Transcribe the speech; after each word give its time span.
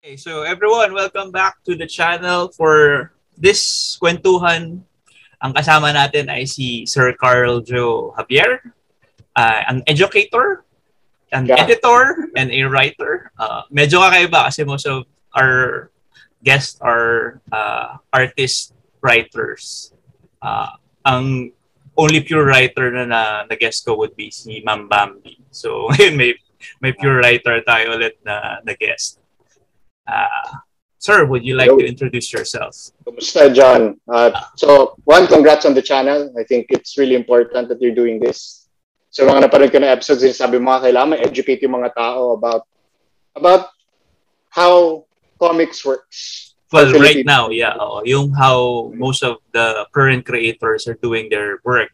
Okay, 0.00 0.16
so 0.16 0.48
everyone, 0.48 0.96
welcome 0.96 1.28
back 1.28 1.60
to 1.68 1.76
the 1.76 1.84
channel 1.84 2.48
for 2.56 3.12
this 3.36 4.00
kwentuhan. 4.00 4.80
Ang 5.44 5.52
kasama 5.52 5.92
natin 5.92 6.32
ay 6.32 6.48
si 6.48 6.88
Sir 6.88 7.12
Carl 7.20 7.60
Joe 7.60 8.16
Javier, 8.16 8.64
uh, 9.36 9.60
ang 9.68 9.84
educator, 9.84 10.64
an 11.36 11.44
yeah. 11.44 11.60
editor, 11.60 12.32
and 12.32 12.48
a 12.48 12.64
writer. 12.64 13.28
Uh, 13.36 13.68
medyo 13.68 14.00
kakaiba 14.00 14.48
kasi 14.48 14.64
most 14.64 14.88
of 14.88 15.04
our 15.36 15.92
guests 16.40 16.80
are 16.80 17.44
uh, 17.52 18.00
artist 18.08 18.72
writers. 19.04 19.92
Uh, 20.40 20.80
ang 21.04 21.52
only 22.00 22.24
pure 22.24 22.48
writer 22.48 22.88
na 22.88 23.04
na, 23.04 23.22
na 23.44 23.52
guest 23.52 23.84
ko 23.84 24.00
would 24.00 24.16
be 24.16 24.32
si 24.32 24.64
Ma'am 24.64 24.88
Bambi. 24.88 25.36
So, 25.52 25.92
may, 26.16 26.40
may 26.80 26.96
pure 26.96 27.20
writer 27.20 27.60
tayo 27.68 28.00
ulit 28.00 28.16
na, 28.24 28.64
na 28.64 28.72
guest. 28.72 29.19
Uh, 30.10 30.58
sir, 30.98 31.24
would 31.24 31.46
you 31.46 31.54
like 31.54 31.70
Hello. 31.70 31.78
to 31.78 31.86
introduce 31.86 32.32
yourself? 32.32 32.74
Kumusta, 33.06 33.54
John? 33.54 34.00
Uh, 34.10 34.34
so, 34.56 34.98
one, 35.04 35.26
congrats 35.26 35.64
on 35.64 35.74
the 35.74 35.82
channel. 35.82 36.34
I 36.38 36.42
think 36.44 36.66
it's 36.70 36.98
really 36.98 37.14
important 37.14 37.68
that 37.68 37.80
you're 37.80 37.94
doing 37.94 38.18
this. 38.18 38.66
So, 39.10 39.26
mga 39.26 39.46
napanood 39.46 39.72
ko 39.72 39.78
na 39.78 39.94
episodes, 39.94 40.22
sabi 40.36 40.58
mo 40.58 40.78
kailangan 40.78 41.18
educate 41.18 41.62
yung 41.62 41.78
mga 41.78 41.94
tao 41.94 42.34
about 42.34 42.66
about 43.34 43.70
how 44.50 45.06
comics 45.38 45.82
works. 45.86 46.54
Well, 46.70 46.94
right 47.02 47.26
now, 47.26 47.50
yeah, 47.50 47.74
oh, 47.74 48.02
yung 48.06 48.30
how 48.30 48.90
most 48.94 49.26
of 49.26 49.42
the 49.50 49.86
current 49.90 50.22
creators 50.22 50.86
are 50.86 50.94
doing 50.94 51.26
their 51.26 51.58
work. 51.66 51.90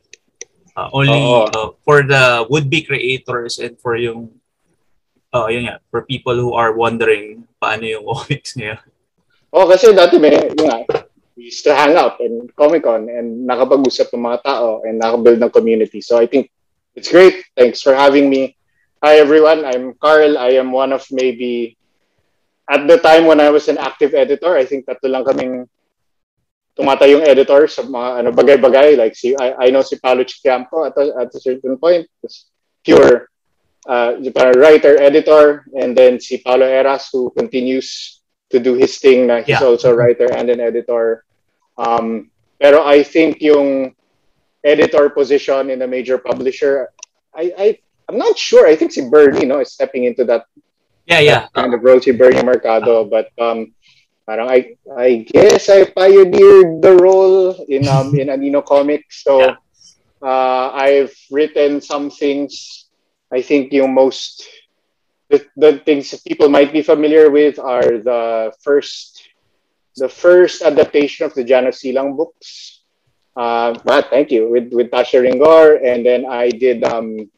Uh, 0.76 0.92
only 0.92 1.16
uh, 1.16 1.72
for 1.80 2.04
the 2.04 2.44
would-be 2.52 2.84
creators 2.84 3.56
and 3.56 3.80
for 3.80 3.96
yung 3.96 4.28
oh, 5.36 5.52
yun 5.52 5.68
nga, 5.68 5.76
for 5.92 6.08
people 6.08 6.34
who 6.34 6.56
are 6.56 6.72
wondering 6.72 7.44
paano 7.60 7.84
yung 7.84 8.04
comics 8.10 8.56
ngayon. 8.56 8.80
Oh, 9.52 9.68
kasi 9.68 9.92
dati 9.92 10.16
may, 10.16 10.32
yun 10.32 10.64
nga, 10.64 10.84
we 11.36 11.52
used 11.52 11.64
to 11.64 11.76
hang 11.76 11.96
out 11.96 12.16
in 12.24 12.48
Comic-Con 12.56 13.12
and 13.12 13.44
nakapag-usap 13.44 14.08
ng 14.12 14.24
mga 14.24 14.38
tao 14.42 14.80
and 14.82 14.96
nakabuild 15.00 15.40
ng 15.40 15.52
community. 15.52 16.00
So 16.00 16.16
I 16.16 16.24
think 16.24 16.48
it's 16.96 17.12
great. 17.12 17.44
Thanks 17.52 17.84
for 17.84 17.92
having 17.92 18.32
me. 18.32 18.56
Hi 19.04 19.20
everyone, 19.20 19.68
I'm 19.68 19.92
Carl. 20.00 20.40
I 20.40 20.56
am 20.56 20.72
one 20.72 20.96
of 20.96 21.04
maybe 21.12 21.76
at 22.66 22.88
the 22.88 22.98
time 22.98 23.28
when 23.28 23.38
I 23.38 23.52
was 23.52 23.68
an 23.68 23.78
active 23.78 24.16
editor, 24.16 24.56
I 24.56 24.64
think 24.64 24.88
tatlo 24.88 25.12
lang 25.12 25.24
kaming 25.28 25.54
tumata 26.76 27.08
yung 27.08 27.24
editor 27.24 27.64
sa 27.68 27.84
mga 27.84 28.08
ano 28.20 28.28
bagay-bagay 28.36 29.00
like 29.00 29.16
si 29.16 29.32
I, 29.32 29.68
I 29.68 29.72
know 29.72 29.80
si 29.80 29.96
Paolo 29.96 30.28
Chicampo 30.28 30.84
at 30.84 30.92
a, 31.00 31.24
at 31.24 31.32
a 31.32 31.40
certain 31.40 31.80
point 31.80 32.04
pure 32.84 33.32
uh, 33.86 34.16
writer, 34.56 35.00
editor, 35.00 35.66
and 35.78 35.96
then 35.96 36.20
si 36.20 36.38
Paulo 36.38 36.66
Eras 36.66 37.08
who 37.12 37.30
continues 37.30 38.20
to 38.50 38.58
do 38.58 38.74
his 38.74 38.98
thing. 38.98 39.26
Na 39.26 39.38
he's 39.38 39.60
yeah. 39.60 39.66
also 39.66 39.92
a 39.92 39.96
writer 39.96 40.30
and 40.32 40.50
an 40.50 40.60
editor. 40.60 41.24
Um, 41.78 42.30
pero 42.58 42.84
I 42.84 43.02
think 43.02 43.40
yung 43.40 43.94
editor 44.64 45.10
position 45.10 45.70
in 45.70 45.82
a 45.82 45.86
major 45.86 46.18
publisher, 46.18 46.90
I, 47.34 47.52
I 47.58 47.66
I'm 48.08 48.18
not 48.18 48.38
sure. 48.38 48.66
I 48.66 48.76
think 48.76 48.92
si 48.92 49.08
Bernie, 49.08 49.46
no, 49.46 49.60
is 49.60 49.72
stepping 49.72 50.04
into 50.04 50.24
that. 50.24 50.46
Yeah, 51.06 51.20
yeah. 51.20 51.48
Kind 51.54 51.74
of 51.74 51.82
role 51.82 52.00
si 52.00 52.12
Bernie 52.12 52.42
Mercado, 52.42 53.04
but 53.04 53.30
um, 53.38 53.74
parang 54.26 54.50
I 54.50 54.74
I 54.96 55.26
guess 55.30 55.68
I 55.68 55.86
pioneered 55.86 56.82
the 56.82 56.98
role 56.98 57.54
in 57.68 57.86
um 57.86 58.14
in 58.18 58.28
Anino 58.28 58.64
Comics. 58.64 59.22
So 59.22 59.38
yeah. 59.40 59.56
uh, 60.22 60.70
I've 60.74 61.14
written 61.30 61.80
some 61.80 62.10
things 62.10 62.85
I 63.32 63.42
think 63.42 63.72
yung 63.72 63.94
most 63.94 64.46
the, 65.28 65.44
the 65.56 65.78
things 65.78 66.14
people 66.22 66.48
might 66.48 66.72
be 66.72 66.82
familiar 66.82 67.30
with 67.30 67.58
are 67.58 67.98
the 67.98 68.52
first 68.60 69.22
the 69.96 70.08
first 70.08 70.62
adaptation 70.62 71.26
of 71.26 71.34
the 71.34 71.42
Janos 71.42 71.80
Silang 71.80 72.16
books. 72.16 72.82
Uh, 73.36 73.76
but 73.84 74.08
thank 74.08 74.30
you 74.30 74.48
with 74.48 74.72
with 74.72 74.90
Tasha 74.90 75.20
Ringor, 75.20 75.84
and 75.84 76.06
then 76.06 76.24
I 76.24 76.48
did 76.48 76.84
um, 76.84 77.28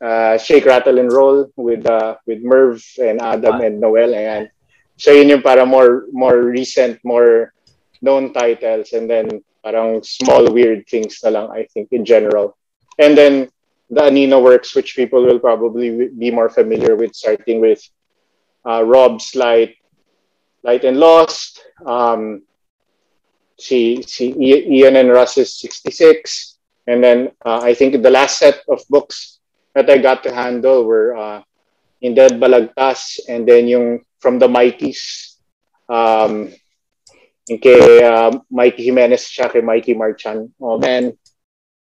uh, 0.00 0.38
Shake 0.38 0.66
Rattle 0.66 0.98
and 0.98 1.10
Roll 1.10 1.50
with 1.56 1.86
uh, 1.86 2.16
with 2.26 2.42
Merv 2.42 2.84
and 3.02 3.20
Adam 3.20 3.60
and 3.60 3.80
Noel, 3.80 4.14
and 4.14 4.50
so 4.96 5.10
yun 5.10 5.28
yung 5.28 5.42
para 5.42 5.66
more 5.66 6.06
more 6.12 6.38
recent, 6.38 7.02
more 7.02 7.52
known 7.98 8.32
titles, 8.32 8.92
and 8.92 9.10
then 9.10 9.42
parang 9.64 10.04
small 10.04 10.46
weird 10.52 10.86
things 10.86 11.18
na 11.24 11.30
lang 11.34 11.50
I 11.50 11.66
think 11.74 11.90
in 11.90 12.04
general, 12.04 12.54
and 13.02 13.18
then 13.18 13.50
the 13.90 14.02
Anino 14.02 14.42
works, 14.42 14.74
which 14.74 14.96
people 14.96 15.24
will 15.24 15.38
probably 15.38 16.08
be 16.08 16.30
more 16.30 16.48
familiar 16.48 16.96
with, 16.96 17.14
starting 17.14 17.60
with 17.60 17.82
uh, 18.66 18.82
Rob's 18.84 19.34
Light, 19.34 19.76
Light 20.62 20.84
and 20.84 20.98
Lost, 20.98 21.60
um, 21.84 22.42
see, 23.58 24.02
see 24.02 24.34
Ian 24.38 24.96
and 24.96 25.10
Russ's 25.10 25.60
66, 25.60 26.58
and 26.86 27.04
then 27.04 27.32
uh, 27.44 27.60
I 27.62 27.74
think 27.74 28.02
the 28.02 28.10
last 28.10 28.38
set 28.38 28.62
of 28.68 28.80
books 28.88 29.40
that 29.74 29.90
I 29.90 29.98
got 29.98 30.22
to 30.24 30.34
handle 30.34 30.84
were 30.84 31.16
uh, 31.16 31.42
In 32.00 32.14
Dead 32.14 32.32
Balagtas, 32.40 33.20
and 33.28 33.48
then 33.48 33.68
yung 33.68 34.04
from 34.20 34.38
the 34.38 34.48
Mighties, 34.48 35.36
um, 35.88 36.52
kay 37.48 38.04
uh, 38.04 38.32
Mikey 38.50 38.84
Jimenez 38.84 39.28
siya 39.28 39.52
kay 39.52 39.60
Mikey 39.60 39.94
Marchan. 39.94 40.48
Oh 40.60 40.80
man, 40.80 41.12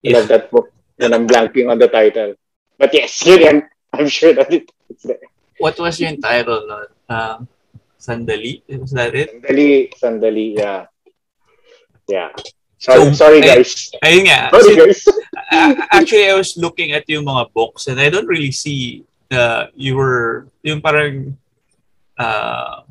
I 0.03 0.09
love 0.12 0.28
that 0.28 0.52
book. 0.52 0.72
And 0.99 1.13
I'm 1.13 1.27
blanking 1.27 1.69
on 1.69 1.79
the 1.79 1.87
title. 1.87 2.35
But 2.77 2.93
yes, 2.93 3.25
yun 3.25 3.63
I'm 3.93 4.07
sure 4.07 4.33
that 4.33 4.51
it, 4.51 4.71
it's 4.89 5.03
there. 5.03 5.21
What 5.59 5.77
was 5.77 5.99
yung 5.99 6.19
title 6.19 6.65
no? 6.67 6.85
Uh, 7.07 7.37
Sandali? 7.99 8.63
Was 8.67 8.91
that 8.91 9.15
it? 9.15 9.31
Sandali, 9.31 9.93
Sandali, 9.95 10.57
yeah. 10.57 10.85
Yeah. 12.07 12.29
Sorry, 12.77 13.15
so, 13.15 13.29
sorry 13.29 13.39
guys. 13.39 13.95
Ay, 14.03 14.19
ayun 14.19 14.27
nga. 14.27 14.51
Sorry 14.51 14.75
guys. 14.75 15.07
actually, 15.95 16.27
I 16.27 16.35
was 16.35 16.57
looking 16.59 16.91
at 16.91 17.07
yung 17.07 17.23
mga 17.23 17.53
books 17.55 17.87
and 17.87 17.95
I 18.01 18.11
don't 18.11 18.27
really 18.27 18.51
see 18.51 19.07
uh, 19.31 19.71
you 19.71 19.95
were, 19.95 20.51
yung 20.67 20.81
parang 20.81 21.37
uh, 22.19 22.83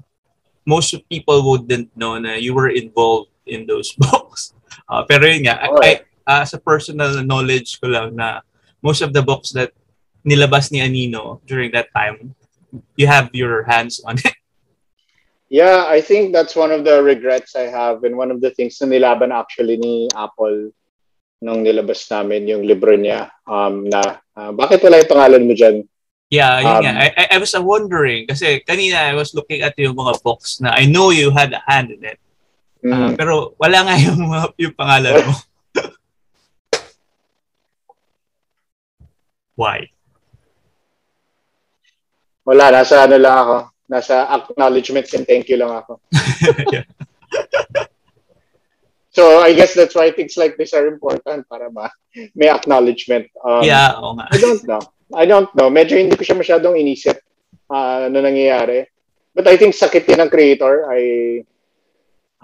most 0.65 0.97
people 1.11 1.45
wouldn't 1.45 1.93
know 1.93 2.17
na 2.17 2.41
you 2.41 2.55
were 2.55 2.71
involved 2.73 3.29
in 3.45 3.67
those 3.67 3.93
books. 3.99 4.55
Uh, 4.89 5.05
pero 5.05 5.29
yun 5.29 5.45
nga, 5.45 5.61
oh, 5.69 5.77
I, 5.83 6.01
uh, 6.27 6.45
sa 6.45 6.59
personal 6.59 7.23
knowledge 7.25 7.79
ko 7.81 7.89
lang 7.89 8.17
na 8.17 8.41
most 8.83 9.01
of 9.01 9.13
the 9.13 9.23
books 9.23 9.55
that 9.55 9.71
nilabas 10.27 10.71
ni 10.71 10.83
Anino 10.83 11.43
during 11.47 11.71
that 11.73 11.91
time, 11.95 12.35
you 12.97 13.07
have 13.07 13.31
your 13.33 13.63
hands 13.65 14.01
on 14.07 14.19
it. 14.19 14.35
Yeah, 15.53 15.85
I 15.85 16.01
think 16.01 16.33
that's 16.33 16.57
one 16.57 16.73
of 16.73 16.81
the 16.81 17.05
regrets 17.05 17.53
I 17.53 17.69
have 17.69 18.09
and 18.09 18.17
one 18.17 18.33
of 18.33 18.41
the 18.41 18.49
things 18.57 18.81
na 18.81 18.89
nilaban 18.89 19.37
actually 19.37 19.77
ni 19.77 20.09
Apple 20.17 20.73
nung 21.45 21.61
nilabas 21.61 22.09
namin 22.09 22.49
yung 22.49 22.65
libro 22.65 22.97
niya 22.97 23.29
um, 23.45 23.85
na 23.85 24.23
uh, 24.33 24.49
bakit 24.57 24.81
wala 24.81 25.05
yung 25.05 25.13
pangalan 25.13 25.45
mo 25.45 25.53
dyan? 25.53 25.85
Yeah, 26.33 26.65
yun 26.65 26.77
um, 26.81 26.83
nga. 26.89 26.93
I, 27.13 27.37
I 27.37 27.39
was 27.43 27.53
wondering 27.53 28.25
kasi 28.25 28.65
kanina 28.65 29.13
I 29.13 29.13
was 29.13 29.37
looking 29.37 29.61
at 29.61 29.77
yung 29.77 29.93
mga 29.93 30.25
books 30.25 30.65
na 30.65 30.73
I 30.73 30.89
know 30.89 31.13
you 31.13 31.29
had 31.29 31.53
a 31.53 31.61
hand 31.69 31.93
in 31.93 32.01
it. 32.01 32.17
Uh, 32.81 33.13
mm. 33.13 33.21
Pero 33.21 33.53
wala 33.61 33.85
nga 33.85 33.95
yung, 34.09 34.25
yung 34.57 34.73
pangalan 34.73 35.21
mo. 35.21 35.37
Why? 39.55 39.91
Wala, 42.43 42.73
nasa 42.75 43.07
ano 43.07 43.17
lang 43.21 43.37
ako. 43.39 43.57
Nasa 43.93 44.27
acknowledgement 44.27 45.07
and 45.15 45.27
thank 45.29 45.49
you 45.49 45.61
lang 45.61 45.71
ako. 45.71 46.01
so, 49.17 49.41
I 49.41 49.53
guess 49.53 49.75
that's 49.75 49.95
why 49.95 50.11
things 50.11 50.37
like 50.37 50.57
this 50.57 50.73
are 50.75 50.89
important 50.89 51.49
para 51.49 51.71
ba 51.71 51.93
may 52.35 52.49
acknowledgement. 52.49 53.29
Um, 53.41 53.65
yeah, 53.65 53.97
oo 53.97 54.17
nga. 54.17 54.29
I 54.29 54.39
don't 54.39 54.63
know. 54.69 54.83
I 55.13 55.25
don't 55.29 55.51
know. 55.57 55.69
Medyo 55.69 55.97
hindi 55.97 56.17
ko 56.17 56.25
siya 56.25 56.37
masyadong 56.37 56.77
inisip 56.77 57.21
uh, 57.69 58.09
ano 58.09 58.21
nangyayari. 58.21 58.89
But 59.33 59.49
I 59.49 59.57
think 59.57 59.73
sakit 59.73 60.05
din 60.05 60.21
ng 60.21 60.29
creator 60.29 60.93
ay 60.93 61.03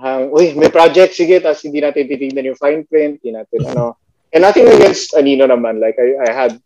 hang, 0.01 0.33
uy, 0.33 0.57
may 0.57 0.73
project, 0.73 1.13
sige, 1.13 1.37
tapos 1.43 1.61
hindi 1.69 1.85
natin 1.85 2.09
titignan 2.09 2.49
yung 2.49 2.61
fine 2.61 2.89
print, 2.89 3.21
hindi 3.21 3.37
natin 3.37 3.61
ano. 3.69 4.01
And 4.33 4.45
nothing 4.45 4.69
against 4.69 5.13
Anino 5.17 5.49
naman. 5.49 5.81
Like, 5.81 5.97
I, 6.01 6.17
I 6.21 6.31
had 6.33 6.57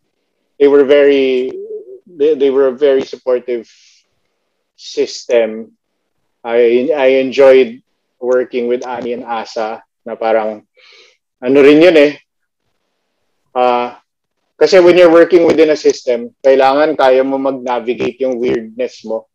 they 0.63 0.71
were 0.71 0.87
very 0.87 1.51
they, 2.07 2.39
they 2.39 2.47
were 2.47 2.71
a 2.71 2.79
very 2.79 3.03
supportive 3.03 3.67
system. 4.79 5.75
I 6.39 6.87
I 6.87 7.19
enjoyed 7.19 7.83
working 8.15 8.71
with 8.71 8.87
Ani 8.87 9.11
and 9.11 9.27
Asa 9.27 9.83
na 10.07 10.15
parang 10.15 10.63
ano 11.43 11.57
rin 11.59 11.83
yun 11.83 11.99
eh. 11.99 12.15
Uh, 13.51 13.99
kasi 14.55 14.79
when 14.79 14.95
you're 14.95 15.11
working 15.11 15.43
within 15.43 15.75
a 15.75 15.75
system, 15.75 16.31
kailangan 16.39 16.95
kaya 16.95 17.27
mo 17.27 17.35
mag-navigate 17.35 18.23
yung 18.23 18.39
weirdness 18.39 19.03
mo. 19.03 19.27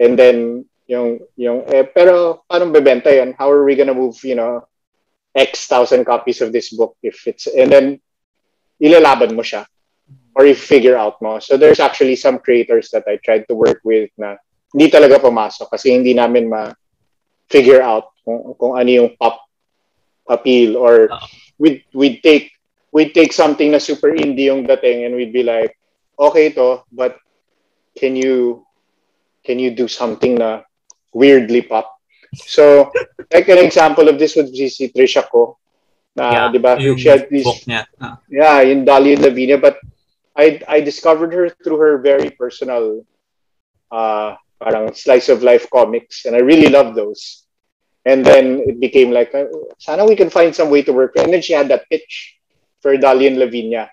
And 0.00 0.16
then 0.16 0.64
yung 0.88 1.20
yung 1.36 1.68
eh 1.68 1.84
pero 1.84 2.40
paano 2.48 2.72
bebenta 2.72 3.12
yan? 3.12 3.36
How 3.36 3.52
are 3.52 3.68
we 3.68 3.76
gonna 3.76 3.92
move, 3.92 4.16
you 4.24 4.32
know, 4.32 4.64
X 5.36 5.68
thousand 5.68 6.08
copies 6.08 6.40
of 6.40 6.56
this 6.56 6.72
book 6.72 6.96
if 7.04 7.28
it's 7.28 7.44
and 7.52 7.68
then 7.68 8.00
ilalaban 8.80 9.36
mo 9.36 9.44
siya 9.44 9.68
or 10.34 10.46
you 10.46 10.54
figure 10.54 10.96
out 10.96 11.20
mo. 11.22 11.38
So 11.38 11.56
there's 11.56 11.80
actually 11.80 12.16
some 12.16 12.38
creators 12.38 12.90
that 12.90 13.04
I 13.06 13.18
tried 13.24 13.46
to 13.48 13.54
work 13.54 13.80
with 13.84 14.10
na 14.18 14.36
hindi 14.72 14.90
talaga 14.90 15.18
pumasok 15.18 15.70
kasi 15.70 15.90
hindi 15.90 16.14
namin 16.14 16.48
ma-figure 16.48 17.82
out 17.82 18.14
kung, 18.24 18.54
kung 18.54 18.78
ano 18.78 18.90
yung 18.90 19.10
pop 19.18 19.42
appeal 20.28 20.76
or 20.76 21.10
we'd, 21.58 21.82
we'd 21.92 22.22
take 22.22 22.54
we'd 22.92 23.14
take 23.14 23.32
something 23.32 23.70
na 23.70 23.78
super 23.78 24.10
indie 24.10 24.50
yung 24.50 24.66
dating 24.66 25.04
and 25.04 25.14
we'd 25.14 25.32
be 25.32 25.42
like, 25.42 25.78
okay 26.18 26.50
to, 26.52 26.82
but 26.92 27.18
can 27.96 28.14
you 28.14 28.66
can 29.44 29.58
you 29.58 29.70
do 29.70 29.88
something 29.88 30.36
na 30.36 30.62
weirdly 31.12 31.62
pop? 31.62 31.90
So, 32.34 32.92
like 33.32 33.48
an 33.48 33.58
example 33.58 34.08
of 34.08 34.18
this 34.18 34.36
would 34.36 34.52
be 34.52 34.68
si 34.68 34.88
Trisha 34.90 35.26
Ko, 35.26 35.58
na, 36.14 36.30
yeah, 36.30 36.52
di 36.52 36.58
ba? 36.58 36.78
She 36.78 37.08
had 37.08 37.26
this, 37.26 37.46
niya. 37.66 37.86
Ah. 37.98 38.22
Yeah, 38.30 38.62
yung 38.62 38.86
Dali 38.86 39.18
Lavinia, 39.18 39.58
but 39.58 39.78
I 40.36 40.60
I 40.68 40.80
discovered 40.80 41.32
her 41.34 41.48
through 41.50 41.78
her 41.78 41.98
very 41.98 42.30
personal 42.30 43.04
uh 43.90 44.36
parang 44.60 44.92
slice 44.94 45.28
of 45.32 45.42
life 45.42 45.66
comics 45.72 46.24
and 46.26 46.36
I 46.36 46.40
really 46.44 46.68
love 46.68 46.94
those. 46.94 47.48
And 48.04 48.24
then 48.24 48.64
it 48.64 48.80
became 48.80 49.10
like, 49.10 49.34
uh, 49.34 49.44
sana 49.76 50.04
we 50.04 50.16
can 50.16 50.30
find 50.30 50.56
some 50.56 50.70
way 50.70 50.80
to 50.84 50.92
work. 50.92 51.16
And 51.16 51.32
then 51.32 51.42
she 51.42 51.52
had 51.52 51.68
that 51.68 51.88
pitch 51.90 52.36
for 52.80 52.96
Dalian 52.96 53.36
Lavinia. 53.36 53.90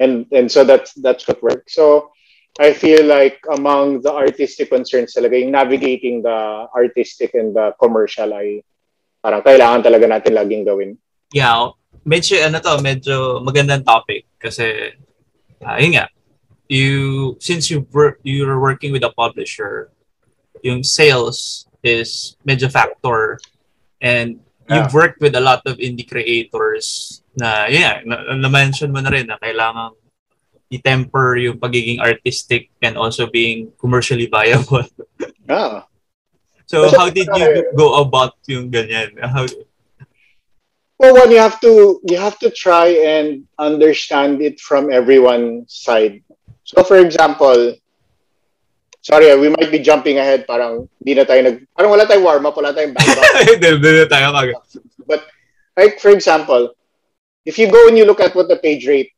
And 0.00 0.24
and 0.32 0.48
so 0.48 0.64
that's 0.64 0.96
that's 0.96 1.28
what 1.28 1.42
worked. 1.42 1.68
So 1.72 2.12
I 2.58 2.72
feel 2.72 3.04
like 3.04 3.36
among 3.52 4.00
the 4.00 4.12
artistic 4.12 4.72
concerns 4.72 5.12
talaga, 5.12 5.36
yung 5.36 5.52
navigating 5.52 6.24
the 6.24 6.68
artistic 6.72 7.36
and 7.36 7.52
the 7.52 7.76
commercial 7.76 8.32
ay 8.32 8.64
parang 9.20 9.44
kailangan 9.44 9.84
talaga 9.84 10.08
natin 10.08 10.32
laging 10.32 10.64
gawin. 10.64 10.96
Yeah, 11.36 11.76
medyo 12.08 12.40
ano 12.40 12.58
to, 12.64 12.80
medyo 12.80 13.44
magandang 13.44 13.84
topic 13.84 14.24
kasi 14.40 14.96
uh, 15.64 15.76
yun 15.78 15.96
nga, 15.96 16.06
you 16.68 17.36
since 17.40 17.70
you 17.70 17.86
work 17.92 18.20
you're 18.22 18.60
working 18.60 18.92
with 18.92 19.04
a 19.04 19.12
publisher, 19.12 19.90
yung 20.62 20.82
sales 20.82 21.66
is 21.82 22.36
medyo 22.46 22.70
factor 22.70 23.40
and 24.00 24.40
yeah. 24.68 24.84
you've 24.84 24.94
worked 24.94 25.20
with 25.20 25.34
a 25.34 25.40
lot 25.42 25.60
of 25.66 25.76
indie 25.78 26.06
creators 26.06 27.20
na 27.36 27.66
yeah, 27.66 28.00
na, 28.04 28.36
na-mention 28.36 28.92
mo 28.92 29.00
na 29.00 29.10
rin 29.10 29.26
na 29.26 29.40
kailangan 29.40 29.96
i-temper 30.70 31.34
yung 31.42 31.58
pagiging 31.58 31.98
artistic 31.98 32.70
and 32.78 32.94
also 32.94 33.26
being 33.26 33.72
commercially 33.78 34.26
viable. 34.26 34.86
Ah. 35.50 35.82
so 36.70 36.86
how 36.94 37.10
did 37.10 37.26
you 37.34 37.66
go 37.74 37.98
about 37.98 38.38
yung 38.46 38.70
ganyan? 38.70 39.18
How 39.18 39.50
Well, 41.00 41.16
one 41.16 41.32
you 41.32 41.40
have 41.40 41.56
to 41.64 41.96
you 42.04 42.20
have 42.20 42.36
to 42.44 42.52
try 42.52 42.92
and 43.00 43.48
understand 43.56 44.44
it 44.44 44.60
from 44.60 44.92
everyone's 44.92 45.72
side. 45.72 46.20
So 46.68 46.84
for 46.84 47.00
example, 47.00 47.72
sorry, 49.00 49.32
ah, 49.32 49.40
we 49.40 49.48
might 49.48 49.72
be 49.72 49.80
jumping 49.80 50.20
ahead 50.20 50.44
parang 50.44 50.92
hindi 51.00 51.16
na 51.16 51.24
tayo 51.24 51.40
nag 51.40 51.64
parang 51.72 51.96
wala 51.96 52.04
tayong 52.04 52.28
warm 52.28 52.44
up, 52.44 52.52
wala 52.52 52.76
tayong 52.76 52.92
back 52.92 53.16
up. 53.16 53.24
Hindi 53.48 54.04
tayo 54.12 54.28
kagad. 54.28 54.60
But 55.08 55.24
like 55.72 56.04
for 56.04 56.12
example, 56.12 56.76
if 57.48 57.56
you 57.56 57.72
go 57.72 57.88
and 57.88 57.96
you 57.96 58.04
look 58.04 58.20
at 58.20 58.36
what 58.36 58.52
the 58.52 58.60
page 58.60 58.84
rate 58.84 59.16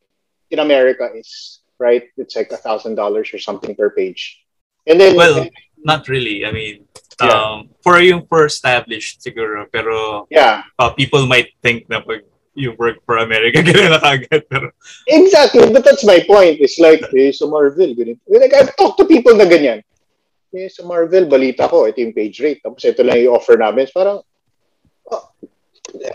in 0.55 0.63
America 0.63 1.11
is, 1.11 1.59
right? 1.83 2.07
It's 2.15 2.39
like 2.39 2.47
a 2.55 2.63
thousand 2.63 2.95
dollars 2.95 3.35
or 3.35 3.43
something 3.43 3.75
per 3.75 3.91
page. 3.91 4.39
And 4.87 4.95
then 4.95 5.19
well, 5.19 5.51
not 5.83 6.07
really. 6.07 6.45
I 6.45 6.51
mean, 6.51 6.87
yeah. 7.21 7.29
um, 7.29 7.69
for 7.83 7.99
yung 7.99 8.25
for 8.27 8.45
established 8.45 9.21
siguro, 9.21 9.67
pero 9.71 10.27
yeah, 10.31 10.63
uh, 10.79 10.91
people 10.91 11.27
might 11.27 11.53
think 11.61 11.87
na 11.89 12.01
pag 12.01 12.23
you 12.55 12.73
work 12.77 13.01
for 13.05 13.17
America, 13.17 13.61
ganun 13.65 13.93
na 13.93 14.01
kagad. 14.01 14.45
Pero... 14.49 14.71
Exactly, 15.07 15.73
but 15.73 15.83
that's 15.83 16.05
my 16.05 16.21
point. 16.25 16.61
It's 16.61 16.77
like, 16.77 17.01
eh, 17.13 17.33
sa 17.33 17.49
Marvel, 17.49 17.97
ganito. 17.97 18.21
Like, 18.29 18.53
I've 18.53 18.77
talked 18.77 19.01
to 19.01 19.09
people 19.09 19.33
na 19.33 19.49
ganyan. 19.49 19.81
Eh, 20.53 20.69
sa 20.69 20.85
Marvel, 20.85 21.25
balita 21.25 21.65
ko, 21.65 21.89
ito 21.89 21.97
yung 21.97 22.13
page 22.13 22.37
rate. 22.45 22.61
Tapos 22.61 22.85
ito 22.85 23.01
lang 23.01 23.17
yung 23.25 23.41
offer 23.41 23.57
namin. 23.57 23.89
Parang, 23.89 24.21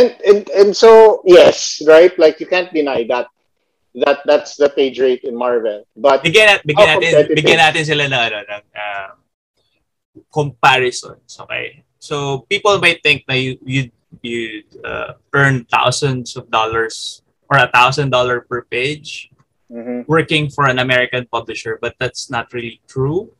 and, 0.00 0.14
and 0.24 0.40
and 0.50 0.70
so 0.76 1.22
yes, 1.24 1.82
right? 1.86 2.14
Like 2.18 2.40
you 2.40 2.46
can't 2.46 2.72
deny 2.72 3.04
that 3.08 3.26
that 4.02 4.22
that's 4.24 4.56
the 4.56 4.70
page 4.70 4.98
rate 4.98 5.24
in 5.24 5.36
Marvel. 5.36 5.84
But 5.96 6.24
bigyan, 6.24 6.46
nat, 6.46 6.60
bigyan 6.66 6.88
natin 6.98 7.10
bigyan 7.34 7.58
natin 7.58 7.82
sila 7.84 8.04
ng 8.06 8.22
ano 8.30 8.38
ng 8.46 8.62
uh, 8.74 9.08
comparisons, 10.32 11.38
okay? 11.40 11.84
So 11.98 12.46
people 12.48 12.78
might 12.78 13.02
think 13.02 13.24
that 13.26 13.38
you 13.38 13.58
you 13.64 13.90
you 14.22 14.62
uh, 14.84 15.14
earn 15.34 15.64
thousands 15.66 16.36
of 16.36 16.50
dollars 16.50 17.22
or 17.50 17.58
a 17.58 17.70
thousand 17.70 18.10
dollar 18.10 18.42
per 18.42 18.62
page 18.64 19.30
mm-hmm. 19.70 20.06
working 20.06 20.48
for 20.48 20.66
an 20.66 20.78
American 20.78 21.26
publisher, 21.30 21.78
but 21.80 21.94
that's 21.98 22.30
not 22.30 22.52
really 22.52 22.80
true 22.88 23.30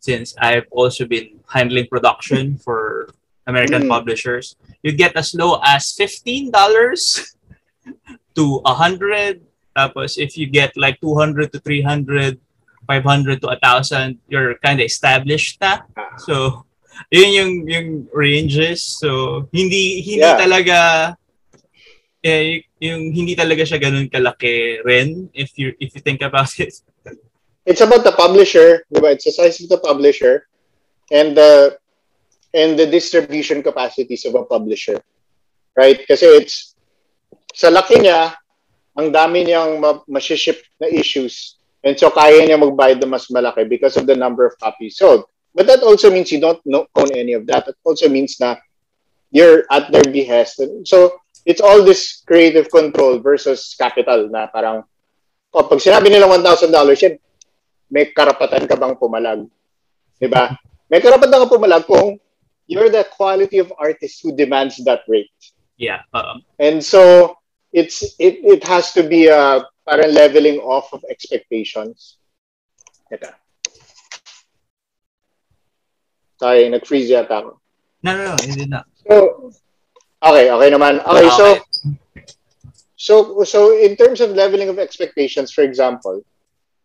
since 0.00 0.34
I've 0.38 0.66
also 0.70 1.04
been 1.04 1.40
handling 1.48 1.88
production 1.88 2.56
for 2.64 3.10
American 3.46 3.84
mm. 3.84 3.88
publishers. 3.88 4.54
You 4.82 4.92
get 4.92 5.16
as 5.16 5.34
low 5.34 5.58
as 5.64 5.96
$15 5.96 6.52
to 8.36 8.44
a 8.64 8.72
100 8.76 9.42
Tapos 9.78 10.18
if 10.18 10.34
you 10.34 10.50
get 10.50 10.74
like 10.74 10.98
200 10.98 11.54
to 11.54 11.62
300, 11.62 12.34
500 12.86 13.40
to 13.42 13.46
1,000, 13.58 14.18
you're 14.28 14.54
kind 14.62 14.80
of 14.80 14.86
established 14.86 15.60
na. 15.60 15.82
Ah. 15.96 16.16
So, 16.18 16.64
yun 17.14 17.30
yung 17.32 17.52
yung 17.68 17.88
ranges. 18.12 18.82
So, 18.82 19.46
hindi 19.54 20.02
hindi 20.02 20.22
yeah. 20.22 20.38
talaga 20.38 20.78
eh, 22.24 22.66
yung 22.82 23.14
hindi 23.14 23.38
talaga 23.38 23.62
siya 23.62 23.78
ganun 23.78 24.10
kalaki 24.10 24.82
rin 24.82 25.30
if 25.34 25.54
you 25.54 25.74
if 25.78 25.94
you 25.94 26.02
think 26.02 26.22
about 26.22 26.50
it. 26.58 26.74
It's 27.68 27.84
about 27.84 28.02
the 28.02 28.16
publisher, 28.16 28.82
diba? 28.88 29.12
It's 29.12 29.28
the 29.28 29.34
size 29.34 29.60
of 29.60 29.68
the 29.68 29.78
publisher 29.78 30.48
and 31.12 31.36
the 31.36 31.76
and 32.54 32.78
the 32.78 32.88
distribution 32.88 33.62
capacities 33.62 34.24
of 34.24 34.34
a 34.34 34.44
publisher. 34.44 35.00
Right? 35.76 36.00
Kasi 36.08 36.26
it's, 36.26 36.74
sa 37.54 37.70
laki 37.70 38.02
niya, 38.02 38.34
ang 38.98 39.12
dami 39.12 39.46
niyang 39.46 39.78
ma- 39.78 40.02
masiship 40.10 40.58
na 40.80 40.88
issues. 40.88 41.57
And 41.84 41.94
so 41.94 42.10
kaya 42.10 42.42
niya 42.42 42.58
magbayad 42.58 42.98
ng 42.98 43.10
mas 43.10 43.30
malaki 43.30 43.68
because 43.68 43.94
of 43.96 44.06
the 44.06 44.16
number 44.16 44.46
of 44.46 44.58
copies 44.58 44.98
sold. 44.98 45.24
But 45.54 45.66
that 45.70 45.82
also 45.82 46.10
means 46.10 46.30
you 46.30 46.42
don't 46.42 46.60
know, 46.66 46.86
own 46.94 47.10
any 47.14 47.32
of 47.32 47.46
that. 47.46 47.68
It 47.68 47.78
also 47.86 48.08
means 48.08 48.38
na 48.38 48.56
you're 49.30 49.64
at 49.70 49.90
their 49.90 50.04
behest. 50.04 50.58
And 50.58 50.86
so 50.86 51.22
it's 51.46 51.62
all 51.62 51.82
this 51.82 52.22
creative 52.26 52.70
control 52.70 53.18
versus 53.22 53.74
capital 53.78 54.28
na 54.28 54.50
parang 54.50 54.84
oh, 55.54 55.64
pag 55.64 55.80
sinabi 55.80 56.12
nila 56.12 56.28
$1,000 56.28 56.70
yan, 57.02 57.14
may 57.88 58.12
karapatan 58.12 58.68
ka 58.68 58.76
bang 58.76 58.94
pumalag? 59.00 59.48
'Di 60.20 60.28
ba? 60.28 60.52
May 60.92 61.00
karapatan 61.00 61.46
ka 61.46 61.48
pumalag 61.48 61.88
kung 61.88 62.20
you're 62.68 62.92
the 62.92 63.08
quality 63.16 63.58
of 63.58 63.72
artist 63.80 64.20
who 64.20 64.36
demands 64.36 64.76
that 64.84 65.08
rate. 65.08 65.32
Yeah. 65.80 66.04
Uh-uh. 66.12 66.44
And 66.60 66.84
so 66.84 67.34
it's 67.72 68.02
it 68.18 68.40
it 68.44 68.62
has 68.64 68.92
to 68.92 69.02
be 69.02 69.28
a 69.28 69.64
parang 69.84 70.12
leveling 70.12 70.58
off 70.60 70.92
of 70.92 71.04
expectations. 71.10 72.18
Ito. 73.12 73.32
Sorry, 76.38 76.68
nag-freeze 76.68 77.10
yata 77.10 77.42
ako. 77.42 77.58
No, 78.04 78.10
no, 78.14 78.22
no, 78.30 78.36
hindi 78.38 78.70
na. 78.70 78.86
So, 79.02 79.50
okay, 80.22 80.52
okay 80.54 80.68
naman. 80.70 81.02
Okay, 81.02 81.26
okay, 81.26 81.34
so 81.34 81.46
so 82.94 83.14
so 83.42 83.58
in 83.74 83.98
terms 83.98 84.22
of 84.22 84.36
leveling 84.38 84.70
of 84.70 84.78
expectations, 84.78 85.50
for 85.50 85.66
example, 85.66 86.22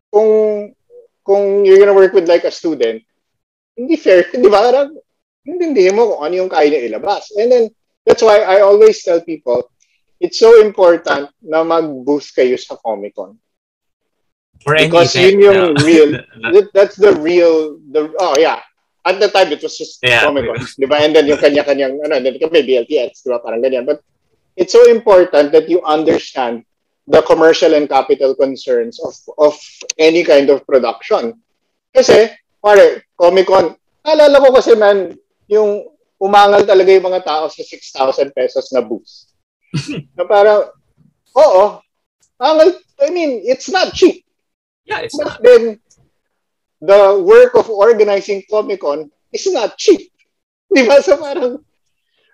kung 0.10 0.74
kung 1.22 1.66
you're 1.66 1.78
gonna 1.78 1.94
work 1.94 2.18
with 2.18 2.26
like 2.26 2.44
a 2.44 2.52
student, 2.52 3.04
hindi 3.78 3.96
fair, 3.98 4.26
di 4.34 4.50
ba? 4.50 4.70
Parang, 4.70 4.90
hindi 5.44 5.90
mo 5.92 6.16
kung 6.16 6.22
ano 6.24 6.34
yung 6.46 6.52
kaya 6.52 6.70
niya 6.70 6.88
ilabas. 6.88 7.34
And 7.38 7.52
then, 7.52 7.66
that's 8.06 8.22
why 8.22 8.42
I 8.42 8.62
always 8.62 9.04
tell 9.04 9.22
people, 9.22 9.70
it's 10.24 10.40
so 10.40 10.56
important 10.64 11.28
na 11.44 11.68
mag-boost 11.68 12.32
kayo 12.32 12.56
sa 12.56 12.80
Comic-Con. 12.80 13.36
For 14.64 14.80
Because 14.80 15.12
yun 15.20 15.44
yung 15.44 15.76
no. 15.76 15.84
real, 15.84 16.16
that, 16.56 16.72
that's 16.72 16.96
the 16.96 17.12
real, 17.20 17.76
the 17.92 18.08
oh 18.16 18.40
yeah. 18.40 18.64
At 19.04 19.20
the 19.20 19.28
time, 19.28 19.52
it 19.52 19.60
was 19.60 19.76
just 19.76 20.00
yeah. 20.00 20.24
Comic-Con. 20.24 20.64
Di 20.80 20.88
ba? 20.88 21.04
And 21.04 21.12
then 21.12 21.28
yung 21.28 21.44
kanya-kanyang, 21.44 22.00
ano, 22.08 22.24
then 22.24 22.40
kami 22.40 22.64
BLTX, 22.64 23.28
di 23.28 23.36
ba? 23.36 23.44
Parang 23.44 23.60
ganyan. 23.60 23.84
But 23.84 24.00
it's 24.56 24.72
so 24.72 24.88
important 24.88 25.52
that 25.52 25.68
you 25.68 25.84
understand 25.84 26.64
the 27.04 27.20
commercial 27.28 27.76
and 27.76 27.92
capital 27.92 28.32
concerns 28.32 28.96
of 29.04 29.12
of 29.36 29.60
any 30.00 30.24
kind 30.24 30.48
of 30.48 30.64
production. 30.64 31.36
Kasi, 31.92 32.32
pare, 32.64 33.04
Comic-Con, 33.20 33.76
alala 34.08 34.40
ko 34.40 34.56
kasi 34.56 34.72
man, 34.80 35.12
yung 35.52 35.84
umangal 36.16 36.64
talaga 36.64 36.96
yung 36.96 37.12
mga 37.12 37.28
tao 37.28 37.52
sa 37.52 37.60
6,000 37.60 38.32
pesos 38.32 38.72
na 38.72 38.80
boost. 38.80 39.33
Na 40.14 40.24
parang, 40.26 40.70
oo, 41.34 41.64
angal, 42.38 42.70
I 43.02 43.10
mean, 43.10 43.42
it's 43.44 43.70
not 43.70 43.94
cheap. 43.94 44.24
Yeah, 44.86 45.02
it's 45.04 45.16
But 45.18 45.28
not. 45.28 45.44
then, 45.44 45.80
the 46.84 47.20
work 47.24 47.56
of 47.56 47.72
organizing 47.72 48.44
Comic-Con 48.50 49.10
is 49.32 49.48
not 49.50 49.80
cheap. 49.80 50.12
Di 50.74 50.84
ba? 50.84 51.00
So 51.02 51.18
parang, 51.18 51.64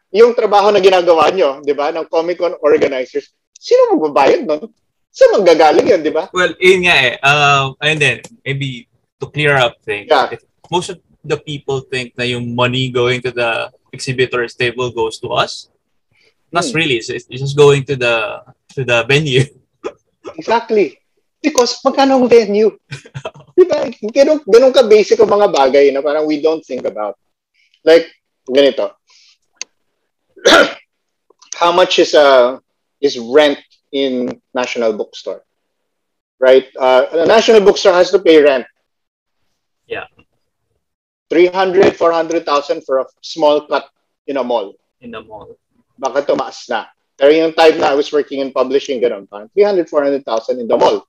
yung 0.10 0.34
trabaho 0.34 0.74
na 0.74 0.81
ginagawa 0.81 1.29
nyo, 1.29 1.62
di 1.62 1.74
ba, 1.77 1.93
ng 1.93 2.10
Comic-Con 2.10 2.58
organizers, 2.65 3.29
sino 3.53 3.93
magbabayad 3.93 4.48
nun? 4.50 4.74
Saan 5.10 5.38
manggagaling 5.38 5.89
yun, 5.89 6.01
di 6.01 6.13
ba? 6.13 6.29
Well, 6.34 6.53
yun 6.58 6.86
nga 6.86 6.96
eh. 6.98 7.15
Uh, 7.22 7.74
and 7.81 7.98
then, 8.01 8.17
maybe 8.46 8.89
to 9.22 9.29
clear 9.29 9.58
up 9.58 9.77
things. 9.86 10.10
Yeah. 10.10 10.34
Most 10.72 10.89
of 10.89 10.98
the 11.25 11.38
people 11.38 11.81
think 11.81 12.17
na 12.17 12.25
yung 12.25 12.55
money 12.55 12.89
going 12.89 13.22
to 13.25 13.31
the 13.34 13.69
exhibitor's 13.93 14.55
table 14.55 14.89
goes 14.89 15.19
to 15.22 15.29
us. 15.34 15.69
Not 16.51 16.65
Hmm. 16.65 16.75
really. 16.75 16.98
It's, 16.98 17.10
it's 17.10 17.27
just 17.29 17.58
going 17.58 17.84
to 17.86 17.96
the 17.96 18.41
to 18.75 18.82
the 18.86 19.03
venue. 19.06 19.46
Exactly. 20.39 20.98
Because 21.41 21.79
magkano 21.84 22.20
ang 22.20 22.27
venue? 22.27 22.75
Di 23.56 23.63
ba? 23.63 23.88
Ganun, 24.12 24.44
ganun 24.44 24.75
ka 24.75 24.84
basic 24.84 25.20
ang 25.24 25.32
mga 25.32 25.48
bagay 25.51 25.86
na 25.91 26.03
parang 26.03 26.27
we 26.27 26.44
don't 26.44 26.62
think 26.63 26.84
about. 26.84 27.15
Like, 27.88 28.08
ganito. 28.44 28.91
How 31.62 31.72
much 31.72 32.00
is 32.00 32.13
uh, 32.15 32.60
is 33.00 33.15
rent 33.20 33.60
in 33.91 34.39
National 34.53 34.91
Bookstore? 34.94 35.44
Right? 36.39 36.68
Uh, 36.75 37.24
a 37.24 37.25
National 37.27 37.60
Bookstore 37.63 37.96
has 37.96 38.12
to 38.12 38.20
pay 38.20 38.39
rent. 38.44 38.68
Yeah. 39.88 40.08
300, 41.32 41.96
400,000 41.96 42.84
for 42.84 43.00
a 43.00 43.06
small 43.22 43.68
cut 43.68 43.88
in 44.27 44.38
a 44.38 44.44
mall. 44.44 44.75
in 45.00 45.15
a 45.15 45.22
mall. 45.24 45.56
Baka 46.00 46.24
tumaas 46.24 46.63
na. 46.72 46.88
Pero 47.20 47.36
yung 47.36 47.51
time 47.51 47.75
na 47.75 47.91
I 47.91 48.00
was 48.00 48.08
working 48.15 48.39
in 48.39 48.56
publishing, 48.56 49.03
ganun 49.03 49.27
pa. 49.27 49.44
300, 49.51 49.91
400,000 49.91 50.63
in 50.63 50.68
the 50.72 50.79
mall. 50.79 51.03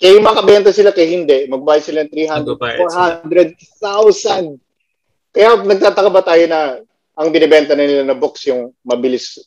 Kaya 0.00 0.16
makabenta 0.24 0.72
sila 0.72 0.90
kay 0.90 1.12
hindi, 1.12 1.44
magbayad 1.46 1.84
sila 1.84 2.00
ng 2.08 2.12
300, 2.12 2.56
Magbabayad 2.56 3.52
sila. 3.60 4.56
400,000. 4.56 5.36
Kaya 5.36 5.48
nagtataka 5.60 6.10
ba 6.10 6.22
tayo 6.24 6.44
na 6.48 6.80
ang 7.14 7.28
binibenta 7.30 7.76
na 7.76 7.84
nila 7.86 8.02
na 8.08 8.16
books 8.16 8.48
yung 8.48 8.72
mabilis 8.82 9.38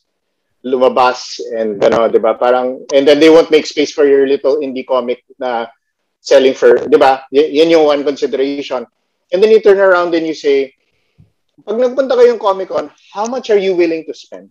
lumabas 0.64 1.38
and 1.54 1.78
ano, 1.78 2.10
'di 2.10 2.18
ba? 2.18 2.34
Parang 2.34 2.82
and 2.90 3.06
then 3.06 3.22
they 3.22 3.30
won't 3.30 3.50
make 3.52 3.66
space 3.68 3.94
for 3.94 4.02
your 4.08 4.26
little 4.26 4.58
indie 4.58 4.86
comic 4.86 5.22
na 5.38 5.70
selling 6.18 6.54
for, 6.56 6.88
'di 6.88 6.98
ba? 6.98 7.24
Y- 7.30 7.62
yan 7.62 7.70
yung 7.70 7.86
one 7.86 8.02
consideration. 8.02 8.82
And 9.30 9.38
then 9.38 9.52
you 9.52 9.60
turn 9.60 9.78
around 9.78 10.16
and 10.16 10.24
you 10.26 10.34
say, 10.34 10.72
pag 11.64 11.76
nagpunta 11.78 12.14
kayong 12.14 12.40
Comic-Con, 12.40 12.86
how 13.14 13.26
much 13.26 13.50
are 13.50 13.60
you 13.60 13.74
willing 13.74 14.06
to 14.06 14.14
spend? 14.14 14.50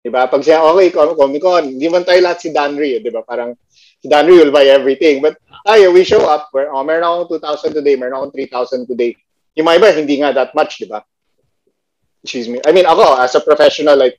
'Di 0.00 0.08
ba? 0.08 0.28
Pag 0.28 0.40
siya, 0.40 0.64
okay, 0.64 0.88
Com- 0.88 1.16
Comic-Con, 1.16 1.76
hindi 1.76 1.86
man 1.92 2.04
tayo 2.04 2.20
lahat 2.24 2.40
si 2.40 2.48
Danry, 2.52 2.96
eh, 2.96 3.00
'di 3.04 3.12
ba? 3.12 3.20
Parang 3.20 3.52
si 4.00 4.08
Danry 4.08 4.40
will 4.40 4.52
buy 4.52 4.64
everything. 4.64 5.20
But 5.20 5.36
tayo, 5.68 5.92
we 5.92 6.02
show 6.08 6.24
up, 6.24 6.48
where, 6.56 6.72
oh, 6.72 6.80
meron 6.80 7.04
akong 7.04 7.36
2,000 7.36 7.76
today, 7.76 8.00
meron 8.00 8.16
akong 8.16 8.32
3,000 8.32 8.88
today. 8.88 9.12
Yung 9.60 9.68
mga 9.68 9.76
iba, 9.76 9.88
hindi 9.92 10.16
nga 10.24 10.32
that 10.32 10.56
much, 10.56 10.80
di 10.80 10.88
ba? 10.88 11.04
Excuse 12.24 12.48
me. 12.48 12.64
I 12.64 12.72
mean, 12.72 12.88
ako, 12.88 13.20
as 13.20 13.36
a 13.36 13.44
professional, 13.44 13.96
like, 14.00 14.16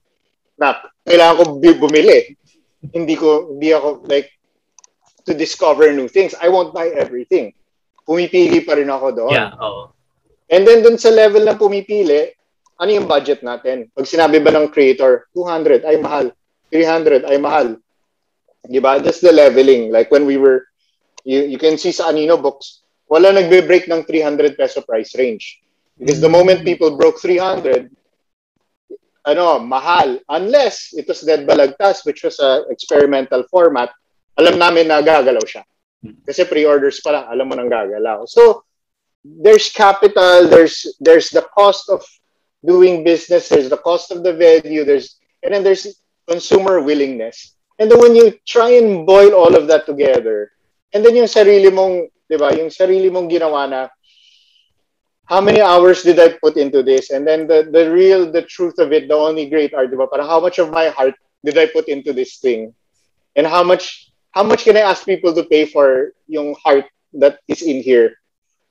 na, 0.58 0.78
kailangan 1.02 1.38
ko 1.38 1.44
bu- 1.58 1.82
bumili. 1.82 2.38
Hindi 2.94 3.18
ko, 3.18 3.58
hindi 3.58 3.74
ako, 3.74 4.06
like, 4.06 4.30
to 5.26 5.34
discover 5.34 5.90
new 5.94 6.10
things. 6.10 6.38
I 6.38 6.50
won't 6.50 6.74
buy 6.74 6.94
everything. 6.94 7.54
Pumipili 8.06 8.62
pa 8.66 8.78
rin 8.78 8.90
ako 8.90 9.08
doon. 9.14 9.34
Yeah, 9.34 9.54
oo. 9.58 9.94
And 10.52 10.68
then 10.68 10.84
dun 10.84 11.00
sa 11.00 11.10
level 11.10 11.48
na 11.48 11.56
pumipili, 11.56 12.36
ano 12.76 12.90
yung 12.92 13.08
budget 13.08 13.40
natin? 13.40 13.88
Pag 13.96 14.04
sinabi 14.04 14.44
ba 14.44 14.52
ng 14.52 14.68
creator, 14.68 15.32
200 15.32 15.88
ay 15.88 15.96
mahal, 16.04 16.36
300 16.68 17.24
ay 17.24 17.38
mahal. 17.40 17.80
Di 18.68 18.84
ba? 18.84 19.00
That's 19.00 19.24
the 19.24 19.32
leveling. 19.32 19.96
Like 19.96 20.12
when 20.12 20.28
we 20.28 20.36
were, 20.36 20.68
you, 21.24 21.56
you 21.56 21.60
can 21.62 21.80
see 21.80 21.96
sa 21.96 22.12
Anino 22.12 22.36
books, 22.36 22.84
wala 23.08 23.32
nagbe-break 23.32 23.88
ng 23.88 24.04
300 24.04 24.60
peso 24.60 24.84
price 24.84 25.16
range. 25.16 25.64
Because 25.96 26.20
the 26.20 26.32
moment 26.32 26.68
people 26.68 26.98
broke 26.98 27.22
300, 27.22 27.88
ano, 29.28 29.60
mahal. 29.60 30.20
Unless 30.28 30.98
it 30.98 31.08
was 31.08 31.22
Dead 31.22 31.46
Balagtas, 31.46 32.04
which 32.04 32.24
was 32.24 32.40
a 32.40 32.66
experimental 32.74 33.46
format, 33.48 33.94
alam 34.36 34.58
namin 34.58 34.90
na 34.90 35.00
gagalaw 35.00 35.44
siya. 35.46 35.64
Kasi 36.26 36.50
pre-orders 36.50 36.98
pa 37.06 37.14
lang, 37.14 37.26
alam 37.30 37.46
mo 37.46 37.54
nang 37.54 37.70
gagalaw. 37.70 38.26
So, 38.26 38.66
there's 39.24 39.70
capital, 39.70 40.48
there's 40.48 40.86
there's 41.00 41.30
the 41.30 41.46
cost 41.54 41.90
of 41.90 42.04
doing 42.66 43.04
business, 43.04 43.50
there's 43.50 43.70
the 43.70 43.78
cost 43.78 44.12
of 44.12 44.24
the 44.24 44.34
venue, 44.34 44.84
there's 44.84 45.18
and 45.44 45.54
then 45.54 45.64
there's 45.64 46.02
consumer 46.28 46.82
willingness. 46.82 47.56
And 47.80 47.90
then 47.90 48.00
when 48.00 48.16
you 48.16 48.34
try 48.46 48.78
and 48.78 49.06
boil 49.06 49.34
all 49.34 49.56
of 49.56 49.68
that 49.68 49.86
together, 49.86 50.52
and 50.94 51.06
then 51.06 51.16
yung 51.16 51.30
sarili 51.30 51.74
mong, 51.74 52.10
'di 52.30 52.38
ba, 52.38 52.54
yung 52.54 52.70
sarili 52.70 53.10
mong 53.10 53.30
ginawa 53.30 53.70
na 53.70 53.82
how 55.26 55.42
many 55.42 55.62
hours 55.62 56.04
did 56.04 56.20
I 56.20 56.38
put 56.38 56.58
into 56.58 56.84
this? 56.84 57.10
And 57.10 57.26
then 57.26 57.48
the 57.48 57.70
the 57.72 57.90
real 57.90 58.30
the 58.30 58.44
truth 58.46 58.78
of 58.78 58.92
it, 58.94 59.08
the 59.08 59.18
only 59.18 59.50
great 59.50 59.74
art, 59.74 59.90
'di 59.90 59.98
ba? 59.98 60.06
Parang 60.06 60.30
how 60.30 60.42
much 60.42 60.62
of 60.62 60.70
my 60.70 60.94
heart 60.94 61.16
did 61.42 61.58
I 61.58 61.66
put 61.70 61.90
into 61.90 62.14
this 62.14 62.38
thing? 62.38 62.74
And 63.34 63.48
how 63.48 63.66
much 63.66 64.14
how 64.32 64.44
much 64.44 64.64
can 64.64 64.78
I 64.78 64.86
ask 64.86 65.06
people 65.06 65.34
to 65.34 65.44
pay 65.44 65.66
for 65.66 66.14
yung 66.28 66.54
heart 66.62 66.86
that 67.18 67.42
is 67.50 67.66
in 67.66 67.82
here? 67.82 68.21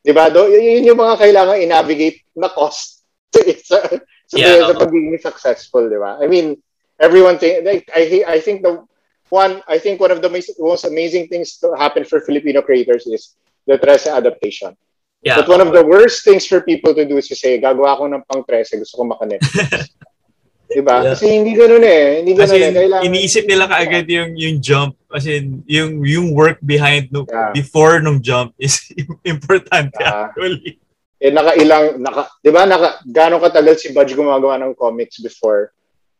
Di 0.00 0.12
ba? 0.16 0.32
Do, 0.32 0.48
yun 0.48 0.88
yung 0.88 1.00
mga 1.00 1.20
kailangan 1.20 1.60
i-navigate 1.60 2.24
na 2.36 2.48
cost 2.48 3.04
sa, 3.68 3.84
sa, 4.26 4.36
Yeah, 4.36 4.64
sa 4.64 4.78
pagiging 4.78 5.20
successful, 5.20 5.90
di 5.92 6.00
ba? 6.00 6.16
I 6.16 6.26
mean, 6.26 6.56
everyone 6.98 7.36
think, 7.36 7.64
like, 7.64 7.90
I, 7.92 8.24
I 8.26 8.38
think 8.40 8.62
the 8.62 8.84
one, 9.28 9.62
I 9.68 9.78
think 9.78 10.00
one 10.00 10.10
of 10.10 10.22
the 10.22 10.30
most, 10.30 10.84
amazing 10.84 11.28
things 11.28 11.58
to 11.58 11.74
happen 11.76 12.04
for 12.04 12.20
Filipino 12.20 12.62
creators 12.62 13.06
is 13.06 13.36
the 13.66 13.78
Tresa 13.78 14.16
adaptation. 14.16 14.76
Yeah. 15.22 15.36
But 15.36 15.48
one 15.48 15.60
of 15.60 15.72
the 15.72 15.84
worst 15.84 16.24
things 16.24 16.46
for 16.46 16.60
people 16.62 16.94
to 16.94 17.04
do 17.04 17.18
is 17.18 17.28
to 17.28 17.36
say, 17.36 17.60
gagawa 17.60 17.98
ko 17.98 18.04
ng 18.08 18.24
pang 18.24 18.42
Tresa, 18.44 18.80
gusto 18.80 18.98
ko 18.98 19.04
makanet. 19.04 19.44
diba? 20.72 20.96
Yeah. 21.02 21.12
Kasi 21.12 21.24
hindi 21.28 21.52
ganun 21.52 21.82
eh. 21.82 22.22
Hindi 22.22 22.32
ganun 22.32 22.42
Kasi 22.46 22.56
eh. 22.56 22.70
Kailangan, 22.70 23.02
iniisip 23.04 23.44
nila 23.44 23.64
kaagad 23.66 24.06
yung 24.06 24.30
yung 24.34 24.56
jump 24.58 24.94
kasi 25.06 25.42
yung 25.66 26.00
yung 26.00 26.26
work 26.30 26.62
behind 26.62 27.10
no, 27.10 27.26
Yeah. 27.26 27.50
before 27.50 27.98
nung 27.98 28.22
jump 28.22 28.54
is 28.56 28.78
importante 29.26 29.98
Yeah. 29.98 30.30
actually. 30.30 30.78
eh 31.20 31.28
nakailang 31.28 32.00
naka 32.00 32.32
'di 32.40 32.48
ba 32.48 32.64
naka 32.64 32.96
gaano 33.04 33.36
katagal 33.36 33.76
si 33.76 33.92
Budge 33.92 34.16
gumagawa 34.16 34.56
ng 34.56 34.72
comics 34.72 35.20
before 35.20 35.68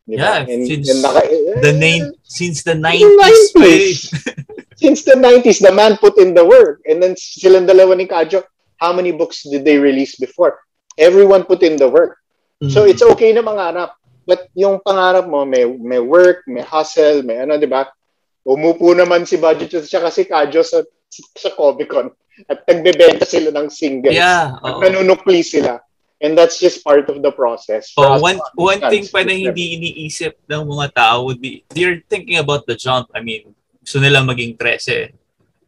'di 0.05 0.21
ba 0.21 0.45
Yeah, 0.45 0.61
since 0.61 0.93
naka, 1.01 1.21
The 1.65 1.73
name 1.73 2.13
since 2.21 2.61
the 2.61 2.77
The 2.77 2.85
90s. 2.85 3.49
pa 3.55 3.65
eh. 3.65 3.97
since 4.77 5.01
the 5.05 5.17
90s 5.17 5.61
the 5.61 5.73
man 5.73 5.97
put 5.97 6.21
in 6.21 6.37
the 6.37 6.45
work 6.45 6.85
and 6.85 7.01
then 7.01 7.17
silang 7.17 7.65
dalawa 7.65 7.97
ni 7.97 8.05
Kajo 8.05 8.45
how 8.77 8.93
many 8.93 9.09
books 9.13 9.45
did 9.45 9.65
they 9.65 9.81
release 9.81 10.21
before 10.21 10.61
everyone 11.01 11.49
put 11.49 11.63
in 11.63 11.77
the 11.77 11.89
work 11.89 12.21
so 12.69 12.85
Mm. 12.85 12.93
it's 12.93 13.01
okay 13.01 13.33
na 13.33 13.41
mangarap 13.41 13.97
but 14.31 14.47
yung 14.55 14.79
pangarap 14.79 15.27
mo 15.27 15.43
may 15.43 15.67
may 15.67 15.99
work 15.99 16.47
may 16.47 16.63
hustle 16.63 17.27
may 17.27 17.43
ano 17.43 17.59
'di 17.59 17.67
ba 17.67 17.91
umupo 18.47 18.95
naman 18.95 19.27
si 19.27 19.35
Budge 19.35 19.67
at 19.75 19.91
saka 19.91 20.15
si 20.15 20.23
Kajo 20.31 20.63
sa 20.63 20.87
sa 21.11 21.51
Comic 21.59 21.91
Con 21.91 22.15
at 22.47 22.65
nagbebenta 22.65 23.27
sila 23.27 23.51
ng 23.53 23.69
singles 23.69 24.15
Yeah, 24.15 24.57
at 24.63 24.79
oo. 24.79 24.81
nanunukli 24.81 25.45
sila. 25.45 25.83
And 26.21 26.37
that's 26.37 26.61
just 26.61 26.85
part 26.85 27.09
of 27.09 27.25
the 27.25 27.33
process. 27.33 27.97
Oh, 27.97 28.21
one 28.21 28.37
one 28.53 28.81
thing 28.93 29.09
pa 29.09 29.25
na 29.25 29.33
hindi 29.33 29.81
iniisip 29.81 30.37
ng 30.53 30.69
mga 30.69 30.93
tao 30.93 31.25
would 31.25 31.41
be 31.41 31.65
they're 31.73 32.05
thinking 32.13 32.37
about 32.37 32.69
the 32.69 32.77
jump. 32.77 33.09
I 33.17 33.25
mean, 33.25 33.57
gusto 33.81 34.05
nila 34.05 34.21
maging 34.21 34.61
13. 34.61 35.17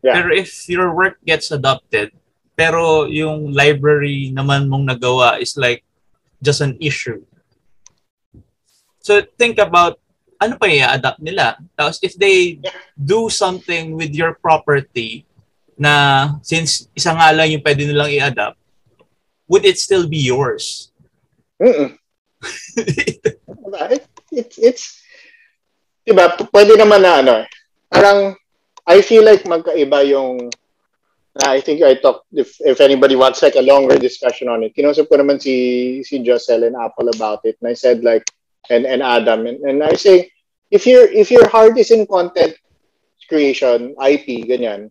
Yeah. 0.05 0.13
Pero 0.21 0.29
if 0.37 0.53
your 0.69 0.93
work 0.93 1.17
gets 1.25 1.49
adopted, 1.57 2.13
pero 2.53 3.09
yung 3.09 3.57
library 3.57 4.29
naman 4.29 4.69
mong 4.69 4.93
nagawa 4.93 5.41
is 5.41 5.57
like 5.57 5.89
just 6.45 6.61
an 6.61 6.77
issue. 6.85 7.25
So 9.03 9.21
think 9.37 9.59
about 9.59 9.99
ano 10.39 10.59
pa 10.59 10.67
i-adapt 10.67 11.23
nila. 11.23 11.59
Tapos 11.75 11.99
if 12.03 12.15
they 12.15 12.59
do 12.95 13.31
something 13.31 13.95
with 13.99 14.15
your 14.15 14.39
property 14.39 15.27
na 15.79 16.35
since 16.43 16.87
isa 16.95 17.15
nga 17.15 17.35
lang 17.35 17.51
yung 17.51 17.63
pwede 17.63 17.87
nilang 17.87 18.11
i-adapt, 18.11 18.59
would 19.51 19.67
it 19.67 19.79
still 19.79 20.07
be 20.07 20.19
yours? 20.19 20.95
Mm-mm. 21.59 21.95
Diba? 23.63 23.83
It, 24.33 24.51
it's, 24.59 25.05
diba, 26.03 26.35
pwede 26.51 26.75
naman 26.75 27.05
na 27.05 27.13
ano, 27.23 27.37
parang, 27.87 28.35
I 28.89 28.99
feel 29.05 29.23
like 29.23 29.47
magkaiba 29.47 30.03
yung, 30.11 30.51
I 31.47 31.61
think 31.61 31.81
I 31.85 31.95
talked, 31.97 32.27
if, 32.33 32.59
if 32.61 32.81
anybody 32.81 33.15
wants 33.15 33.41
like 33.41 33.55
a 33.55 33.65
longer 33.65 33.97
discussion 33.97 34.49
on 34.49 34.65
it, 34.65 34.75
kinausap 34.75 35.07
ko 35.07 35.17
naman 35.17 35.39
si, 35.39 36.03
si 36.03 36.19
Jocel 36.19 36.67
and 36.67 36.77
Apple 36.77 37.09
about 37.15 37.45
it, 37.45 37.57
and 37.63 37.71
I 37.71 37.77
said 37.77 38.03
like, 38.03 38.27
and, 38.71 38.87
and 38.87 39.03
Adam, 39.03 39.47
and, 39.47 39.61
and 39.63 39.83
I 39.83 39.95
say, 39.95 40.31
if 40.71 40.87
your 40.87 41.05
if 41.11 41.31
your 41.31 41.49
heart 41.49 41.77
is 41.79 41.91
in 41.91 42.07
content 42.07 42.57
creation, 43.29 43.95
IP, 43.97 44.45
ganyan, 44.49 44.91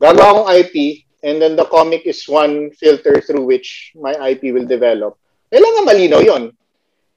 gagawa 0.00 0.44
akong 0.44 0.50
IP, 0.52 1.06
and 1.24 1.40
then 1.40 1.56
the 1.56 1.64
comic 1.66 2.04
is 2.06 2.28
one 2.28 2.70
filter 2.76 3.20
through 3.20 3.44
which 3.44 3.92
my 3.96 4.12
IP 4.30 4.52
will 4.52 4.66
develop. 4.66 5.18
Kailangan 5.52 5.84
malinaw 5.88 6.22
yon. 6.24 6.52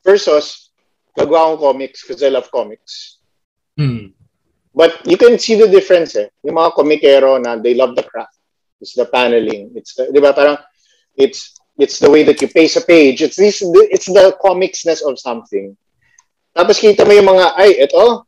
Versus, 0.03 0.71
gagawa 1.17 1.55
akong 1.55 1.59
comics 1.59 2.07
because 2.07 2.23
I 2.23 2.31
love 2.31 2.47
comics. 2.51 3.19
Hmm. 3.75 4.15
But 4.73 5.03
you 5.03 5.17
can 5.17 5.39
see 5.39 5.59
the 5.59 5.67
difference 5.67 6.15
eh. 6.15 6.31
Yung 6.47 6.55
mga 6.55 6.71
komikero 6.71 7.35
na 7.41 7.59
they 7.59 7.75
love 7.75 7.99
the 7.99 8.03
craft. 8.03 8.39
It's 8.79 8.95
the 8.95 9.05
paneling. 9.11 9.75
It's 9.75 9.95
the, 9.95 10.07
di 10.07 10.23
ba 10.23 10.31
parang, 10.31 10.55
it's, 11.19 11.58
it's 11.79 11.98
the 11.98 12.12
way 12.12 12.27
that 12.27 12.43
you 12.43 12.51
pace 12.51 12.75
a 12.75 12.83
page. 12.83 13.24
It's 13.24 13.39
this, 13.39 13.63
it's 13.63 14.12
the 14.12 14.36
comicsness 14.43 15.01
of 15.01 15.17
something. 15.17 15.74
Tapos 16.51 16.77
kita 16.77 17.07
mo 17.07 17.15
yung 17.15 17.31
mga, 17.31 17.55
ay, 17.55 17.79
eto, 17.88 18.27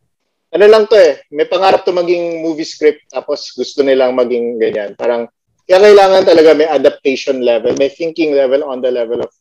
ano 0.51 0.65
lang 0.67 0.87
to 0.87 0.95
eh, 0.95 1.19
may 1.35 1.45
pangarap 1.45 1.83
to 1.83 1.91
maging 1.91 2.39
movie 2.41 2.67
script, 2.67 3.03
tapos 3.11 3.51
gusto 3.51 3.83
nilang 3.83 4.15
maging 4.15 4.55
ganyan. 4.55 4.95
Parang, 4.95 5.27
Kaya 5.71 5.87
kailangan 5.87 6.27
talaga 6.27 6.51
may 6.51 6.67
adaptation 6.67 7.39
level, 7.39 7.71
may 7.79 7.87
thinking 7.87 8.35
level 8.35 8.67
on 8.67 8.83
the 8.83 8.91
level 8.91 9.23
of 9.23 9.31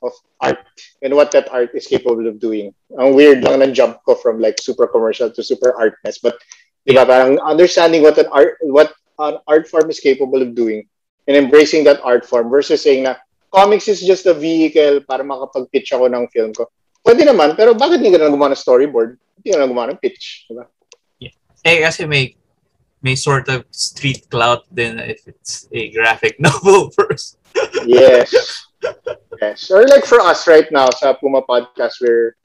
of 0.00 0.12
art 0.40 0.64
and 1.04 1.12
what 1.12 1.32
that 1.32 1.52
art 1.52 1.68
is 1.76 1.84
capable 1.84 2.24
of 2.24 2.40
doing. 2.40 2.72
Ang 2.96 3.12
weird 3.12 3.44
lang 3.44 3.60
ng 3.60 3.76
jump 3.76 4.00
ko 4.08 4.16
from 4.16 4.40
like 4.40 4.56
super 4.56 4.88
commercial 4.88 5.28
to 5.28 5.44
super 5.44 5.76
artness. 5.76 6.16
But 6.16 6.40
di 6.88 6.96
ba, 6.96 7.04
parang 7.04 7.36
understanding 7.44 8.00
what 8.00 8.16
an 8.16 8.28
art 8.32 8.56
what 8.64 8.96
an 9.20 9.36
art 9.44 9.68
form 9.68 9.92
is 9.92 10.00
capable 10.00 10.40
of 10.40 10.56
doing 10.56 10.88
and 11.26 11.36
embracing 11.36 11.84
that 11.84 12.00
art 12.02 12.24
form 12.24 12.50
versus 12.50 12.82
saying 12.82 13.04
na 13.04 13.16
comics 13.54 13.88
is 13.88 14.02
just 14.02 14.26
a 14.26 14.34
vehicle 14.34 15.00
para 15.06 15.22
makapag-pitch 15.22 15.94
ako 15.94 16.10
ng 16.10 16.26
film 16.34 16.50
ko. 16.52 16.66
Pwede 17.04 17.22
naman, 17.22 17.54
pero 17.54 17.76
bakit 17.76 18.00
hindi 18.00 18.10
ka 18.10 18.24
na 18.24 18.32
gumawa 18.32 18.52
ng 18.52 18.60
storyboard? 18.60 19.20
Hindi 19.38 19.48
ka 19.54 19.58
na 19.60 19.68
gumawa 19.68 19.86
ng 19.92 20.00
pitch. 20.00 20.48
Diba? 20.50 20.66
Yeah. 21.20 21.34
Eh, 21.62 21.84
kasi 21.84 22.08
may 22.08 22.34
may 23.04 23.14
sort 23.14 23.52
of 23.52 23.68
street 23.68 24.24
clout 24.32 24.64
din 24.72 24.96
if 24.96 25.20
it's 25.28 25.68
a 25.70 25.92
graphic 25.92 26.40
novel 26.42 26.88
first. 26.96 27.36
yes. 27.84 28.32
Yes. 29.40 29.70
Or 29.70 29.84
like 29.86 30.08
for 30.08 30.20
us 30.24 30.48
right 30.48 30.66
now 30.72 30.88
sa 30.90 31.12
Puma 31.12 31.44
Podcast, 31.44 32.00
we're 32.00 32.36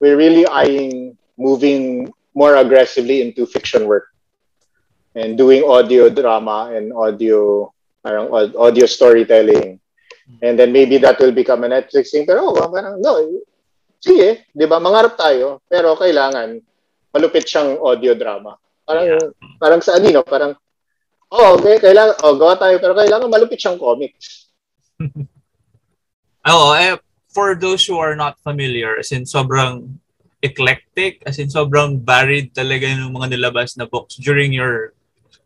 we're 0.00 0.16
really 0.16 0.48
eyeing 0.48 1.16
moving 1.36 2.08
more 2.32 2.56
aggressively 2.56 3.20
into 3.20 3.44
fiction 3.44 3.84
work 3.84 4.08
and 5.16 5.36
doing 5.36 5.64
audio 5.64 6.08
drama 6.08 6.72
and 6.72 6.92
audio 6.92 7.72
parang 8.06 8.30
audio 8.54 8.86
storytelling. 8.86 9.82
And 10.38 10.54
then 10.54 10.70
maybe 10.70 11.02
that 11.02 11.18
will 11.18 11.34
become 11.34 11.66
a 11.66 11.70
Netflix 11.70 12.14
thing. 12.14 12.22
Pero 12.22 12.46
oh, 12.46 12.70
parang, 12.70 13.02
no, 13.02 13.42
sige, 13.98 14.46
di 14.54 14.66
ba, 14.70 14.78
mangarap 14.78 15.18
tayo, 15.18 15.58
pero 15.66 15.98
kailangan 15.98 16.62
malupit 17.10 17.42
siyang 17.42 17.82
audio 17.82 18.14
drama. 18.14 18.54
Parang, 18.86 19.06
yeah. 19.10 19.26
parang 19.58 19.82
sa 19.82 19.98
anino, 19.98 20.22
parang, 20.22 20.54
oh, 21.34 21.58
okay, 21.58 21.82
kailangan, 21.82 22.14
oh, 22.22 22.38
gawa 22.38 22.54
tayo, 22.54 22.78
pero 22.78 22.94
kailangan 22.94 23.26
malupit 23.26 23.58
siyang 23.58 23.82
comics. 23.82 24.46
Oo, 26.46 26.78
eh, 26.78 26.94
for 27.34 27.58
those 27.58 27.82
who 27.82 27.98
are 27.98 28.14
not 28.14 28.38
familiar, 28.46 28.94
as 28.94 29.10
in 29.10 29.26
sobrang 29.26 29.98
eclectic, 30.46 31.26
as 31.26 31.42
in 31.42 31.50
sobrang 31.50 31.98
varied 32.06 32.54
talaga 32.54 32.86
ng 32.86 33.10
mga 33.10 33.34
nilabas 33.34 33.74
na 33.74 33.90
books 33.90 34.14
during 34.22 34.54
your 34.54 34.94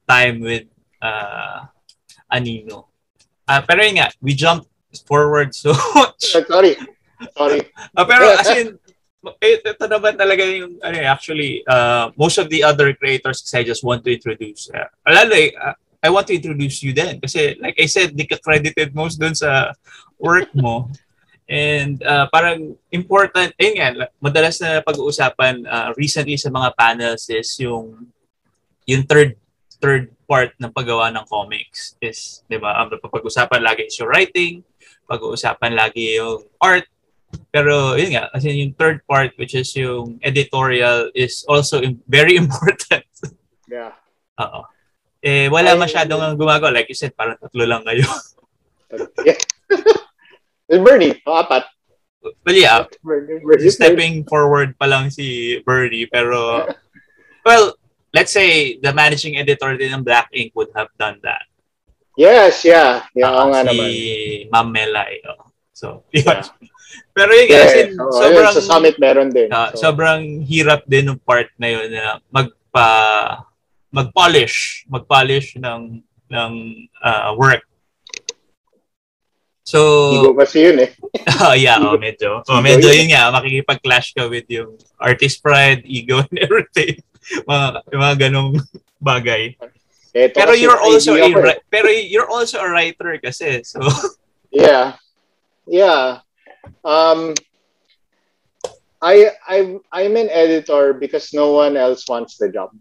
time 0.04 0.44
with 0.44 0.68
uh, 1.00 1.64
Anino. 2.32 2.90
Uh, 3.44 3.60
pero 3.66 3.82
yun 3.82 3.98
nga, 3.98 4.08
we 4.22 4.32
jump 4.32 4.64
forward 5.06 5.54
so 5.54 5.74
much. 5.94 6.38
Sorry. 6.50 6.78
Sorry. 7.36 7.60
Uh, 7.98 8.06
pero 8.06 8.24
as 8.32 8.48
in, 8.54 8.78
eh, 9.42 9.60
ito 9.60 9.84
naman 9.84 10.16
talaga 10.16 10.40
yung, 10.46 10.80
ano, 10.80 10.96
eh, 10.96 11.04
actually, 11.04 11.60
uh, 11.68 12.08
most 12.16 12.38
of 12.38 12.48
the 12.48 12.64
other 12.64 12.94
creators 12.96 13.44
kasi 13.44 13.60
I 13.60 13.64
just 13.66 13.84
want 13.84 14.06
to 14.06 14.10
introduce. 14.14 14.70
Uh, 14.72 14.88
lalo 15.04 15.34
eh, 15.36 15.52
uh, 15.52 15.76
I 16.00 16.08
want 16.08 16.26
to 16.32 16.34
introduce 16.34 16.80
you 16.80 16.96
then. 16.96 17.20
Kasi 17.20 17.60
like 17.60 17.76
I 17.76 17.84
said, 17.84 18.16
di 18.16 18.24
ka 18.24 18.40
credited 18.40 18.96
most 18.96 19.20
dun 19.20 19.36
sa 19.36 19.76
work 20.16 20.48
mo. 20.56 20.88
And 21.50 22.00
uh, 22.06 22.30
parang 22.32 22.78
important, 22.94 23.52
eh 23.58 23.74
nga, 23.76 24.08
madalas 24.22 24.62
na 24.62 24.80
pag-uusapan 24.80 25.66
uh, 25.66 25.90
recently 25.98 26.38
sa 26.38 26.48
mga 26.48 26.72
panels 26.78 27.26
is 27.28 27.50
yung 27.60 28.08
yung 28.88 29.02
third 29.04 29.36
third 29.82 30.08
part 30.30 30.54
ng 30.62 30.70
paggawa 30.70 31.10
ng 31.10 31.26
comics 31.26 31.98
is, 31.98 32.46
di 32.46 32.54
ba, 32.62 32.78
ang 32.78 32.94
pag-usapan 32.94 33.66
lagi 33.66 33.90
is 33.90 33.98
yung 33.98 34.06
writing, 34.06 34.62
pag-uusapan 35.10 35.74
lagi 35.74 36.22
yung 36.22 36.46
art, 36.62 36.86
pero 37.50 37.98
yun 37.98 38.14
nga, 38.14 38.30
kasi 38.30 38.54
yung 38.62 38.78
third 38.78 39.02
part 39.10 39.34
which 39.34 39.58
is 39.58 39.74
yung 39.74 40.22
editorial 40.22 41.10
is 41.18 41.42
also 41.50 41.82
very 42.06 42.38
important. 42.42 43.02
Yeah. 43.66 43.98
Oo. 44.38 44.70
Eh, 45.20 45.50
wala 45.52 45.76
masyadong 45.76 46.38
gumagawa. 46.38 46.72
Like 46.72 46.88
you 46.88 46.96
said, 46.96 47.12
parang 47.12 47.36
tatlo 47.42 47.66
lang 47.66 47.82
kayo. 47.84 48.06
yeah. 49.26 49.38
Bernie, 50.70 51.18
o 51.26 51.34
apat. 51.34 51.66
Well, 52.22 52.56
yeah. 52.56 52.86
Bernie, 53.02 53.42
Bernie, 53.42 53.68
stepping 53.68 54.24
forward 54.24 54.78
pa 54.78 54.86
lang 54.86 55.10
si 55.10 55.58
Bernie. 55.66 56.08
Pero, 56.08 56.64
well, 57.46 57.76
let's 58.14 58.32
say 58.34 58.78
the 58.78 58.92
managing 58.92 59.38
editor 59.38 59.76
din 59.78 59.94
ng 59.94 60.04
Black 60.04 60.28
Ink 60.34 60.54
would 60.54 60.70
have 60.74 60.90
done 60.98 61.18
that. 61.22 61.46
Yes, 62.18 62.66
yeah. 62.66 63.06
Yeah, 63.14 63.32
uh, 63.32 63.48
nga 63.48 63.64
si 63.64 63.68
naman. 63.70 63.88
Ma'am 64.52 64.68
Melay. 64.74 65.12
Oh. 65.24 65.48
So, 65.72 65.86
yun. 66.14 66.26
Yeah. 66.26 66.44
Pero 67.14 67.30
yun, 67.32 67.48
yeah, 67.48 67.62
kasi 67.64 67.78
oh, 67.96 68.12
sobrang... 68.12 68.52
Sa 68.54 68.62
summit 68.66 68.96
meron 68.98 69.30
din. 69.30 69.48
Uh, 69.48 69.70
so. 69.72 69.88
Sobrang 69.88 70.42
hirap 70.44 70.84
din 70.90 71.08
ng 71.08 71.20
part 71.22 71.48
na 71.56 71.68
yun 71.70 71.88
na 71.90 72.18
magpa 72.28 72.88
mag-polish, 73.90 74.86
mag-polish 74.86 75.58
ng 75.58 75.98
ng 76.30 76.52
uh, 77.02 77.34
work 77.34 77.66
So, 79.70 79.78
Ego 80.18 80.34
kasi 80.34 80.66
yun 80.66 80.82
eh. 80.82 80.90
oh, 81.46 81.54
yeah, 81.54 81.78
oh, 81.78 81.94
medyo. 81.94 82.42
Oh, 82.50 82.58
medyo 82.58 82.90
yun 82.90 83.14
nga, 83.14 83.30
makikipag-clash 83.30 84.18
ka 84.18 84.26
with 84.26 84.50
yung 84.50 84.74
artist 84.98 85.38
pride, 85.38 85.86
ego, 85.86 86.26
and 86.26 86.38
everything. 86.42 86.98
mga, 87.50 87.86
mga 87.86 88.14
ganong 88.18 88.58
bagay. 88.98 89.54
Ito 90.10 90.34
pero 90.34 90.52
you're 90.58 90.80
also 90.80 91.14
a 91.14 91.30
eh. 91.30 91.58
pero 91.70 91.86
you're 91.86 92.26
also 92.26 92.58
a 92.58 92.66
writer 92.66 93.14
kasi. 93.22 93.62
So 93.62 93.78
Yeah. 94.50 94.98
Yeah. 95.70 96.26
Um 96.82 97.38
I 98.98 99.30
I 99.46 99.78
I'm 99.94 100.18
an 100.18 100.28
editor 100.34 100.98
because 100.98 101.30
no 101.30 101.54
one 101.54 101.78
else 101.78 102.02
wants 102.10 102.42
the 102.42 102.50
job. 102.50 102.74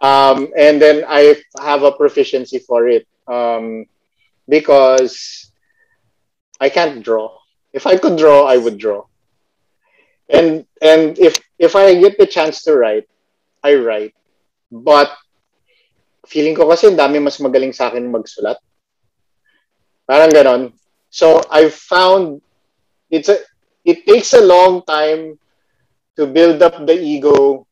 um 0.00 0.54
and 0.54 0.78
then 0.78 1.02
I 1.02 1.42
have 1.58 1.82
a 1.82 1.90
proficiency 1.90 2.62
for 2.62 2.86
it. 2.86 3.10
Um 3.26 3.90
because 4.48 5.50
I 6.60 6.68
can't 6.68 7.02
draw. 7.02 7.36
If 7.72 7.86
I 7.86 7.96
could 7.96 8.16
draw, 8.16 8.46
I 8.46 8.56
would 8.56 8.78
draw. 8.78 9.06
And 10.28 10.64
and 10.80 11.18
if 11.18 11.40
if 11.58 11.76
I 11.76 11.94
get 12.00 12.16
the 12.16 12.26
chance 12.26 12.62
to 12.64 12.76
write, 12.76 13.08
I 13.62 13.74
write. 13.76 14.14
But 14.70 15.12
feeling 16.26 16.56
ko 16.56 16.68
kasi 16.68 16.96
dami 16.96 17.20
mas 17.20 17.38
magaling 17.38 17.74
sa 17.76 17.92
akin 17.92 18.08
magsulat. 18.08 18.56
Parang 20.08 20.32
ganon. 20.32 20.62
So 21.12 21.44
I 21.50 21.68
found 21.68 22.40
it's 23.10 23.28
a 23.28 23.38
it 23.84 24.08
takes 24.08 24.32
a 24.32 24.42
long 24.42 24.82
time 24.88 25.38
to 26.16 26.26
build 26.26 26.62
up 26.62 26.86
the 26.86 26.96
ego 26.96 27.66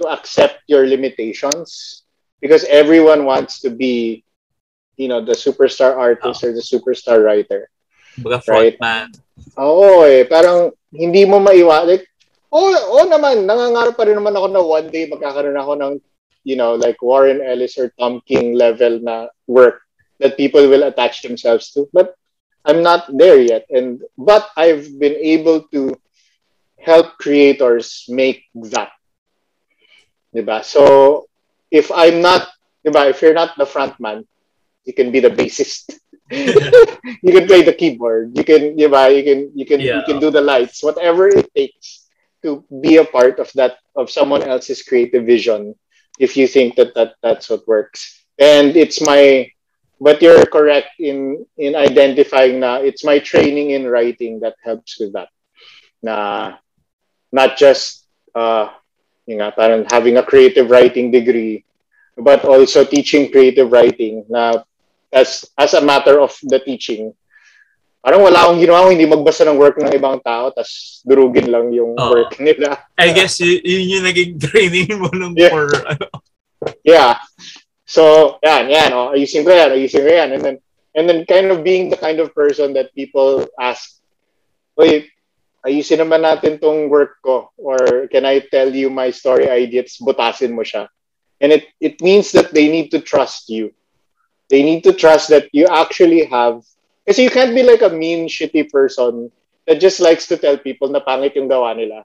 to 0.00 0.08
accept 0.08 0.64
your 0.66 0.86
limitations 0.86 2.02
because 2.40 2.64
everyone 2.68 3.24
wants 3.24 3.60
to 3.60 3.70
be 3.70 4.25
you 4.96 5.08
know, 5.08 5.24
the 5.24 5.32
superstar 5.32 5.96
artist 5.96 6.44
oh. 6.44 6.48
or 6.48 6.52
the 6.52 6.64
superstar 6.64 7.22
writer. 7.22 7.68
Baga 8.18 8.40
right? 8.48 8.76
man. 8.80 9.12
Oo 9.60 10.02
eh. 10.08 10.24
Parang 10.24 10.72
hindi 10.92 11.28
mo 11.28 11.36
maiwa. 11.36 11.84
Like, 11.84 12.08
oo, 12.48 12.72
oh, 12.72 13.00
oh 13.00 13.06
naman. 13.06 13.44
Nangangarap 13.44 13.96
pa 13.96 14.08
rin 14.08 14.16
naman 14.16 14.36
ako 14.36 14.46
na 14.48 14.62
one 14.64 14.88
day 14.88 15.04
magkakaroon 15.08 15.60
ako 15.60 15.72
ng, 15.76 15.92
you 16.44 16.56
know, 16.56 16.74
like 16.74 16.96
Warren 17.04 17.44
Ellis 17.44 17.76
or 17.76 17.92
Tom 18.00 18.24
King 18.24 18.56
level 18.56 19.00
na 19.00 19.28
work 19.46 19.84
that 20.18 20.40
people 20.40 20.64
will 20.64 20.88
attach 20.88 21.20
themselves 21.20 21.70
to. 21.76 21.84
But 21.92 22.16
I'm 22.64 22.80
not 22.80 23.06
there 23.12 23.38
yet. 23.38 23.68
And 23.68 24.00
But 24.16 24.48
I've 24.56 24.88
been 24.96 25.16
able 25.20 25.68
to 25.76 25.92
help 26.80 27.20
creators 27.20 28.08
make 28.08 28.48
that. 28.72 28.96
Diba? 30.32 30.64
So, 30.64 31.26
if 31.70 31.92
I'm 31.92 32.20
not, 32.20 32.48
diba, 32.84 33.10
if 33.10 33.20
you're 33.20 33.36
not 33.36 33.56
the 33.56 33.66
front 33.66 33.98
man, 34.00 34.24
you 34.86 34.94
can 34.94 35.10
be 35.10 35.20
the 35.20 35.30
bassist. 35.30 35.98
you 36.30 37.32
can 37.32 37.46
play 37.46 37.62
the 37.62 37.74
keyboard. 37.76 38.32
You 38.34 38.42
can, 38.42 38.78
you 38.78 38.88
know, 38.88 39.06
you 39.06 39.22
can, 39.22 39.50
you 39.54 39.66
can, 39.66 39.80
yeah. 39.80 39.98
you 39.98 40.02
can 40.06 40.18
do 40.18 40.30
the 40.30 40.40
lights. 40.40 40.82
Whatever 40.82 41.28
it 41.28 41.52
takes 41.54 42.06
to 42.42 42.64
be 42.80 42.96
a 42.96 43.04
part 43.04 43.38
of 43.38 43.50
that 43.54 43.78
of 43.94 44.10
someone 44.10 44.42
else's 44.42 44.82
creative 44.82 45.26
vision. 45.26 45.74
If 46.18 46.36
you 46.36 46.46
think 46.46 46.76
that, 46.76 46.94
that 46.94 47.14
that's 47.22 47.50
what 47.50 47.68
works, 47.68 48.24
and 48.38 48.76
it's 48.76 49.00
my, 49.02 49.50
but 50.00 50.22
you're 50.22 50.46
correct 50.46 50.98
in 50.98 51.44
in 51.58 51.76
identifying 51.76 52.60
na 52.60 52.76
it's 52.76 53.04
my 53.04 53.18
training 53.18 53.70
in 53.70 53.86
writing 53.86 54.40
that 54.40 54.56
helps 54.64 54.98
with 54.98 55.12
that. 55.12 55.28
Na, 56.02 56.56
not 57.32 57.58
just 57.58 58.06
uh, 58.34 58.70
you 59.26 59.36
know, 59.36 59.50
parang 59.50 59.84
having 59.90 60.16
a 60.16 60.22
creative 60.22 60.70
writing 60.70 61.10
degree, 61.10 61.64
but 62.16 62.44
also 62.44 62.84
teaching 62.84 63.30
creative 63.30 63.70
writing 63.70 64.24
na 64.28 64.62
as 65.12 65.46
as 65.58 65.74
a 65.74 65.82
matter 65.82 66.20
of 66.20 66.34
the 66.42 66.58
teaching. 66.60 67.14
Parang 68.06 68.22
wala 68.22 68.46
akong 68.46 68.62
ginawa 68.62 68.86
hindi 68.86 69.02
magbasa 69.02 69.42
ng 69.50 69.58
work 69.58 69.82
ng 69.82 69.90
ibang 69.90 70.22
tao 70.22 70.54
tas 70.54 71.02
durugin 71.02 71.50
lang 71.50 71.74
yung 71.74 71.98
oh. 71.98 72.14
work 72.14 72.38
nila. 72.38 72.78
I 72.94 73.10
guess 73.10 73.42
y- 73.42 73.58
yun 73.66 73.98
yung 73.98 74.04
naging 74.06 74.38
training 74.46 74.94
mo 74.94 75.10
nung 75.10 75.34
yeah. 75.34 75.50
for 75.50 75.66
ano. 75.74 76.06
Yeah. 76.86 77.18
So, 77.86 78.36
yan, 78.42 78.70
yan. 78.70 78.90
Oh, 78.94 79.14
ayusin 79.14 79.46
ko 79.46 79.54
yan, 79.54 79.70
ayusin 79.70 80.02
ko 80.02 80.10
yan. 80.10 80.30
And 80.34 80.42
then, 80.42 80.56
and 80.94 81.04
then 81.06 81.22
kind 81.26 81.50
of 81.54 81.62
being 81.62 81.90
the 81.90 81.98
kind 81.98 82.18
of 82.18 82.34
person 82.34 82.74
that 82.74 82.94
people 82.94 83.46
ask, 83.58 84.02
wait, 84.74 85.10
ayusin 85.62 86.02
naman 86.02 86.26
natin 86.26 86.58
tong 86.58 86.90
work 86.90 87.18
ko 87.22 87.50
or 87.58 88.06
can 88.10 88.26
I 88.26 88.42
tell 88.42 88.70
you 88.70 88.90
my 88.90 89.10
story 89.10 89.50
ideas, 89.50 89.98
butasin 90.02 90.54
mo 90.54 90.62
siya. 90.62 90.90
And 91.42 91.52
it, 91.52 91.66
it 91.78 92.02
means 92.02 92.32
that 92.32 92.50
they 92.50 92.66
need 92.70 92.90
to 92.90 93.02
trust 93.02 93.50
you. 93.50 93.74
They 94.48 94.62
need 94.62 94.84
to 94.84 94.92
trust 94.92 95.28
that 95.30 95.50
you 95.52 95.66
actually 95.66 96.24
have 96.26 96.62
kasi 97.06 97.22
you 97.22 97.30
can't 97.30 97.54
be 97.54 97.62
like 97.62 97.86
a 97.86 97.88
mean, 97.88 98.26
shitty 98.26 98.68
person 98.70 99.30
that 99.66 99.78
just 99.78 100.02
likes 100.02 100.26
to 100.26 100.36
tell 100.36 100.58
people 100.58 100.90
na 100.90 100.98
pangit 100.98 101.38
yung 101.38 101.46
gawa 101.46 101.70
nila. 101.78 102.02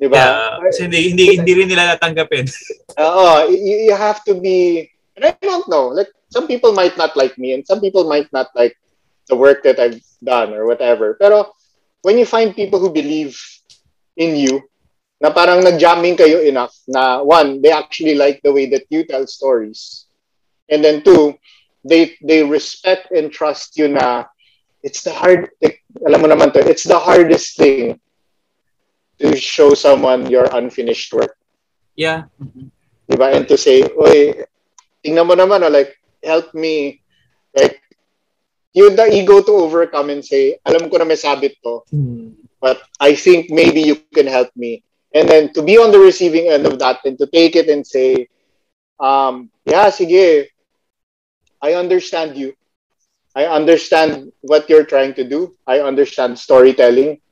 Di 0.00 0.08
ba? 0.08 0.16
Yeah, 0.16 0.56
kasi 0.64 0.88
hindi, 0.88 1.12
hindi, 1.12 1.24
hindi 1.36 1.52
rin 1.52 1.68
nila 1.68 1.92
natanggapin. 1.92 2.48
Oo. 3.04 3.52
you, 3.52 3.92
you 3.92 3.94
have 3.94 4.24
to 4.24 4.32
be, 4.40 4.88
and 5.16 5.28
I 5.28 5.36
don't 5.36 5.68
know, 5.68 5.92
like, 5.92 6.08
some 6.32 6.48
people 6.48 6.72
might 6.72 6.96
not 6.96 7.12
like 7.12 7.36
me 7.36 7.52
and 7.52 7.60
some 7.60 7.80
people 7.80 8.08
might 8.08 8.32
not 8.32 8.48
like 8.56 8.72
the 9.28 9.36
work 9.36 9.62
that 9.68 9.78
I've 9.78 10.00
done 10.24 10.56
or 10.56 10.64
whatever. 10.64 11.12
Pero 11.20 11.52
when 12.00 12.16
you 12.16 12.24
find 12.24 12.56
people 12.56 12.80
who 12.80 12.88
believe 12.88 13.36
in 14.16 14.36
you, 14.36 14.64
na 15.22 15.30
parang 15.30 15.62
nag-jamming 15.62 16.18
kayo 16.18 16.42
enough 16.42 16.74
na 16.88 17.22
one, 17.22 17.62
they 17.62 17.70
actually 17.70 18.16
like 18.16 18.42
the 18.42 18.50
way 18.50 18.66
that 18.66 18.82
you 18.90 19.06
tell 19.06 19.22
stories. 19.28 20.10
And 20.66 20.82
then 20.82 21.06
two, 21.06 21.38
they 21.84 22.16
they 22.22 22.42
respect 22.42 23.10
and 23.10 23.30
trust 23.30 23.76
you 23.76 23.88
na 23.88 24.24
it's 24.82 25.02
the 25.02 25.12
hard 25.12 25.50
like, 25.62 25.82
alam 26.06 26.22
mo 26.22 26.28
naman 26.30 26.52
to 26.52 26.58
it's 26.62 26.86
the 26.86 26.98
hardest 26.98 27.56
thing 27.58 27.98
to 29.18 29.36
show 29.36 29.74
someone 29.74 30.26
your 30.26 30.50
unfinished 30.56 31.14
work. 31.14 31.38
Yeah. 31.94 32.26
Diba? 33.06 33.34
And 33.34 33.46
to 33.46 33.56
say 33.56 33.86
oy 33.94 34.42
tingnan 35.06 35.26
mo 35.26 35.34
naman 35.38 35.62
oh, 35.62 35.70
like 35.70 35.94
help 36.22 36.54
me. 36.54 37.02
Like 37.54 37.78
you 38.72 38.90
the 38.90 39.12
ego 39.12 39.42
to 39.42 39.52
overcome 39.52 40.10
and 40.10 40.24
say 40.24 40.58
alam 40.66 40.88
ko 40.90 40.98
na 40.98 41.04
may 41.04 41.18
sabit 41.18 41.60
to 41.62 41.84
mm. 41.92 42.32
but 42.58 42.80
I 42.98 43.14
think 43.14 43.50
maybe 43.50 43.82
you 43.82 44.00
can 44.14 44.26
help 44.26 44.50
me. 44.56 44.82
And 45.12 45.28
then 45.28 45.52
to 45.52 45.60
be 45.60 45.76
on 45.76 45.92
the 45.92 46.00
receiving 46.00 46.48
end 46.48 46.64
of 46.64 46.80
that 46.80 47.04
and 47.04 47.18
to 47.20 47.28
take 47.28 47.54
it 47.54 47.68
and 47.68 47.84
say 47.86 48.26
um 48.96 49.50
yeah 49.68 49.92
sige 49.92 50.51
I 51.62 51.74
understand 51.74 52.36
you. 52.36 52.54
I 53.34 53.46
understand 53.46 54.32
what 54.42 54.68
you're 54.68 54.84
trying 54.84 55.14
to 55.14 55.24
do. 55.24 55.56
I 55.66 55.80
understand 55.80 56.38
storytelling. 56.38 57.22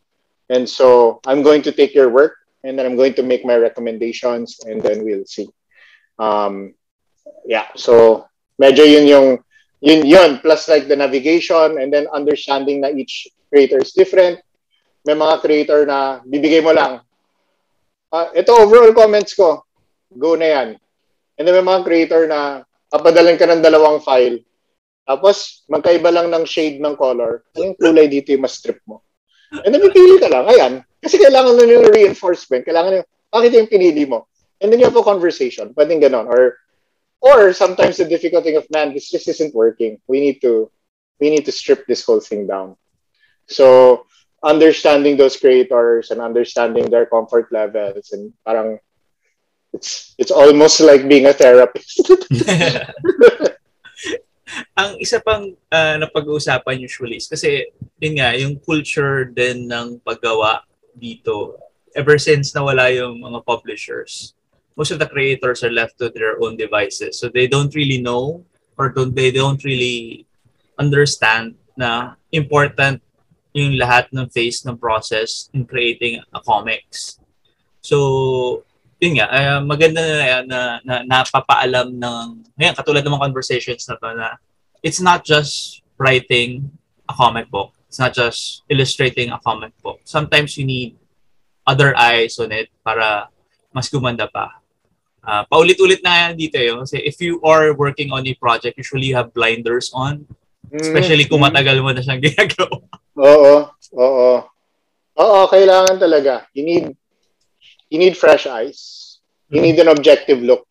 And 0.48 0.68
so 0.68 1.20
I'm 1.26 1.42
going 1.42 1.62
to 1.62 1.72
take 1.72 1.94
your 1.94 2.08
work 2.08 2.38
and 2.64 2.78
then 2.78 2.86
I'm 2.86 2.96
going 2.96 3.14
to 3.14 3.22
make 3.22 3.44
my 3.44 3.56
recommendations 3.56 4.60
and 4.64 4.80
then 4.80 5.04
we'll 5.04 5.26
see. 5.26 5.48
Um, 6.18 6.74
yeah, 7.44 7.68
so 7.76 8.26
medyo 8.60 8.84
yun 8.84 9.06
yung 9.06 9.28
yun 9.80 10.04
yun 10.04 10.30
plus 10.44 10.68
like 10.68 10.88
the 10.88 10.96
navigation 10.96 11.80
and 11.80 11.92
then 11.92 12.06
understanding 12.12 12.80
na 12.80 12.88
each 12.88 13.28
creator 13.48 13.78
is 13.78 13.92
different. 13.92 14.40
May 15.04 15.16
mga 15.16 15.40
creator 15.40 15.86
na 15.86 16.20
bibigay 16.24 16.62
mo 16.62 16.72
lang. 16.72 17.00
Uh, 18.12 18.28
ito 18.36 18.52
overall 18.52 18.92
comments 18.92 19.32
ko. 19.32 19.64
Go 20.16 20.36
na 20.36 20.46
yan. 20.46 20.68
And 21.38 21.48
then 21.48 21.56
may 21.56 21.64
mga 21.64 21.84
creator 21.84 22.28
na 22.28 22.68
papadalan 22.90 23.38
ka 23.38 23.46
ng 23.46 23.62
dalawang 23.62 24.02
file. 24.02 24.42
Tapos, 25.06 25.64
magkaiba 25.70 26.10
lang 26.10 26.28
ng 26.30 26.44
shade 26.44 26.82
ng 26.82 26.94
color. 26.98 27.46
Anong 27.56 27.78
kulay 27.78 28.06
dito 28.10 28.34
yung 28.34 28.44
mas 28.44 28.58
strip 28.58 28.82
mo? 28.84 29.02
And 29.50 29.74
then, 29.74 29.82
pipili 29.82 30.18
ka 30.18 30.30
lang. 30.30 30.46
Ayan. 30.46 30.72
Kasi 31.02 31.18
kailangan 31.18 31.56
na 31.56 31.66
yung 31.66 31.86
reinforcement. 31.90 32.62
Kailangan 32.66 33.02
yung, 33.02 33.06
bakit 33.30 33.50
yung 33.54 33.70
pinili 33.70 34.06
mo? 34.06 34.28
And 34.60 34.68
then 34.68 34.78
you 34.78 34.86
have 34.86 34.98
a 34.98 35.02
conversation. 35.02 35.72
Pwedeng 35.72 36.02
ganon. 36.02 36.28
Or, 36.28 36.58
or 37.22 37.54
sometimes 37.56 37.96
the 37.96 38.04
difficult 38.04 38.44
thing 38.44 38.60
of, 38.60 38.68
man, 38.70 38.92
this 38.92 39.10
just 39.10 39.26
isn't 39.26 39.54
working. 39.54 39.98
We 40.06 40.20
need 40.20 40.38
to, 40.42 40.70
we 41.18 41.30
need 41.30 41.46
to 41.46 41.54
strip 41.54 41.86
this 41.86 42.04
whole 42.04 42.20
thing 42.20 42.46
down. 42.46 42.76
So, 43.48 44.06
understanding 44.42 45.16
those 45.16 45.36
creators 45.36 46.10
and 46.10 46.20
understanding 46.20 46.88
their 46.88 47.06
comfort 47.06 47.52
levels 47.52 48.12
and 48.12 48.32
parang 48.44 48.78
it's 49.72 50.14
it's 50.18 50.34
almost 50.34 50.80
like 50.80 51.06
being 51.06 51.26
a 51.26 51.34
therapist. 51.34 52.00
ang 54.74 54.98
isa 54.98 55.22
pang 55.22 55.54
uh, 55.70 55.94
napag-uusapan 56.02 56.82
usually 56.82 57.22
is 57.22 57.30
kasi 57.30 57.70
yun 58.02 58.18
nga, 58.18 58.34
yung 58.34 58.58
culture 58.58 59.30
din 59.30 59.70
ng 59.70 60.02
paggawa 60.02 60.66
dito. 60.98 61.54
Ever 61.94 62.18
since 62.18 62.54
nawala 62.54 62.90
yung 62.94 63.18
mga 63.18 63.42
publishers 63.42 64.34
most 64.80 64.90
of 64.90 64.98
the 64.98 65.12
creators 65.12 65.62
are 65.62 65.70
left 65.70 65.98
to 65.98 66.08
their 66.08 66.40
own 66.42 66.56
devices. 66.56 67.20
So 67.20 67.28
they 67.28 67.46
don't 67.46 67.74
really 67.74 68.00
know 68.00 68.44
or 68.78 68.88
don't 68.88 69.14
they 69.14 69.30
don't 69.30 69.62
really 69.64 70.24
understand 70.78 71.60
na 71.76 72.16
important 72.32 73.02
yung 73.52 73.76
lahat 73.76 74.08
ng 74.08 74.32
phase 74.32 74.64
ng 74.64 74.80
process 74.80 75.50
in 75.52 75.68
creating 75.68 76.24
a 76.32 76.40
comics. 76.40 77.20
So 77.84 78.64
yun 79.00 79.16
nga, 79.16 79.26
uh, 79.32 79.60
maganda 79.64 80.00
na, 80.04 80.16
na, 80.20 80.36
na, 80.44 80.58
na 80.84 80.96
napapaalam 81.24 81.96
ng, 81.96 82.26
ngayon, 82.60 82.76
katulad 82.76 83.00
ng 83.00 83.16
mga 83.16 83.24
conversations 83.32 83.88
na 83.88 83.96
to 83.96 84.08
na 84.12 84.28
it's 84.84 85.00
not 85.00 85.24
just 85.24 85.80
writing 85.96 86.68
a 87.08 87.14
comic 87.16 87.48
book. 87.48 87.72
It's 87.88 87.98
not 87.98 88.12
just 88.12 88.62
illustrating 88.68 89.32
a 89.32 89.40
comic 89.40 89.72
book. 89.82 90.04
Sometimes 90.04 90.54
you 90.60 90.68
need 90.68 91.00
other 91.66 91.96
eyes 91.96 92.38
on 92.38 92.52
it 92.52 92.68
para 92.84 93.32
mas 93.72 93.88
gumanda 93.88 94.28
pa. 94.30 94.60
Uh, 95.20 95.44
paulit-ulit 95.48 96.00
na 96.04 96.28
yan 96.28 96.32
dito 96.36 96.60
yun. 96.60 96.84
Kasi 96.84 97.00
if 97.02 97.18
you 97.24 97.40
are 97.42 97.72
working 97.74 98.12
on 98.12 98.24
a 98.28 98.34
project, 98.36 98.76
usually 98.78 99.10
you 99.10 99.16
have 99.16 99.32
blinders 99.32 99.90
on. 99.96 100.28
Especially 100.70 101.26
kung 101.26 101.42
matagal 101.42 101.82
mo 101.82 101.90
na 101.90 102.04
siyang 102.04 102.22
ginagawa. 102.26 102.78
Oo. 103.18 103.54
Oo. 103.96 104.32
Oo, 105.20 105.40
kailangan 105.50 105.98
talaga. 105.98 106.46
You 106.54 106.62
need 106.62 106.86
you 107.90 107.98
need 107.98 108.16
fresh 108.16 108.46
eyes. 108.46 109.18
You 109.50 109.60
mm-hmm. 109.60 109.64
need 109.66 109.78
an 109.82 109.88
objective 109.88 110.40
look. 110.40 110.66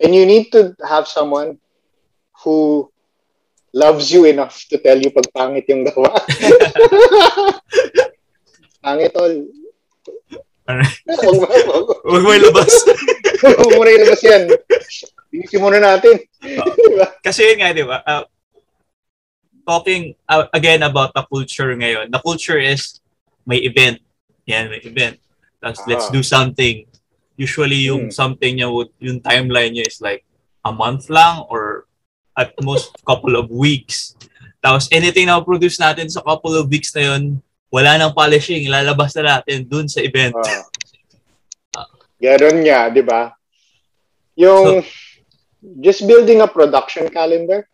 And 0.00 0.14
you 0.14 0.26
need 0.26 0.50
to 0.52 0.74
have 0.82 1.06
someone 1.06 1.60
who 2.42 2.90
loves 3.72 4.10
you 4.10 4.24
enough 4.24 4.66
to 4.72 4.78
tell 4.78 4.98
you 4.98 5.12
pag 5.12 5.28
pangit 5.36 5.68
yung 5.68 5.84
gawa. 5.84 6.14
pangit 8.84 9.14
all. 9.14 9.36
Huwag 12.08 12.22
mo 12.24 12.32
ilabas. 12.32 12.72
Huwag 13.44 13.72
mo 13.76 13.84
na 13.84 13.92
ilabas 13.92 14.22
yan. 14.24 14.42
Binisin 15.28 15.60
muna 15.60 15.78
natin. 15.82 16.24
diba? 16.40 17.08
Kasi 17.20 17.52
yun 17.52 17.58
nga, 17.60 17.76
di 17.76 17.84
ba? 17.84 18.00
Uh, 18.06 18.24
talking 19.68 20.14
uh, 20.28 20.48
again 20.56 20.80
about 20.80 21.12
the 21.12 21.24
culture 21.28 21.68
ngayon. 21.76 22.08
The 22.08 22.22
culture 22.22 22.56
is 22.56 23.00
may 23.44 23.60
event. 23.60 24.00
Yan, 24.48 24.72
may 24.72 24.80
event. 24.80 25.20
Tapos 25.64 25.80
uh-huh. 25.80 25.90
let's 25.96 26.12
do 26.12 26.20
something. 26.20 26.84
Usually 27.40 27.88
yung 27.88 28.12
hmm. 28.12 28.14
something 28.14 28.60
niya 28.60 28.68
would, 28.68 28.92
yung 29.00 29.24
timeline 29.24 29.72
niya 29.72 29.88
is 29.88 30.04
like 30.04 30.28
a 30.60 30.70
month 30.70 31.08
lang 31.08 31.48
or 31.48 31.88
at 32.36 32.52
most 32.60 32.92
couple 33.08 33.40
of 33.40 33.48
weeks. 33.48 34.12
Tapos 34.60 34.92
anything 34.92 35.32
na 35.32 35.40
produce 35.40 35.80
natin 35.80 36.12
sa 36.12 36.20
couple 36.20 36.52
of 36.52 36.68
weeks 36.68 36.92
na 36.92 37.16
yun, 37.16 37.40
wala 37.72 37.96
nang 37.96 38.12
polishing, 38.12 38.68
lalabas 38.68 39.16
na 39.16 39.40
natin 39.40 39.64
dun 39.64 39.88
sa 39.88 40.04
event. 40.04 40.36
Uh, 41.74 41.90
Ganon 42.22 42.62
nga, 42.62 42.86
di 42.86 43.02
ba? 43.02 43.34
Yung 44.38 44.78
so, 44.78 44.86
just 45.82 46.06
building 46.06 46.38
a 46.38 46.46
production 46.46 47.10
calendar, 47.10 47.66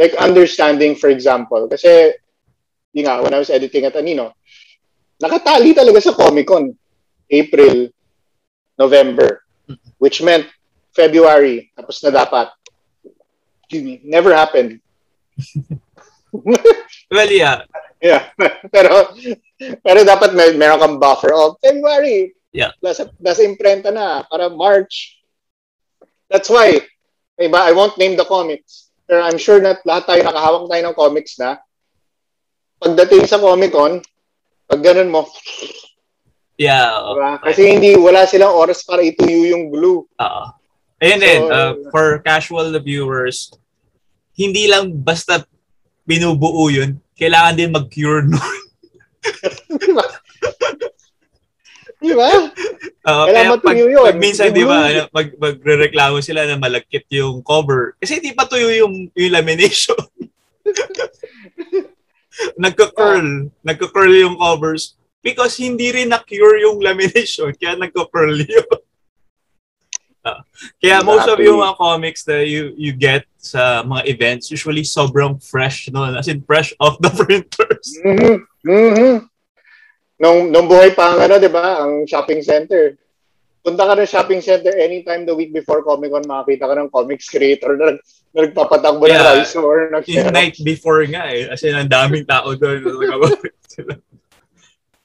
like 0.00 0.16
understanding, 0.16 0.96
for 0.96 1.12
example, 1.12 1.68
kasi, 1.68 2.16
yun 2.96 3.04
nga, 3.04 3.20
when 3.20 3.36
I 3.36 3.44
was 3.44 3.52
editing 3.52 3.84
at 3.84 3.92
Anino, 3.92 4.32
nakatali 5.20 5.76
talaga 5.76 6.00
sa 6.00 6.16
Comic 6.16 6.48
Con. 6.48 6.72
April, 7.30 7.90
November, 8.78 9.42
which 9.98 10.22
meant 10.22 10.46
February, 10.94 11.72
tapos 11.76 12.02
na 12.04 12.10
dapat. 12.12 12.48
Never 14.06 14.32
happened. 14.32 14.80
well, 17.10 17.30
yeah. 17.30 17.66
Yeah. 17.98 18.30
pero, 18.74 19.10
pero 19.58 19.98
dapat 20.06 20.32
may, 20.38 20.54
meron 20.54 20.78
kang 20.78 20.96
buffer. 21.02 21.34
Oh, 21.34 21.58
February. 21.58 22.32
Yeah. 22.54 22.72
Nasa, 22.80 23.10
nasa 23.18 23.42
imprenta 23.42 23.90
na. 23.90 24.22
Para 24.30 24.48
March. 24.48 25.18
That's 26.30 26.48
why, 26.48 26.80
iba, 27.38 27.58
I 27.58 27.74
won't 27.74 27.98
name 27.98 28.14
the 28.14 28.24
comics. 28.24 28.94
Pero 29.06 29.22
I'm 29.22 29.38
sure 29.38 29.58
na 29.62 29.78
lahat 29.86 30.06
tayo 30.06 30.20
nakahawak 30.26 30.66
tayo 30.70 30.82
ng 30.82 30.98
comics 30.98 31.38
na 31.38 31.62
pagdating 32.82 33.24
sa 33.24 33.40
Comic 33.40 33.72
Con, 33.72 34.02
pag 34.68 34.82
ganun 34.82 35.12
mo, 35.12 35.24
Yeah. 36.56 36.88
Diba? 36.88 37.30
Kasi 37.44 37.60
hindi, 37.68 37.92
wala 38.00 38.24
silang 38.24 38.56
oras 38.56 38.80
para 38.80 39.04
ituyo 39.04 39.52
yung 39.52 39.68
glue. 39.68 40.08
Oo. 40.08 40.44
Ayun 40.96 41.20
so, 41.20 41.24
din, 41.28 41.40
uh, 41.52 41.72
for 41.92 42.24
casual 42.24 42.72
viewers, 42.80 43.52
hindi 44.32 44.64
lang 44.64 44.96
basta 44.96 45.44
binubuo 46.08 46.72
yun, 46.72 46.96
kailangan 47.20 47.56
din 47.56 47.76
mag-cure 47.76 48.24
nun. 48.24 48.40
di 52.00 52.12
ba? 52.16 52.30
Uh, 53.04 53.24
kailangan 53.28 53.60
pag, 53.60 53.76
yun. 53.76 54.08
Pag 54.08 54.20
minsan, 54.20 54.56
di 54.56 54.64
ba, 54.64 55.08
mag, 55.12 55.28
magre-reklamo 55.36 56.24
sila 56.24 56.48
na 56.48 56.56
malagkit 56.56 57.04
yung 57.12 57.44
cover. 57.44 58.00
Kasi 58.00 58.16
hindi 58.16 58.32
pa 58.32 58.48
tuyo 58.48 58.72
yung, 58.72 59.12
yung 59.12 59.32
lamination. 59.36 60.00
nagka-curl. 62.64 63.52
Nagka-curl 63.60 64.12
yung 64.16 64.40
covers 64.40 64.96
because 65.26 65.58
hindi 65.58 65.90
rin 65.90 66.14
na-cure 66.14 66.62
yung 66.62 66.78
lamination, 66.78 67.50
kaya 67.58 67.74
nagko-pearl 67.74 68.38
yun. 68.46 68.62
Kaya 70.82 71.06
most 71.06 71.30
of 71.30 71.38
yung 71.38 71.62
mga 71.62 71.78
comics 71.78 72.26
na 72.26 72.42
you 72.42 72.74
you 72.74 72.90
get 72.90 73.22
sa 73.38 73.86
mga 73.86 74.10
events, 74.10 74.50
usually 74.50 74.82
sobrang 74.82 75.38
fresh 75.38 75.86
no, 75.94 76.02
as 76.02 76.26
in 76.26 76.42
fresh 76.42 76.74
off 76.82 76.98
the 76.98 77.14
printers. 77.14 77.94
Mhm. 78.02 78.42
Mhm. 78.66 79.14
Nung, 80.18 80.50
nung 80.50 80.66
buhay 80.66 80.98
pa 80.98 81.14
ang 81.14 81.30
ano, 81.30 81.38
di 81.38 81.46
ba? 81.46 81.78
Ang 81.78 82.10
shopping 82.10 82.42
center. 82.42 82.98
Punta 83.62 83.86
ka 83.86 83.94
ng 83.94 84.08
shopping 84.10 84.42
center 84.42 84.74
anytime 84.74 85.22
the 85.22 85.34
week 85.34 85.54
before 85.54 85.86
Comic 85.86 86.10
Con, 86.10 86.26
makakita 86.26 86.70
ka 86.70 86.74
ng 86.74 86.90
comics 86.90 87.30
creator 87.30 87.78
na, 87.78 87.94
nag- 87.94 88.02
na 88.34 88.38
nagpapatakbo 88.50 89.06
ng 89.06 89.14
Yeah. 89.14 89.30
rice 89.30 89.54
or 89.54 89.94
nag 89.94 90.02
Yung 90.10 90.34
night 90.34 90.58
before 90.66 91.06
nga 91.06 91.30
eh. 91.30 91.46
As 91.54 91.62
in, 91.62 91.78
ang 91.78 91.86
daming 91.86 92.26
tao 92.26 92.50
doon. 92.58 92.82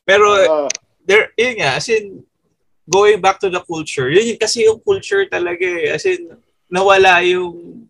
Pero, 0.05 0.27
Ah, 0.33 0.69
there, 1.05 1.31
yun 1.37 1.61
nga, 1.61 1.77
as 1.77 1.87
in, 1.89 2.25
going 2.89 3.21
back 3.21 3.39
to 3.39 3.49
the 3.49 3.61
culture, 3.63 4.09
yun, 4.09 4.37
kasi 4.37 4.65
yung 4.67 4.81
culture 4.81 5.25
talaga 5.29 5.63
eh. 5.63 5.93
As 5.93 6.03
in, 6.05 6.31
nawala 6.71 7.21
yung 7.23 7.87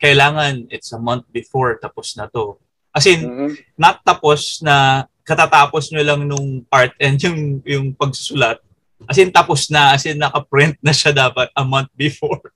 kailangan 0.00 0.64
it's 0.72 0.96
a 0.96 0.98
month 0.98 1.28
before 1.28 1.76
tapos 1.76 2.16
na 2.16 2.26
to. 2.32 2.56
As 2.90 3.04
in, 3.06 3.20
mhm. 3.22 3.52
not 3.76 4.00
tapos 4.02 4.64
na 4.64 5.04
katatapos 5.22 5.92
nyo 5.92 6.02
lang 6.02 6.26
nung 6.26 6.64
part 6.66 6.96
and 6.98 7.20
yung, 7.24 7.62
yung 7.62 7.86
pagsusulat. 7.94 8.58
As 9.08 9.16
in, 9.16 9.32
tapos 9.32 9.72
na. 9.72 9.96
As 9.96 10.04
in, 10.04 10.20
naka-print 10.20 10.76
na 10.84 10.92
siya 10.92 11.16
dapat 11.16 11.48
a 11.56 11.64
month 11.64 11.88
before. 11.96 12.52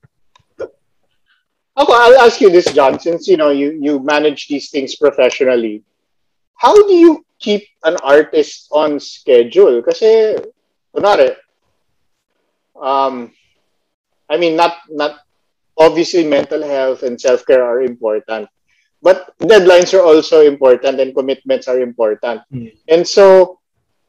Ako, 1.79 1.89
I'll 1.89 2.21
ask 2.21 2.37
you 2.37 2.53
this, 2.53 2.69
John, 2.69 3.01
since 3.01 3.27
you 3.27 3.35
know 3.35 3.49
you 3.49 3.73
you 3.81 3.97
manage 3.99 4.47
these 4.47 4.69
things 4.69 4.93
professionally. 4.95 5.81
How 6.55 6.71
do 6.71 6.93
you 6.93 7.25
keep 7.45 7.69
an 7.85 8.01
artist 8.01 8.65
on 8.73 8.97
schedule? 8.97 9.85
Kasi, 9.85 10.33
kunwari, 10.89 11.37
um, 12.73 13.29
I 14.25 14.41
mean, 14.41 14.57
not 14.57 14.81
not 14.89 15.21
obviously 15.77 16.25
mental 16.25 16.65
health 16.65 17.05
and 17.05 17.21
self 17.21 17.45
care 17.45 17.61
are 17.61 17.85
important, 17.85 18.49
but 19.05 19.37
deadlines 19.37 19.93
are 19.93 20.01
also 20.01 20.41
important 20.41 20.97
and 20.97 21.13
commitments 21.13 21.69
are 21.69 21.77
important. 21.77 22.41
Hmm. 22.49 22.73
And 22.89 23.05
so, 23.05 23.57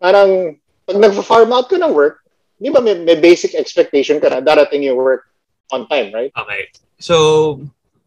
parang 0.01 0.57
pag 0.89 0.97
nag-farm 0.97 1.53
out 1.53 1.69
ka 1.69 1.77
ng 1.77 1.93
work, 1.93 2.25
di 2.57 2.73
ba 2.73 2.81
may, 2.81 2.97
may 2.97 3.21
basic 3.21 3.53
expectation 3.53 4.17
ka 4.17 4.33
na 4.33 4.41
darating 4.41 4.89
yung 4.89 4.97
work 4.97 5.29
on 5.75 5.85
time, 5.93 6.15
right? 6.15 6.33
Okay. 6.33 6.73
So, 6.97 7.61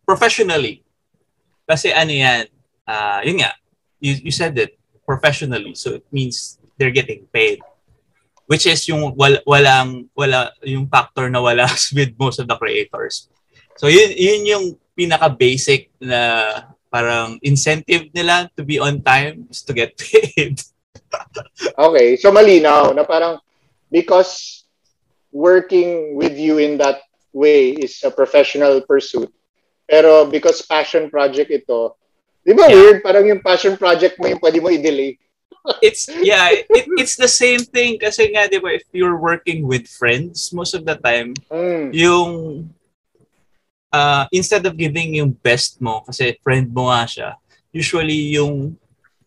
professionally, 0.08 0.82
kasi 1.70 1.94
ano 1.94 2.10
yan, 2.10 2.50
ah 2.90 3.22
yun 3.22 3.46
nga, 3.46 3.54
you, 4.02 4.18
you 4.26 4.34
said 4.34 4.58
it, 4.58 4.74
professionally. 5.10 5.74
So, 5.74 5.98
it 5.98 6.06
means 6.14 6.62
they're 6.78 6.94
getting 6.94 7.26
paid. 7.34 7.66
Which 8.46 8.70
is 8.70 8.86
yung 8.86 9.18
wal, 9.18 9.42
walang, 9.50 10.14
wala, 10.14 10.54
yung 10.62 10.86
factor 10.86 11.26
na 11.34 11.42
wala 11.42 11.66
with 11.98 12.14
most 12.22 12.38
of 12.38 12.46
the 12.46 12.58
creators. 12.62 13.26
So, 13.82 13.90
yun, 13.90 14.14
yun 14.14 14.42
yung 14.46 14.66
pinaka-basic 14.94 15.90
na 15.98 16.62
parang 16.94 17.42
incentive 17.42 18.10
nila 18.14 18.50
to 18.58 18.62
be 18.66 18.78
on 18.78 19.02
time 19.02 19.50
is 19.50 19.66
to 19.66 19.74
get 19.74 19.98
paid. 20.02 20.62
Okay, 21.78 22.18
so 22.18 22.30
malinaw 22.30 22.94
na 22.94 23.06
parang 23.06 23.42
because 23.90 24.66
working 25.32 26.18
with 26.18 26.38
you 26.38 26.58
in 26.58 26.78
that 26.78 27.02
way 27.34 27.78
is 27.78 28.02
a 28.06 28.12
professional 28.12 28.82
pursuit. 28.82 29.30
Pero 29.90 30.26
because 30.26 30.62
passion 30.66 31.10
project 31.10 31.50
ito, 31.50 31.98
di 32.42 32.54
ba 32.54 32.66
Yeah. 32.66 32.76
weird? 32.76 33.00
Parang 33.02 33.26
yung 33.26 33.42
passion 33.42 33.76
project 33.76 34.16
mo 34.18 34.26
yung 34.26 34.42
pwede 34.42 34.60
mo 34.60 34.70
i-delay. 34.70 35.16
it's 35.86 36.08
yeah 36.24 36.50
it, 36.56 36.88
it's 36.96 37.20
the 37.20 37.28
same 37.28 37.60
thing 37.60 38.00
kasi 38.00 38.32
nga 38.32 38.48
'di 38.48 38.64
ba 38.64 38.72
if 38.74 38.88
you're 38.96 39.20
working 39.20 39.68
with 39.68 39.86
friends 39.86 40.56
most 40.56 40.72
of 40.72 40.88
the 40.88 40.96
time 41.04 41.36
Mm. 41.52 41.92
yung 41.92 42.32
uh, 43.92 44.24
instead 44.32 44.64
of 44.64 44.80
giving 44.80 45.20
yung 45.20 45.36
best 45.36 45.84
mo 45.84 46.00
kasi 46.08 46.40
friend 46.40 46.72
mo 46.72 46.88
nga 46.90 47.04
siya 47.04 47.30
usually 47.76 48.34
yung 48.40 48.72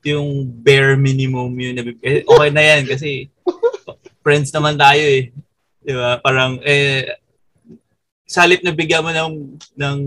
yung 0.02 0.42
bare 0.48 0.96
minimum 0.96 1.52
yun 1.52 1.78
eh, 2.00 2.24
okay 2.24 2.50
na 2.50 2.64
yan 2.64 2.88
kasi 2.88 3.28
friends 4.24 4.50
naman 4.50 4.74
tayo 4.74 5.04
eh 5.04 5.30
di 5.84 5.92
ba 5.92 6.16
parang 6.18 6.58
eh 6.64 7.12
salip 8.24 8.64
na 8.64 8.72
bigyan 8.72 9.04
mo 9.04 9.12
ng 9.12 9.34
ng 9.76 9.98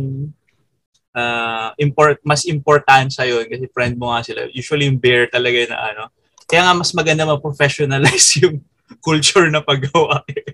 uh, 1.16 1.72
import 1.80 2.20
mas 2.28 2.44
importansya 2.44 3.26
yun 3.26 3.48
kasi 3.48 3.66
friend 3.72 3.96
mo 3.96 4.12
nga 4.12 4.22
sila 4.22 4.52
usually 4.52 4.86
yung 4.86 5.00
bare 5.00 5.32
talaga 5.32 5.72
na 5.72 5.78
ano 5.96 6.04
kaya 6.46 6.62
nga 6.62 6.78
mas 6.78 6.94
maganda 6.94 7.26
ma-professionalize 7.26 8.38
yung 8.46 8.62
culture 9.02 9.50
na 9.50 9.66
paggawa 9.66 10.22
eh. 10.30 10.54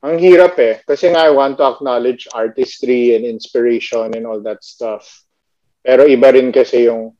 Ang 0.00 0.16
hirap 0.16 0.56
eh. 0.60 0.80
Kasi 0.84 1.12
nga 1.12 1.28
I 1.28 1.32
want 1.32 1.60
to 1.60 1.64
acknowledge 1.64 2.24
artistry 2.32 3.16
and 3.16 3.24
inspiration 3.24 4.16
and 4.16 4.24
all 4.24 4.40
that 4.44 4.64
stuff. 4.64 5.04
Pero 5.84 6.08
iba 6.08 6.32
rin 6.32 6.52
kasi 6.52 6.88
yung 6.88 7.16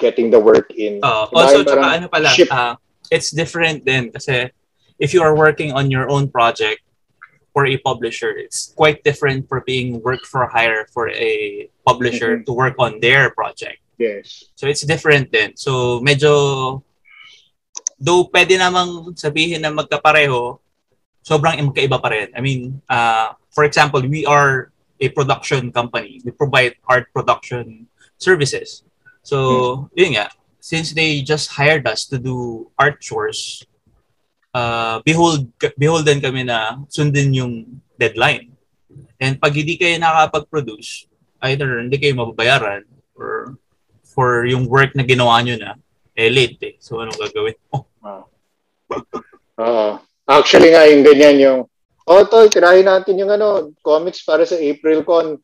getting 0.00 0.32
the 0.32 0.40
work 0.40 0.72
in. 0.72 1.00
Diba? 1.00 1.28
also, 1.32 1.64
tsaka 1.64 2.00
ano 2.00 2.06
pala, 2.08 2.28
ship. 2.32 2.48
ah, 2.52 2.76
it's 3.12 3.28
different 3.32 3.84
din 3.84 4.08
kasi 4.08 4.48
if 4.96 5.12
you 5.12 5.20
are 5.20 5.36
working 5.36 5.72
on 5.72 5.92
your 5.92 6.08
own 6.08 6.28
project 6.28 6.80
for 7.52 7.68
a 7.68 7.76
publisher, 7.78 8.32
it's 8.32 8.72
quite 8.74 9.04
different 9.04 9.48
for 9.48 9.60
being 9.60 10.00
work 10.02 10.24
for 10.24 10.48
hire 10.48 10.88
for 10.92 11.12
a 11.12 11.68
publisher 11.84 12.40
Mhm. 12.40 12.44
to 12.48 12.52
work 12.52 12.74
on 12.80 13.00
their 13.00 13.30
project. 13.30 13.80
Yes. 14.00 14.48
So 14.56 14.66
it's 14.66 14.82
different 14.82 15.30
then. 15.30 15.54
So 15.54 16.00
medyo, 16.00 16.80
though 18.00 18.26
pwede 18.32 18.56
namang 18.56 19.14
sabihin 19.14 19.60
na 19.62 19.70
magkapareho, 19.70 20.58
sobrang 21.22 21.60
magkaiba 21.60 22.02
pa 22.02 22.08
rin. 22.10 22.32
I 22.34 22.40
mean, 22.40 22.82
uh, 22.88 23.36
for 23.54 23.62
example, 23.62 24.02
we 24.02 24.26
are 24.26 24.72
a 24.98 25.08
production 25.12 25.70
company. 25.70 26.18
We 26.24 26.32
provide 26.32 26.74
art 26.88 27.12
production 27.14 27.86
services. 28.18 28.82
So, 29.22 29.90
yun 29.94 30.18
nga, 30.18 30.30
since 30.58 30.94
they 30.94 31.22
just 31.22 31.54
hired 31.58 31.86
us 31.86 32.06
to 32.10 32.18
do 32.18 32.70
art 32.78 32.98
chores, 33.02 33.62
uh, 34.54 35.00
behold, 35.04 35.48
beholden 35.76 36.20
kami 36.20 36.44
na 36.44 36.80
sundin 36.88 37.32
yung 37.34 37.52
deadline. 37.98 38.52
And 39.18 39.40
pag 39.40 39.56
hindi 39.56 39.76
kayo 39.76 39.96
nakapag-produce, 39.98 41.08
either 41.42 41.80
hindi 41.80 41.98
kayo 41.98 42.14
mababayaran 42.14 42.86
or 43.16 43.56
for 44.02 44.44
yung 44.44 44.68
work 44.68 44.92
na 44.94 45.02
ginawa 45.02 45.40
nyo 45.40 45.56
na, 45.56 45.74
eh 46.12 46.28
late 46.28 46.60
eh. 46.60 46.74
So, 46.78 47.00
anong 47.00 47.16
gagawin 47.16 47.56
mo? 47.72 47.88
Oo. 49.62 49.88
Actually 50.28 50.76
nga, 50.76 50.84
yung 50.86 51.02
ganyan 51.02 51.36
yung, 51.40 51.60
oh, 52.06 52.24
tol, 52.28 52.46
tirahin 52.52 52.86
natin 52.86 53.16
yung 53.16 53.32
ano, 53.32 53.72
comics 53.80 54.20
para 54.22 54.44
sa 54.44 54.60
April 54.60 55.02
Con. 55.02 55.40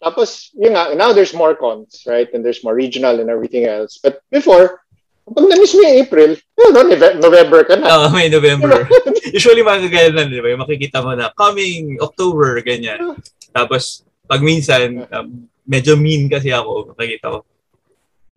Tapos, 0.00 0.48
yun 0.56 0.72
nga, 0.72 0.96
now 0.96 1.12
there's 1.12 1.36
more 1.36 1.52
cons, 1.52 2.08
right? 2.08 2.32
And 2.32 2.40
there's 2.40 2.64
more 2.64 2.72
regional 2.72 3.20
and 3.20 3.28
everything 3.28 3.68
else. 3.68 4.00
But 4.00 4.24
before, 4.32 4.80
pag 5.24 5.46
na-miss 5.46 5.74
mo 5.74 5.82
yung 5.82 5.98
April, 6.00 6.30
yun, 6.36 6.70
no, 6.72 6.82
Nove- 6.82 7.18
November 7.18 7.60
ka 7.62 7.74
na. 7.76 7.86
Oo, 7.86 8.06
may 8.10 8.26
November. 8.26 8.88
Usually, 9.36 9.62
mga 9.62 9.86
ganyan 9.86 10.14
lang, 10.16 10.26
di 10.28 10.40
ba? 10.40 10.56
Makikita 10.56 11.04
mo 11.04 11.14
na, 11.14 11.30
coming 11.32 12.00
October, 12.00 12.58
ganyan. 12.60 13.14
Tapos, 13.50 14.02
pag 14.26 14.42
minsan, 14.42 15.06
um, 15.06 15.26
medyo 15.62 15.94
mean 15.94 16.26
kasi 16.26 16.50
ako, 16.50 16.94
makikita 16.94 17.30
ko. 17.30 17.38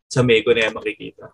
Sa 0.07 0.21
May 0.21 0.45
ko 0.45 0.53
na 0.53 0.69
yan 0.69 0.77
makikita. 0.77 1.33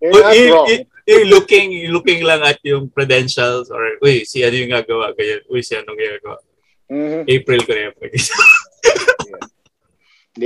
You're 0.00 0.14
not 0.14 0.34
yung, 0.34 0.52
wrong. 0.54 0.68
yung- 0.70 1.28
looking, 1.32 1.68
looking 1.90 2.20
lang 2.22 2.44
at 2.44 2.60
yung 2.62 2.86
credentials 2.92 3.72
or, 3.72 3.98
uy, 3.98 4.22
si 4.22 4.44
ano 4.44 4.54
yung 4.54 4.70
gagawa, 4.70 5.10
ganyan. 5.16 5.42
Uy, 5.50 5.64
si 5.64 5.74
anong 5.74 5.98
ginagawa. 5.98 6.36
Mhm. 6.88 7.20
April 7.26 7.60
ko 7.66 7.70
na 7.74 7.80
yan 7.80 7.92
makikita. 7.98 8.34
Hindi 9.18 9.57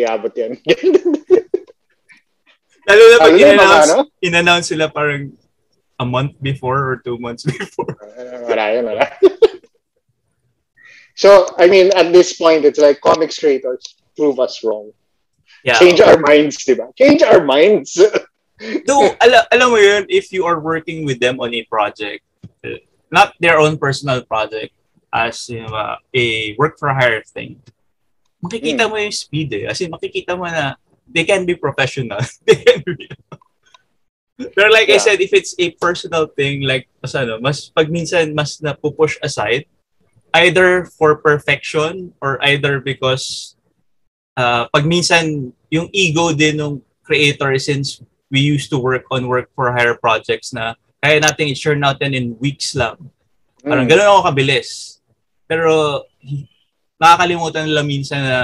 abot 0.01 0.33
yan. 0.33 0.57
Lalo 2.89 3.03
na 3.07 3.17
pag 3.21 3.31
Lalo 3.31 3.37
na 3.37 3.39
yung 3.39 3.53
mga 3.53 3.53
in-announce, 3.53 3.93
ano? 3.93 4.03
in-announce 4.25 4.67
sila 4.73 4.89
parang 4.89 5.37
a 6.01 6.07
month 6.09 6.35
before 6.43 6.91
or 6.91 6.97
two 7.05 7.21
months 7.21 7.45
before. 7.53 7.95
wala 8.49 8.65
yun, 8.75 8.85
wala. 8.89 9.07
so, 11.15 11.47
I 11.61 11.69
mean, 11.69 11.93
at 11.95 12.11
this 12.11 12.35
point, 12.35 12.65
it's 12.65 12.81
like 12.81 13.01
comics 13.01 13.39
creators 13.39 13.95
prove 14.17 14.41
us 14.41 14.65
wrong. 14.65 14.91
Yeah. 15.63 15.79
Change 15.79 16.01
our 16.01 16.19
minds, 16.19 16.59
di 16.65 16.75
ba? 16.75 16.91
Change 16.99 17.23
our 17.23 17.45
minds. 17.45 17.95
Though, 18.87 19.15
ala, 19.23 19.47
alam 19.51 19.71
mo 19.71 19.79
yun, 19.79 20.07
if 20.11 20.35
you 20.35 20.47
are 20.47 20.59
working 20.59 21.07
with 21.07 21.19
them 21.19 21.39
on 21.39 21.55
a 21.55 21.63
project, 21.71 22.23
uh, 22.67 22.83
not 23.11 23.35
their 23.39 23.59
own 23.59 23.79
personal 23.79 24.23
project, 24.23 24.75
as 25.13 25.51
you 25.51 25.63
know, 25.63 25.75
uh, 25.75 25.97
a 26.15 26.55
work 26.59 26.79
for 26.79 26.91
hire 26.91 27.23
thing, 27.23 27.63
makikita 28.43 28.91
mo 28.91 28.99
yung 28.99 29.15
speed 29.15 29.55
eh. 29.55 29.65
As 29.71 29.81
in, 29.81 29.91
makikita 29.95 30.35
mo 30.35 30.45
na 30.45 30.75
they 31.07 31.23
can 31.25 31.47
be 31.47 31.55
professional. 31.55 32.19
they 32.47 32.59
can 32.59 32.83
be... 32.83 33.07
Pero 34.57 34.69
like 34.75 34.91
I 34.91 34.99
Yeah. 34.99 35.05
said, 35.07 35.19
if 35.23 35.31
it's 35.33 35.55
a 35.59 35.71
personal 35.79 36.27
thing, 36.27 36.67
like, 36.67 36.91
mas 36.99 37.15
ano, 37.15 37.39
mas 37.39 37.71
pag 37.71 37.87
minsan 37.87 38.35
mas 38.35 38.59
napupush 38.59 39.15
aside, 39.23 39.71
either 40.35 40.89
for 40.99 41.21
perfection 41.23 42.11
or 42.19 42.43
either 42.43 42.81
because 42.81 43.55
uh, 44.35 44.67
pag 44.73 44.89
minsan 44.89 45.53
yung 45.71 45.87
ego 45.93 46.33
din 46.33 46.59
ng 46.59 46.81
creator 47.05 47.55
since 47.61 48.01
we 48.33 48.41
used 48.41 48.73
to 48.73 48.81
work 48.81 49.05
on 49.13 49.29
work 49.29 49.53
for 49.55 49.71
hire 49.71 49.95
projects 49.95 50.57
na 50.57 50.73
kaya 51.05 51.21
natin 51.21 51.53
i-churn 51.53 51.79
natin 51.85 52.17
in 52.17 52.33
weeks 52.41 52.73
lang. 52.75 52.97
Parang 53.61 53.85
Mm. 53.87 53.93
ganun 53.93 54.09
ako 54.09 54.21
kabilis. 54.33 54.99
Pero 55.47 56.03
nakakalimutan 57.03 57.67
nila 57.67 57.83
minsan 57.83 58.23
na 58.23 58.39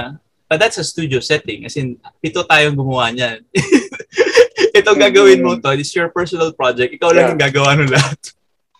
but 0.51 0.59
that's 0.59 0.75
a 0.75 0.83
studio 0.83 1.23
setting. 1.23 1.63
As 1.63 1.79
in, 1.79 1.95
pito 2.19 2.43
tayong 2.43 2.75
gumawa 2.75 3.13
niyan. 3.15 3.45
Ito 4.79 4.97
gagawin 4.97 5.45
mo 5.45 5.55
to. 5.55 5.71
It's 5.77 5.95
your 5.95 6.11
personal 6.11 6.51
project. 6.51 6.91
Ikaw 6.91 7.09
lang 7.15 7.23
Yeah. 7.23 7.31
yung 7.31 7.41
gagawa 7.47 7.71
ng 7.79 7.93
lahat. 7.93 8.19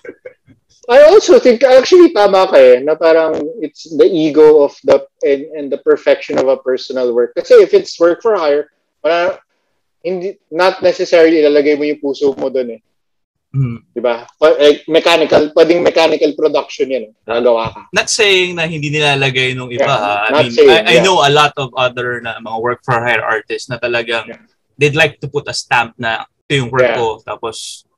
I 0.89 1.05
also 1.05 1.37
think 1.37 1.61
actually 1.61 2.09
tama 2.17 2.49
ka 2.49 2.57
eh, 2.57 2.81
na 2.81 2.97
parang 2.97 3.37
it's 3.61 3.85
the 3.93 4.09
ego 4.09 4.65
of 4.65 4.73
the 4.81 5.05
and, 5.21 5.45
and 5.53 5.65
the 5.69 5.77
perfection 5.85 6.41
of 6.41 6.49
a 6.49 6.57
personal 6.57 7.13
work. 7.13 7.37
Kasi 7.37 7.61
if 7.61 7.77
it's 7.77 7.93
work 8.01 8.25
for 8.25 8.33
hire, 8.33 8.73
wala, 9.05 9.37
hindi, 10.01 10.41
not 10.49 10.81
necessarily 10.81 11.45
ilalagay 11.45 11.77
mo 11.77 11.85
yung 11.85 12.01
puso 12.01 12.33
mo 12.33 12.49
doon 12.49 12.81
eh. 12.81 12.81
Hmm. 13.49 13.81
Di 13.89 13.97
ba? 13.97 14.29
Pa- 14.37 14.61
eh, 14.61 14.85
mechanical, 14.85 15.49
pwedeng 15.57 15.81
mechanical 15.81 16.29
production 16.37 16.85
yan. 16.85 17.05
Nagawa 17.25 17.73
ka. 17.73 17.81
Not 17.89 18.05
saying 18.05 18.53
na 18.53 18.69
hindi 18.69 18.93
nilalagay 18.93 19.57
nung 19.57 19.73
iba. 19.73 19.89
Yeah, 19.89 19.97
ha? 19.97 20.13
I 20.21 20.29
not 20.29 20.43
mean, 20.45 20.53
saying, 20.53 20.69
I, 20.69 20.79
I 20.85 20.93
yeah. 21.01 21.03
know 21.03 21.17
a 21.25 21.33
lot 21.33 21.53
of 21.57 21.73
other 21.73 22.21
na 22.21 22.37
mga 22.37 22.57
work 22.61 22.85
for 22.85 23.01
hire 23.01 23.25
artists 23.25 23.65
na 23.65 23.81
talagang 23.81 24.29
Yeah. 24.29 24.45
they'd 24.77 24.93
like 24.93 25.17
to 25.25 25.27
put 25.27 25.49
a 25.49 25.55
stamp 25.57 25.97
na 25.97 26.29
ito 26.45 26.61
yung 26.61 26.69
work 26.69 26.93
Yeah. 26.93 26.97
ko. 27.01 27.25
Tapos, 27.25 27.89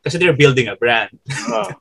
kasi 0.00 0.16
they're 0.16 0.36
building 0.38 0.70
a 0.70 0.78
brand. 0.78 1.10
Ah. 1.50 1.74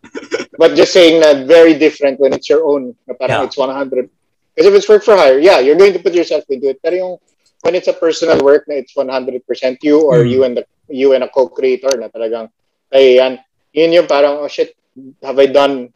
But 0.57 0.73
just 0.75 0.91
saying 0.91 1.21
na 1.21 1.45
very 1.45 1.77
different 1.77 2.19
when 2.19 2.33
it's 2.33 2.49
your 2.49 2.65
own. 2.65 2.97
Na 3.05 3.13
Yeah. 3.13 3.19
parang 3.21 3.45
it's 3.45 3.55
100. 3.61 4.09
Because 4.57 4.67
if 4.67 4.73
it's 4.73 4.89
work 4.89 5.05
for 5.05 5.15
hire, 5.15 5.37
yeah, 5.37 5.61
you're 5.61 5.77
going 5.77 5.93
to 5.93 6.01
put 6.01 6.17
yourself 6.17 6.43
into 6.49 6.73
it. 6.73 6.81
Pero 6.81 6.97
yung 6.97 7.13
when 7.61 7.77
it's 7.77 7.87
a 7.87 7.95
personal 7.95 8.41
work 8.41 8.65
na 8.67 8.75
it's 8.81 8.97
100% 8.97 9.37
you 9.85 10.01
or 10.01 10.25
Mm. 10.25 10.31
you 10.33 10.39
and 10.43 10.57
the 10.57 10.65
you 10.89 11.13
and 11.13 11.23
a 11.23 11.29
co-creator 11.29 11.95
na 11.97 12.09
talagang 12.09 12.49
ay 12.91 13.21
yan. 13.21 13.37
Yun 13.73 13.95
yung 14.01 14.07
parang 14.09 14.41
oh 14.41 14.49
shit, 14.49 14.73
have 15.21 15.37
I 15.37 15.45
done 15.47 15.93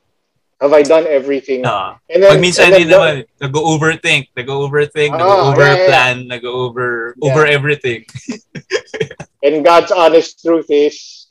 have 0.62 0.72
I 0.72 0.86
done 0.86 1.04
everything? 1.10 1.66
Ah. 1.68 2.00
and 2.08 2.24
Pag 2.24 2.40
minsan 2.40 2.72
din 2.72 2.88
naman, 2.88 3.28
nag-overthink, 3.42 4.32
nag-overthink, 4.32 5.12
Ah, 5.12 5.20
nag-overplan, 5.20 6.16
nag-over, 6.32 7.18
Yeah. 7.20 7.24
over 7.28 7.44
everything. 7.44 8.08
And 9.44 9.60
God's 9.60 9.92
honest 9.92 10.40
truth 10.40 10.72
is, 10.72 11.28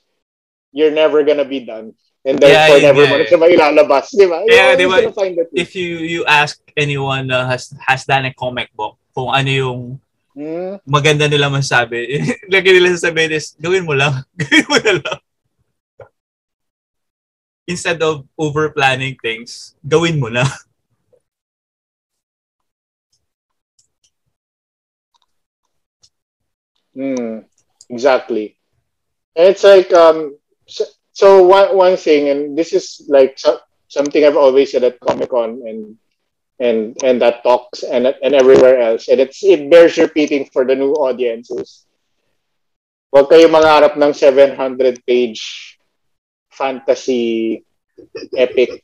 you're 0.68 0.92
never 0.92 1.24
gonna 1.24 1.48
be 1.48 1.64
done. 1.64 1.96
And 2.28 2.36
Yeah, 2.38 2.68
therefore, 2.68 2.76
yun 2.76 2.84
never 2.84 3.02
nga 3.02 3.08
mo 3.08 3.14
eh. 3.16 3.18
na 3.18 3.26
siya 3.26 3.40
mailalabas. 3.40 4.06
Di 4.12 4.26
ba? 4.28 4.38
Yeah, 4.46 4.76
di 4.76 4.84
ba? 4.84 4.96
If 5.56 5.72
you 5.74 6.04
you 6.04 6.20
ask 6.28 6.60
anyone 6.76 7.32
na 7.32 7.48
has 7.48 7.72
has 7.88 8.04
done 8.04 8.28
a 8.28 8.34
comic 8.36 8.68
book, 8.76 9.00
kung 9.16 9.32
ano 9.32 9.48
yung 9.48 9.80
Hmm? 10.32 10.80
maganda 10.88 11.28
nila 11.28 11.52
masabi, 11.52 12.16
lagi 12.52 12.68
nila 12.72 12.96
sasabihin 12.96 13.36
is, 13.36 13.52
gawin 13.60 13.84
mo 13.84 13.92
lang. 13.92 14.24
gawin 14.40 14.64
mo 14.64 14.76
na 14.80 14.94
lang. 14.96 15.18
Instead 17.68 18.00
of 18.00 18.24
over-planning 18.40 19.20
things, 19.20 19.76
gawin 19.84 20.16
mo 20.16 20.32
na. 20.32 20.48
Mm, 26.96 27.44
exactly. 27.88 28.56
And 29.36 29.48
it's 29.48 29.64
like 29.64 29.92
um 29.92 30.36
so, 30.68 30.84
so 31.12 31.46
one 31.46 31.76
one 31.76 31.96
thing 31.96 32.28
and 32.28 32.56
this 32.56 32.72
is 32.72 33.04
like 33.08 33.38
so, 33.38 33.60
something 33.88 34.24
I've 34.24 34.36
always 34.36 34.72
said 34.72 34.84
at 34.84 35.00
Comic 35.00 35.30
Con 35.30 35.62
and 35.64 35.96
and 36.62 36.94
and 37.02 37.18
that 37.18 37.42
talks 37.42 37.82
and 37.82 38.06
and 38.06 38.32
everywhere 38.38 38.78
else 38.78 39.10
and 39.10 39.18
it's 39.18 39.42
it 39.42 39.66
bears 39.66 39.98
repeating 39.98 40.46
for 40.54 40.62
the 40.62 40.78
new 40.78 40.94
audiences. 40.94 41.84
Huwag 43.10 43.28
kayo 43.28 43.50
mangarap 43.50 43.98
ng 43.98 44.14
700 44.14 45.02
page 45.04 45.42
fantasy 46.48 47.60
epic. 48.38 48.80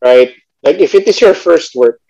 Right? 0.00 0.32
Like 0.62 0.80
if 0.80 0.94
it 0.94 1.04
is 1.04 1.20
your 1.20 1.34
first 1.34 1.76
work, 1.76 2.00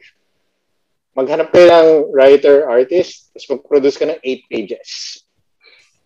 maghanap 1.19 1.51
kayo 1.51 1.67
ng 1.67 1.89
writer, 2.15 2.71
artist, 2.71 3.35
tapos 3.35 3.59
mag-produce 3.59 3.99
ka 3.99 4.07
ng 4.07 4.21
8 4.23 4.53
pages. 4.53 4.89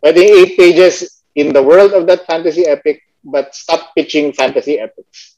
Pwede 0.01 0.25
8 0.25 0.57
pages 0.57 1.25
in 1.37 1.53
the 1.53 1.61
world 1.61 1.93
of 1.93 2.09
that 2.09 2.25
fantasy 2.25 2.65
epic, 2.65 3.05
but 3.21 3.53
stop 3.53 3.93
pitching 3.93 4.33
fantasy 4.33 4.81
epics. 4.81 5.34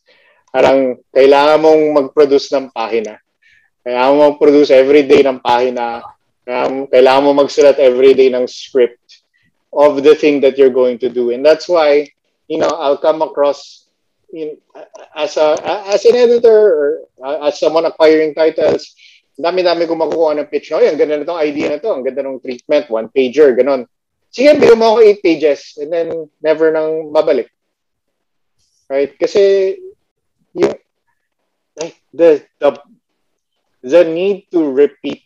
Parang 0.57 0.97
kailangan 1.13 1.61
mong 1.61 1.83
mag-produce 1.93 2.49
ng 2.57 2.73
pahina. 2.73 3.21
Kailangan 3.85 4.13
mo 4.17 4.21
mag-produce 4.33 4.73
everyday 4.73 5.21
ng 5.21 5.45
pahina. 5.45 6.01
Kailangan, 6.49 6.89
kailangan 6.89 7.25
mo 7.29 7.31
magsulat 7.45 7.77
everyday 7.77 8.33
ng 8.33 8.49
script 8.49 9.21
of 9.69 10.01
the 10.01 10.17
thing 10.17 10.41
that 10.41 10.57
you're 10.57 10.73
going 10.73 10.97
to 10.97 11.13
do. 11.13 11.29
And 11.29 11.45
that's 11.45 11.69
why, 11.69 12.09
you 12.49 12.57
know, 12.57 12.73
I'll 12.73 12.97
come 12.97 13.21
across 13.21 13.85
in, 14.33 14.57
as 15.13 15.37
a 15.37 15.61
as 15.93 16.09
an 16.09 16.17
editor 16.17 16.57
or 16.57 16.89
uh, 17.21 17.53
as 17.53 17.61
someone 17.61 17.85
acquiring 17.85 18.33
titles, 18.33 18.97
dami-dami 19.37 19.85
ko 19.85 19.93
makukuha 19.93 20.41
ng 20.41 20.49
pitch. 20.49 20.73
Oh, 20.73 20.81
ang 20.81 20.97
ganda 20.97 21.21
na 21.21 21.29
tong 21.29 21.45
idea 21.45 21.69
na 21.69 21.85
to. 21.85 21.93
Ang 21.93 22.01
ganda 22.01 22.25
ng 22.25 22.41
treatment, 22.41 22.89
one 22.89 23.13
pager, 23.13 23.53
ganon. 23.53 23.85
Sige, 24.33 24.57
bigyan 24.57 24.81
mo 24.81 24.97
ako 24.97 25.05
eight 25.05 25.21
pages 25.21 25.77
and 25.77 25.93
then 25.93 26.09
never 26.41 26.73
nang 26.73 27.13
babalik. 27.13 27.53
Right? 28.89 29.13
Kasi 29.21 29.77
like 31.77 32.01
the 32.13 32.45
the 32.59 32.81
the 33.83 34.05
need 34.05 34.49
to 34.51 34.71
repeat 34.71 35.23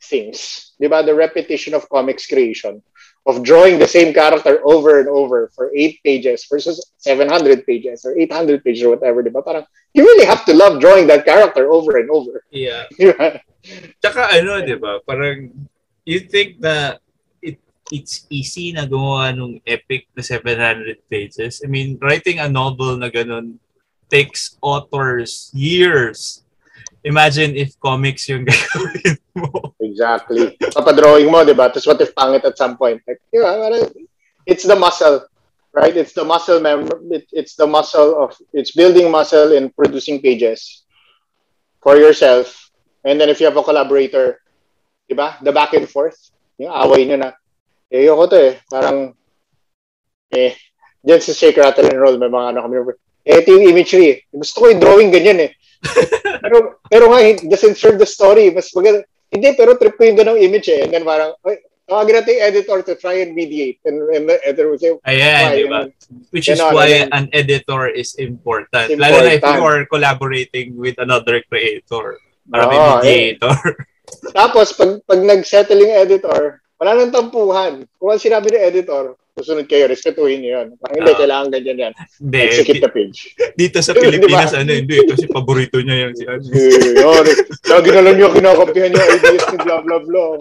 things. 0.00 0.72
Di 0.80 0.86
ba? 0.86 1.02
The 1.02 1.14
repetition 1.14 1.74
of 1.74 1.88
comics 1.90 2.26
creation 2.26 2.82
of 3.28 3.44
drawing 3.44 3.76
the 3.76 3.86
same 3.86 4.14
character 4.16 4.64
over 4.64 5.04
and 5.04 5.08
over 5.08 5.52
for 5.52 5.68
eight 5.76 6.00
pages 6.02 6.48
versus 6.48 6.80
700 6.96 7.66
pages 7.68 8.00
or 8.08 8.16
800 8.16 8.64
pages 8.64 8.82
or 8.88 8.96
whatever, 8.96 9.20
di 9.20 9.28
ba? 9.28 9.44
Parang, 9.44 9.68
you 9.92 10.00
really 10.00 10.24
have 10.24 10.48
to 10.48 10.56
love 10.56 10.80
drawing 10.80 11.06
that 11.06 11.28
character 11.28 11.68
over 11.68 12.00
and 12.00 12.08
over. 12.08 12.40
Yeah. 12.48 12.88
Tsaka 14.00 14.32
ano, 14.32 14.64
di 14.64 14.80
ba? 14.80 15.04
Parang, 15.04 15.52
you 16.08 16.24
think 16.24 16.56
na 16.56 16.96
it, 17.44 17.60
it's 17.92 18.24
easy 18.32 18.72
na 18.72 18.88
gumawa 18.88 19.36
nung 19.36 19.60
epic 19.68 20.08
na 20.16 20.24
700 20.24 21.04
pages. 21.12 21.60
I 21.60 21.68
mean, 21.68 22.00
writing 22.00 22.40
a 22.40 22.48
novel 22.48 22.96
na 22.96 23.12
ganun 23.12 23.60
takes 24.10 24.56
authors 24.60 25.50
years. 25.54 26.42
Imagine 27.04 27.54
if 27.56 27.78
comics 27.80 28.28
yung 28.28 28.44
gagawin 28.48 29.16
mo. 29.36 29.72
Exactly. 29.80 30.58
Papadrawing 30.74 31.30
mo, 31.30 31.44
di 31.46 31.54
ba? 31.54 31.70
Tapos 31.70 31.86
what 31.86 32.00
if 32.02 32.12
pangit 32.12 32.44
at 32.44 32.58
some 32.58 32.76
point? 32.76 33.00
Like, 33.06 33.22
ba? 33.32 33.54
Parang, 33.56 33.86
It's 34.48 34.64
the 34.64 34.74
muscle, 34.76 35.28
right? 35.76 35.94
It's 35.94 36.16
the 36.16 36.24
muscle 36.24 36.58
mem- 36.60 36.88
it, 37.12 37.28
It's 37.32 37.54
the 37.54 37.68
muscle 37.68 38.16
of, 38.16 38.32
it's 38.52 38.72
building 38.72 39.12
muscle 39.12 39.52
in 39.52 39.68
producing 39.70 40.20
pages 40.24 40.84
for 41.84 41.96
yourself. 41.96 42.70
And 43.04 43.20
then 43.20 43.28
if 43.28 43.40
you 43.40 43.46
have 43.46 43.56
a 43.56 43.62
collaborator, 43.62 44.40
di 45.08 45.14
ba? 45.14 45.36
The 45.40 45.52
back 45.52 45.72
and 45.76 45.88
forth. 45.88 46.16
Yung 46.58 46.72
away 46.72 47.04
nyo 47.06 47.16
na, 47.16 47.30
eh, 47.92 48.04
ayoko 48.04 48.24
to 48.28 48.36
eh. 48.36 48.54
Parang, 48.68 49.14
eh, 50.34 50.56
dyan 51.04 51.20
sa 51.22 51.32
Shake, 51.32 51.56
Rattle, 51.56 51.88
and 51.88 52.00
Roll, 52.00 52.18
may 52.18 52.28
mga 52.28 52.56
ano 52.56 52.60
kami. 52.66 52.76
Eh, 53.28 53.44
ito 53.44 53.52
yung 53.52 53.68
imagery 53.68 54.06
eh. 54.08 54.18
Gusto 54.32 54.64
ko 54.64 54.72
yung 54.72 54.80
drawing 54.80 55.12
ganyan 55.12 55.44
eh. 55.44 55.50
pero, 56.42 56.80
pero 56.88 57.04
nga, 57.12 57.20
it 57.20 57.44
doesn't 57.44 57.76
serve 57.76 58.00
the 58.00 58.08
story. 58.08 58.48
Mas 58.48 58.72
maganda. 58.72 59.04
Hindi, 59.28 59.52
pero 59.52 59.76
trip 59.76 60.00
ko 60.00 60.08
yung 60.08 60.16
ganong 60.16 60.40
image 60.40 60.72
eh. 60.72 60.88
And 60.88 60.90
then 60.96 61.04
parang, 61.04 61.36
tawagin 61.84 62.20
natin 62.20 62.32
yung 62.40 62.44
editor 62.48 62.78
to 62.84 62.94
try 62.96 63.20
and 63.20 63.36
mediate. 63.36 63.80
And, 63.84 64.00
and 64.12 64.24
the 64.28 64.40
editor 64.44 64.72
will 64.72 64.80
say, 64.80 64.96
Ayan, 65.04 65.44
why? 65.44 65.56
di 65.56 65.64
ba? 65.68 65.80
Which 66.32 66.48
is 66.48 66.60
why 66.60 67.04
ganon. 67.04 67.12
an 67.12 67.26
editor 67.36 67.88
is 67.92 68.16
important. 68.16 68.96
It's 68.96 69.00
Lalo 69.00 69.20
na 69.20 69.36
if 69.36 69.44
important. 69.44 69.56
you 69.56 69.64
are 69.68 69.80
collaborating 69.84 70.68
with 70.80 70.96
another 70.96 71.44
creator. 71.44 72.16
Para 72.48 72.64
may 72.64 72.80
Oo, 72.80 72.96
mediator. 73.04 73.60
Tapos, 74.32 74.72
pag, 74.72 75.04
pag 75.04 75.20
nag-settle 75.20 75.84
yung 75.84 75.96
editor, 76.00 76.64
wala 76.78 76.90
nang 76.94 77.10
tampuhan. 77.14 77.82
Kung 77.98 78.10
ang 78.14 78.22
sinabi 78.22 78.54
ng 78.54 78.62
editor, 78.62 79.18
susunod 79.34 79.66
kayo, 79.66 79.90
respetuhin 79.90 80.42
niyo 80.42 80.62
yun. 80.62 80.68
Parang 80.78 80.96
hindi, 81.02 81.12
Ah. 81.14 81.18
kailangan 81.18 81.48
ganyan 81.50 81.78
yan. 81.78 81.92
Hindi. 82.22 82.38
Execute 82.38 82.82
the 82.82 82.90
page. 82.90 83.18
Dito 83.58 83.78
sa? 83.82 83.94
Pilipinas, 83.98 84.54
ano, 84.54 84.70
hindi. 84.70 84.98
Kasi 85.06 85.26
paborito 85.26 85.82
niya 85.82 86.06
yung 86.06 86.14
si 86.14 86.24
ano. 86.26 86.42
Yun. 86.42 87.24
Lagi 87.66 87.88
na 87.90 88.02
lang 88.02 88.14
niyo 88.14 88.30
kinakampihan 88.30 88.90
niyo 88.94 89.04
ideas 89.10 89.44
ni 89.50 89.58
blah, 89.62 89.82
blah, 89.82 90.00
blah. 90.02 90.34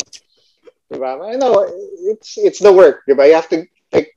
Diba? 0.88 1.12
I 1.26 1.36
know, 1.36 1.66
it's, 2.08 2.38
it's 2.38 2.62
the 2.62 2.72
work. 2.72 3.02
Diba? 3.10 3.26
You 3.28 3.36
have 3.36 3.50
to, 3.52 3.66
like, 3.92 4.14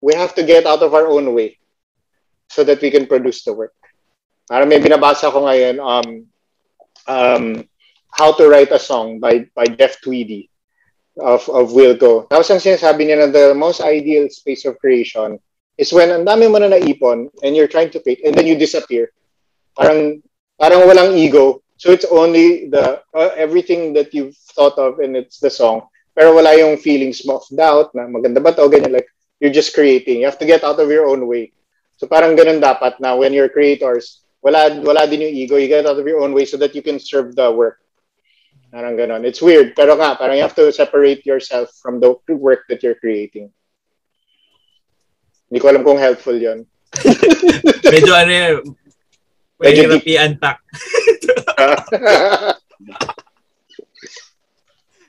we 0.00 0.14
have 0.14 0.32
to 0.38 0.42
get 0.46 0.64
out 0.64 0.80
of 0.80 0.94
our 0.94 1.10
own 1.10 1.34
way 1.34 1.58
so 2.48 2.62
that 2.62 2.80
we 2.80 2.90
can 2.94 3.10
produce 3.10 3.42
the 3.42 3.52
work. 3.52 3.74
Parang 4.46 4.70
may 4.70 4.78
binabasa 4.78 5.26
ko 5.34 5.42
ngayon, 5.42 5.82
um, 5.82 6.08
um, 7.10 7.44
How 8.14 8.32
to 8.32 8.48
Write 8.48 8.72
a 8.72 8.78
Song 8.78 9.18
by, 9.18 9.50
by 9.52 9.66
Jeff 9.66 10.00
Tweedy 10.00 10.48
of, 11.18 11.48
of 11.48 11.72
Wilco. 11.72 12.28
Tapos 12.28 12.50
ang 12.50 12.62
sinasabi 12.62 13.08
niya 13.08 13.24
na 13.24 13.28
the 13.32 13.54
most 13.54 13.80
ideal 13.80 14.28
space 14.28 14.64
of 14.64 14.78
creation 14.78 15.40
is 15.76 15.92
when 15.92 16.12
ang 16.12 16.24
dami 16.24 16.50
mo 16.50 16.58
na 16.58 16.72
naipon 16.72 17.28
and 17.42 17.56
you're 17.56 17.70
trying 17.70 17.90
to 17.90 18.00
create 18.00 18.24
and 18.24 18.36
then 18.36 18.46
you 18.46 18.56
disappear. 18.56 19.12
Parang, 19.76 20.22
parang 20.60 20.88
walang 20.88 21.16
ego. 21.16 21.60
So 21.76 21.92
it's 21.92 22.08
only 22.08 22.68
the, 22.72 23.04
uh, 23.12 23.30
everything 23.36 23.92
that 23.92 24.14
you've 24.14 24.36
thought 24.56 24.78
of 24.80 25.00
and 25.00 25.16
it's 25.16 25.40
the 25.40 25.50
song. 25.50 25.88
pero 26.16 26.32
wala 26.32 26.56
yung 26.56 26.80
feelings 26.80 27.28
mo 27.28 27.36
of 27.36 27.44
doubt 27.52 27.92
na 27.92 28.08
maganda 28.08 28.40
ba 28.40 28.48
to, 28.56 28.64
ganyan. 28.72 28.96
Like, 28.96 29.12
you're 29.36 29.52
just 29.52 29.76
creating. 29.76 30.24
You 30.24 30.26
have 30.32 30.40
to 30.40 30.48
get 30.48 30.64
out 30.64 30.80
of 30.80 30.88
your 30.88 31.04
own 31.04 31.28
way. 31.28 31.52
So 32.00 32.08
parang 32.08 32.32
ganun 32.32 32.56
dapat 32.56 32.96
na 33.04 33.12
when 33.12 33.36
you're 33.36 33.52
creators, 33.52 34.24
wala, 34.40 34.72
wala 34.80 35.04
din 35.04 35.28
yung 35.28 35.36
ego. 35.36 35.60
You 35.60 35.68
get 35.68 35.84
out 35.84 36.00
of 36.00 36.08
your 36.08 36.24
own 36.24 36.32
way 36.32 36.48
so 36.48 36.56
that 36.56 36.72
you 36.72 36.80
can 36.80 36.96
serve 36.96 37.36
the 37.36 37.52
work. 37.52 37.84
Parang 38.76 38.92
ganun. 38.92 39.24
It's 39.24 39.40
weird. 39.40 39.72
Pero 39.72 39.96
nga, 39.96 40.20
parang 40.20 40.36
you 40.36 40.44
have 40.44 40.52
to 40.60 40.68
separate 40.68 41.24
yourself 41.24 41.72
from 41.80 41.96
the 41.96 42.12
work 42.28 42.68
that 42.68 42.84
you're 42.84 43.00
creating. 43.00 43.48
Hindi 45.48 45.58
ko 45.64 45.72
alam 45.72 45.80
kung 45.80 45.96
helpful 45.96 46.36
yon. 46.36 46.68
Medyo 47.96 48.12
ano 48.12 48.32
yun, 48.36 48.60
Medyo 49.56 49.82
mahirap 49.88 50.04
i-unpack. 50.04 50.60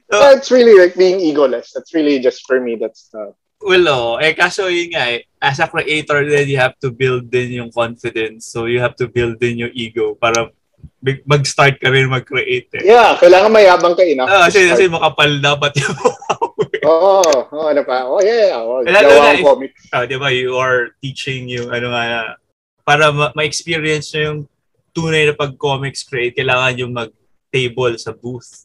So, 0.08 0.24
That's 0.24 0.48
really 0.56 0.80
like 0.80 0.96
being 0.96 1.20
egoless. 1.20 1.76
That's 1.76 1.92
really 1.92 2.24
just 2.24 2.48
for 2.48 2.64
me. 2.64 2.80
That's 2.80 3.12
uh, 3.12 3.36
well, 3.60 3.92
oh, 3.92 4.24
eh, 4.24 4.32
kaso 4.32 4.72
yun 4.72 4.96
nga 4.96 5.20
eh, 5.20 5.28
as 5.44 5.60
a 5.60 5.68
creator 5.68 6.24
then 6.24 6.48
you 6.48 6.56
have 6.56 6.80
to 6.80 6.96
build 6.96 7.28
din 7.28 7.60
yung 7.60 7.76
confidence. 7.76 8.48
So 8.48 8.72
you 8.72 8.80
have 8.80 8.96
to 9.04 9.12
build 9.12 9.44
din 9.44 9.68
yung 9.68 9.76
ego 9.76 10.16
para 10.16 10.48
mag-start 11.24 11.80
ka 11.80 11.88
rin 11.88 12.10
mag-create 12.10 12.68
eh. 12.78 12.84
yeah, 12.86 13.16
kailangan 13.16 13.54
mayabang 13.54 13.96
ka 13.96 14.04
enough. 14.04 14.28
Ah, 14.28 14.46
to 14.46 14.54
kasi, 14.54 14.60
kasi 14.68 14.84
makapal 14.88 15.30
dapat 15.40 15.72
yung 15.80 15.96
Oo, 16.88 17.20
oh, 17.52 17.68
ano 17.68 17.82
pa? 17.84 18.08
Oh, 18.08 18.22
yeah, 18.24 18.56
oh, 18.58 18.80
Wala, 18.80 19.00
gawa 19.02 19.12
wala, 19.12 19.30
ang 19.34 19.40
eh. 19.40 19.44
comic. 19.44 19.72
Ah, 19.92 20.04
di 20.04 20.16
ba, 20.16 20.32
you 20.32 20.56
are 20.56 20.96
teaching 21.00 21.48
yung 21.48 21.68
ano 21.68 21.92
nga 21.92 22.04
na, 22.08 22.20
para 22.84 23.12
ma- 23.12 23.34
ma-experience 23.34 24.16
nyo 24.16 24.22
yung 24.24 24.40
tunay 24.96 25.28
na 25.28 25.36
pag-comics 25.36 26.08
create, 26.08 26.34
kailangan 26.34 26.80
yung 26.80 26.94
mag-table 26.96 27.94
sa 28.00 28.16
booth. 28.16 28.64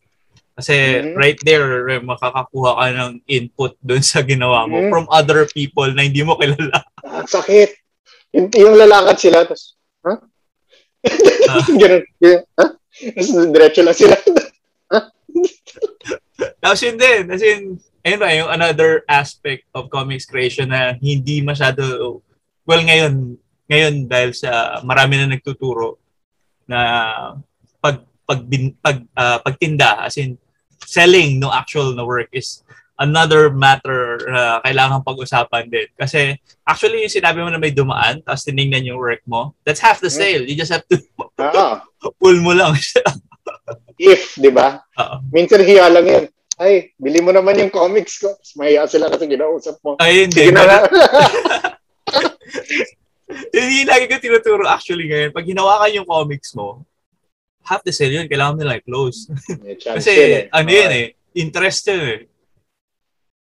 Kasi 0.54 0.74
Mhm. 1.02 1.14
right 1.16 1.40
there, 1.42 1.66
eh, 1.88 1.98
makakakuha 1.98 2.70
ka 2.76 2.86
ng 2.94 3.12
input 3.26 3.74
doon 3.80 4.04
sa 4.04 4.22
ginawa 4.22 4.68
mo 4.68 4.78
Mhm. 4.78 4.90
from 4.92 5.04
other 5.10 5.48
people 5.48 5.88
na 5.90 6.06
hindi 6.06 6.22
mo 6.22 6.38
kilala. 6.38 6.78
Ah, 7.02 7.24
Ang 7.24 7.30
sakit. 7.30 7.70
Yung, 8.32 8.48
yung 8.54 8.74
lalakad 8.78 9.18
sila, 9.18 9.44
tapos, 9.44 9.74
ha? 10.06 10.20
Ah. 11.50 11.64
Ganun. 11.80 12.02
Ganun, 12.22 12.42
ha? 12.58 12.66
Tapos 12.92 13.28
diretso 13.50 13.80
lang 13.82 13.96
sila. 13.96 14.16
Tapos 16.62 16.80
yun 16.82 16.96
din, 16.98 17.22
as 17.30 17.42
in, 17.42 17.60
ayun 18.06 18.20
ba, 18.20 18.28
yung 18.34 18.50
another 18.50 19.02
aspect 19.10 19.66
of 19.74 19.90
comics 19.90 20.26
creation 20.26 20.70
na 20.70 20.94
hindi 20.98 21.42
masyado, 21.42 22.20
well 22.66 22.82
ngayon, 22.82 23.38
ngayon 23.70 23.94
dahil 24.06 24.30
sa 24.36 24.82
marami 24.84 25.18
na 25.18 25.30
nagtuturo 25.30 25.98
na 26.66 26.80
pag 27.82 28.04
pag, 28.26 28.40
pag 28.78 28.98
ah, 29.16 29.38
pagtinda 29.42 30.06
as 30.06 30.20
in 30.20 30.38
selling 30.84 31.38
no 31.40 31.50
actual 31.50 31.94
na 31.94 32.04
work 32.04 32.28
is 32.34 32.62
another 33.00 33.50
matter 33.50 34.20
na 34.28 34.60
kailangan 34.62 35.04
pag-usapan 35.06 35.68
din. 35.68 35.88
Kasi 35.96 36.36
actually 36.66 37.04
yung 37.04 37.12
sinabi 37.12 37.40
mo 37.40 37.48
na 37.48 37.60
may 37.60 37.72
dumaan 37.72 38.20
tapos 38.22 38.44
tinignan 38.44 38.84
yung 38.84 39.00
work 39.00 39.22
mo, 39.24 39.56
that's 39.64 39.80
half 39.80 39.98
the 39.98 40.10
sale. 40.12 40.44
You 40.44 40.54
just 40.54 40.72
have 40.72 40.84
to 40.92 40.96
ah, 41.40 41.82
pull 42.20 42.38
mo 42.40 42.52
lang 42.52 42.76
if, 44.02 44.34
di 44.34 44.50
ba? 44.50 44.82
Oo. 44.98 45.16
Minsan 45.30 45.62
hiya 45.62 45.86
lang 45.88 46.06
yan. 46.06 46.24
Ay, 46.60 46.94
bili 47.00 47.18
mo 47.24 47.32
naman 47.32 47.58
yung 47.58 47.72
comics 47.72 48.20
ko. 48.20 48.34
Tapos 48.34 48.54
mahiya 48.54 48.86
sila 48.86 49.08
kasi 49.08 49.24
ginausap 49.26 49.78
mo. 49.82 49.96
Ayun 49.98 50.30
Sige 50.30 50.50
din. 50.50 50.54
na 50.54 50.62
nga. 50.66 50.78
Hindi 53.52 53.88
lagi 53.88 54.06
ko 54.06 54.16
tinuturo 54.20 54.64
actually 54.68 55.08
ngayon. 55.08 55.30
Pag 55.32 55.48
hinawakan 55.48 55.96
yung 55.96 56.08
comics 56.08 56.52
mo, 56.52 56.84
half 57.64 57.80
the 57.86 57.94
sale 57.94 58.12
yun, 58.12 58.28
kailangan 58.28 58.58
nila 58.60 58.78
i-close. 58.78 59.30
Kasi 59.80 60.12
eh. 60.12 60.52
ano 60.52 60.68
yun 60.68 60.90
eh, 60.92 61.06
interest 61.38 61.88
yun 61.88 62.02
eh. 62.02 62.20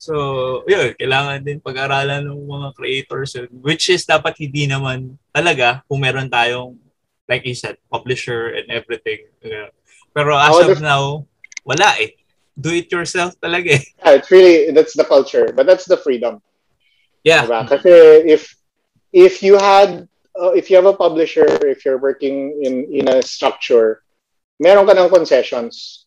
So, 0.03 0.67
yun, 0.67 0.99
kailangan 0.99 1.47
din 1.47 1.63
pag-aralan 1.63 2.27
ng 2.27 2.43
mga 2.43 2.69
creators 2.75 3.39
yun. 3.39 3.47
Which 3.63 3.87
is 3.87 4.03
dapat 4.03 4.35
hindi 4.35 4.67
naman 4.67 5.15
talaga 5.31 5.87
kung 5.87 6.03
meron 6.03 6.27
tayong, 6.27 6.75
like 7.31 7.47
you 7.47 7.55
said, 7.55 7.79
publisher 7.87 8.51
and 8.51 8.67
everything. 8.75 9.31
you 9.47 9.55
know. 9.55 9.71
Pero 10.11 10.35
as 10.35 10.59
Oh, 10.59 10.75
of 10.75 10.83
now, 10.83 11.23
wala 11.63 11.95
eh. 12.03 12.19
Do 12.59 12.75
it 12.75 12.91
yourself 12.91 13.39
talaga 13.39 13.79
eh. 13.79 13.85
Yeah, 14.03 14.19
it's 14.19 14.31
really, 14.35 14.75
that's 14.75 14.99
the 14.99 15.07
culture. 15.07 15.55
But 15.55 15.71
that's 15.71 15.87
the 15.87 16.03
freedom. 16.03 16.43
Yeah. 17.23 17.47
Diba? 17.47 17.71
Kasi 17.71 18.27
if 18.27 18.59
if 19.15 19.39
you 19.39 19.55
had 19.55 20.11
uh, 20.35 20.51
if 20.51 20.67
you 20.67 20.77
have 20.83 20.91
a 20.91 20.99
publisher, 20.99 21.47
if 21.63 21.87
you're 21.87 22.03
working 22.03 22.59
in 22.59 22.91
in 22.91 23.07
a 23.07 23.23
structure, 23.23 24.03
meron 24.59 24.91
ka 24.91 24.99
ng 24.99 25.15
concessions. 25.15 26.02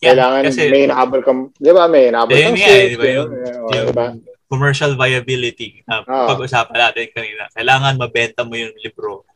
Yeah, 0.00 0.16
Kailangan 0.16 0.42
kasi- 0.48 0.72
may 0.72 0.88
inahabol 0.88 1.20
kang, 1.20 1.52
di 1.52 1.70
ba, 1.76 1.84
may 1.84 2.08
inahabol 2.08 2.32
kang 2.32 2.56
eh, 2.56 2.64
sales, 2.64 2.88
di 2.88 2.96
ba, 2.96 3.04
yung, 3.04 3.28
ganun, 3.28 3.68
yung 3.68 3.84
di 3.84 3.92
ba? 3.92 4.06
commercial 4.50 4.92
viability 4.96 5.84
na 5.84 6.00
Ah. 6.08 6.26
pag-usapan 6.26 6.88
natin 6.88 7.12
kanina. 7.12 7.44
Kailangan 7.52 8.00
mabenta 8.00 8.40
mo 8.42 8.56
yung 8.56 8.72
libro. 8.80 9.28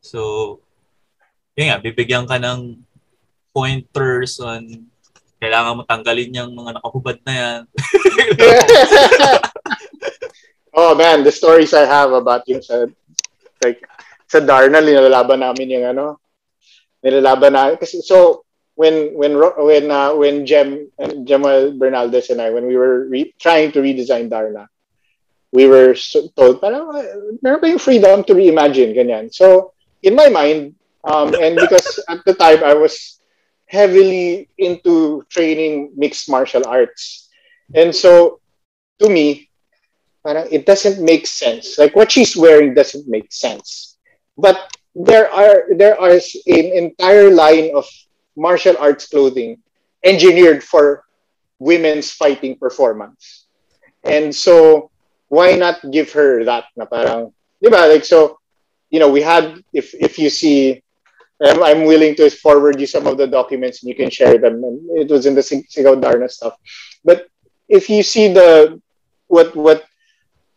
So, 0.00 0.56
yun 1.52 1.68
nga, 1.68 1.78
bibigyan 1.78 2.24
ka 2.24 2.40
ng 2.40 2.80
pointers 3.52 4.40
on 4.40 4.88
kailangan 5.36 5.76
mo 5.76 5.82
tanggalin 5.84 6.32
yung 6.32 6.52
mga 6.56 6.80
nakahubad 6.80 7.20
na 7.28 7.32
yan. 7.36 7.60
oh 10.76 10.92
man, 10.96 11.24
the 11.24 11.32
stories 11.32 11.76
I 11.76 11.84
have 11.84 12.12
about 12.12 12.48
yung 12.48 12.64
sa 12.64 12.88
like 13.60 13.84
sa 14.26 14.40
Darna 14.40 14.80
nilalaban 14.80 15.44
namin 15.44 15.76
yung 15.76 15.86
ano 15.92 16.04
nilalaban 17.00 17.52
na 17.52 17.76
kasi 17.76 18.00
so 18.00 18.45
when 18.76 19.12
when 19.16 19.36
when 19.40 19.90
uh, 19.90 20.14
when 20.14 20.46
Jem 20.46 20.88
and 20.98 21.26
Jemal 21.26 21.72
Bernaldez 21.76 22.30
and 22.30 22.40
I 22.40 22.50
when 22.50 22.66
we 22.66 22.76
were 22.76 23.08
re- 23.08 23.34
trying 23.40 23.72
to 23.72 23.80
redesign 23.80 24.30
Darna 24.30 24.68
we 25.52 25.66
were 25.66 25.94
so- 25.94 26.28
told 26.36 26.60
parang 26.60 26.88
uh, 26.94 27.04
meron 27.42 27.78
freedom 27.78 28.24
to 28.24 28.34
reimagine 28.34 28.92
ganyan 28.94 29.32
so 29.32 29.72
in 30.02 30.14
my 30.14 30.28
mind 30.28 30.74
um, 31.04 31.34
and 31.40 31.56
because 31.56 32.00
at 32.10 32.24
the 32.24 32.34
time 32.34 32.62
I 32.64 32.74
was 32.74 33.20
heavily 33.66 34.48
into 34.58 35.24
training 35.30 35.92
mixed 35.96 36.30
martial 36.30 36.66
arts 36.66 37.28
and 37.74 37.94
so 37.94 38.40
to 39.00 39.08
me 39.08 39.48
parang 40.24 40.48
it 40.50 40.66
doesn't 40.66 40.98
make 41.02 41.26
sense. 41.26 41.78
Like 41.78 41.94
what 41.94 42.10
she's 42.10 42.36
wearing 42.36 42.74
doesn't 42.74 43.06
make 43.06 43.32
sense. 43.32 43.96
But 44.36 44.58
there 44.94 45.30
are 45.30 45.70
there 45.76 45.94
are 46.00 46.18
an 46.18 46.66
entire 46.74 47.30
line 47.30 47.70
of 47.74 47.86
martial 48.36 48.76
arts 48.78 49.08
clothing 49.08 49.58
engineered 50.04 50.62
for 50.62 51.04
women's 51.58 52.12
fighting 52.12 52.56
performance. 52.56 53.46
And 54.04 54.34
so 54.34 54.90
why 55.28 55.56
not 55.56 55.80
give 55.90 56.12
her 56.12 56.44
that 56.44 56.66
na 56.76 56.84
parang, 56.84 57.32
di 57.62 57.70
ba? 57.70 57.88
Like 57.90 58.04
so, 58.04 58.38
you 58.90 59.00
know, 59.00 59.10
we 59.10 59.20
had 59.20 59.58
if 59.72 59.94
if 59.94 60.18
you 60.18 60.30
see 60.30 60.82
I'm, 61.42 61.62
I'm 61.62 61.84
willing 61.84 62.14
to 62.16 62.30
forward 62.30 62.80
you 62.80 62.86
some 62.86 63.06
of 63.06 63.18
the 63.18 63.26
documents 63.26 63.82
and 63.82 63.88
you 63.88 63.94
can 63.94 64.10
share 64.10 64.38
them. 64.38 64.64
And 64.64 64.80
it 64.96 65.10
was 65.10 65.26
in 65.26 65.34
the 65.34 65.42
Sig- 65.42 65.68
Sigaw 65.68 66.00
Darna 66.00 66.28
stuff. 66.28 66.56
But 67.04 67.28
if 67.68 67.90
you 67.90 68.02
see 68.02 68.32
the 68.32 68.80
what 69.26 69.54
what 69.56 69.84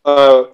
uh, 0.04 0.44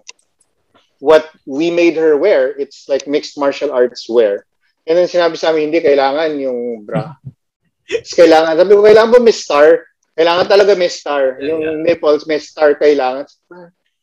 what 0.99 1.31
we 1.45 1.71
made 1.71 1.97
her 1.97 2.17
wear, 2.17 2.49
it's 2.59 2.89
like 2.89 3.07
mixed 3.07 3.39
martial 3.39 3.71
arts 3.71 4.09
wear. 4.09 4.47
And 4.87 4.95
then 4.97 5.11
sinabi 5.11 5.35
sa 5.35 5.51
amin, 5.51 5.69
hindi 5.75 5.83
kailangan 5.83 6.39
yung 6.39 6.87
bra. 6.87 7.19
It's 7.91 8.15
kailangan, 8.15 8.55
sabi 8.59 8.73
ko, 8.75 8.83
kailangan 8.87 9.11
ba 9.15 9.21
may 9.23 9.35
star? 9.35 9.87
Kailangan 10.15 10.47
talaga 10.47 10.73
may 10.79 10.89
star. 10.89 11.39
Yung 11.43 11.61
Yeah. 11.63 11.77
nipples, 11.83 12.27
may 12.27 12.39
star 12.39 12.79
kailangan. 12.79 13.27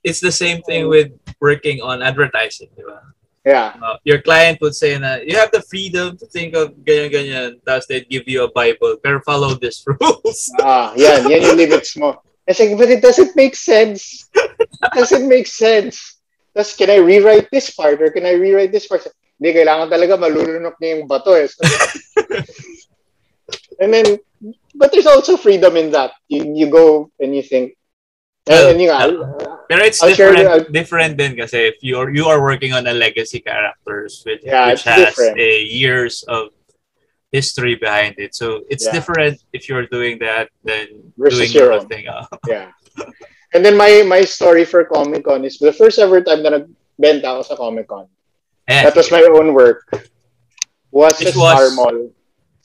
It's 0.04 0.20
the 0.20 0.32
same 0.32 0.60
thing 0.68 0.92
with 0.92 1.16
working 1.40 1.80
on 1.80 2.04
advertising, 2.04 2.68
di 2.76 2.84
ba? 2.84 3.00
Yeah. 3.44 3.76
Uh, 3.80 4.00
your 4.08 4.24
client 4.24 4.60
would 4.64 4.76
say 4.76 4.96
na, 5.00 5.20
you 5.20 5.36
have 5.36 5.52
the 5.52 5.64
freedom 5.68 6.16
to 6.20 6.26
think 6.32 6.56
of 6.56 6.76
ganyan-ganyan, 6.84 7.60
tapos 7.64 7.88
they'd 7.88 8.08
give 8.08 8.24
you 8.28 8.44
a 8.44 8.52
Bible, 8.52 8.96
pero 9.04 9.20
follow 9.24 9.56
these 9.56 9.84
rules. 9.88 10.52
Ah, 10.64 10.92
yan. 10.96 11.28
Yan 11.28 11.44
yung 11.52 11.60
limits 11.60 11.96
mo. 11.96 12.20
I 12.48 12.52
said, 12.52 12.76
but 12.76 12.92
it 12.92 13.00
doesn't 13.00 13.36
make 13.40 13.56
sense. 13.56 14.28
It 14.36 14.92
doesn't 14.96 15.28
make 15.32 15.48
sense. 15.48 16.20
Tapos, 16.52 16.76
can 16.76 16.92
I 16.92 17.00
rewrite 17.00 17.48
this 17.52 17.72
part 17.72 18.00
or 18.04 18.12
can 18.12 18.28
I 18.28 18.36
rewrite 18.36 18.72
this 18.76 18.88
part? 18.88 19.04
Hindi, 19.44 19.60
kailangan 19.60 19.92
talaga 19.92 20.16
malulunok 20.16 20.80
niya 20.80 20.96
yung 20.96 21.04
bato 21.04 21.36
eh. 21.36 21.52
and 23.84 23.92
then, 23.92 24.16
but 24.76 24.92
there's 24.96 25.08
also 25.08 25.36
freedom 25.36 25.76
in 25.76 25.92
that. 25.92 26.12
You, 26.30 26.48
you 26.56 26.68
go 26.72 27.12
and 27.20 27.36
you 27.36 27.44
think, 27.44 27.76
Well, 28.48 28.72
and, 28.72 28.76
and 28.76 28.82
you 28.82 28.88
nga, 28.88 29.68
Pero 29.68 29.84
it's 29.84 30.02
I'll 30.04 30.14
share 30.16 30.32
different, 30.36 30.68
the- 30.68 30.72
different 30.72 31.18
din 31.18 31.36
kasi 31.36 31.68
if 31.72 31.84
you 31.84 31.98
are, 32.00 32.10
you 32.10 32.26
are 32.28 32.42
working 32.42 32.72
on 32.72 32.88
a 32.88 32.94
legacy 32.94 33.40
characters 33.40 34.24
which, 34.26 34.42
Yeah, 34.44 34.72
which 34.72 34.84
has 34.84 35.16
different. 35.16 35.40
a 35.40 35.62
years 35.64 36.24
of 36.28 36.50
history 37.32 37.76
behind 37.76 38.16
it. 38.20 38.36
So 38.36 38.64
it's 38.70 38.86
Yeah. 38.86 38.92
different 38.96 39.44
if 39.52 39.68
you're 39.68 39.88
doing 39.88 40.20
that 40.20 40.48
than 40.64 41.12
Versus 41.18 41.40
doing 41.40 41.52
your 41.52 41.72
own. 41.74 41.80
own 41.84 41.88
thing. 41.88 42.06
ah. 42.08 42.28
yeah. 42.48 42.72
And 43.54 43.64
then 43.64 43.78
my 43.78 44.02
my 44.08 44.22
story 44.26 44.66
for 44.66 44.82
Comic 44.88 45.26
Con 45.30 45.46
is 45.46 45.60
the 45.62 45.70
first 45.72 46.00
ever 46.00 46.24
time 46.26 46.42
na 46.42 46.58
nagbenta 46.58 47.38
ako 47.38 47.42
sa 47.46 47.54
Comic 47.56 47.86
Con. 47.86 48.10
Eh, 48.68 48.84
That 48.84 48.96
was 48.96 49.12
my 49.12 49.24
own 49.24 49.54
work. 49.54 49.84
Was 50.92 51.20
It 51.22 51.34
sa 51.34 51.40
Star 51.40 51.64
was- 51.68 51.76
Mall. 51.76 51.98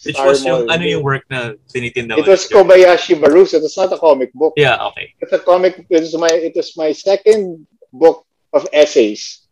Which 0.07 0.15
Star 0.15 0.31
was 0.31 0.45
yung, 0.47 0.63
Mall. 0.67 0.71
ano 0.71 0.85
yung 0.87 1.03
work 1.03 1.27
na 1.27 1.59
tinitinda 1.67 2.15
It 2.15 2.27
was 2.31 2.47
Kobayashi 2.47 3.19
Maru, 3.19 3.43
so 3.51 3.59
it's 3.59 3.75
not 3.75 3.91
a 3.91 3.99
comic 3.99 4.31
book. 4.31 4.55
Yeah, 4.55 4.79
okay. 4.95 5.11
It's 5.19 5.35
a 5.35 5.43
comic. 5.43 5.83
It 5.91 6.07
was 6.07 6.15
my 6.15 6.31
it 6.31 6.55
was 6.55 6.71
my 6.79 6.95
second 6.95 7.67
book 7.91 8.23
of 8.55 8.63
essays 8.71 9.43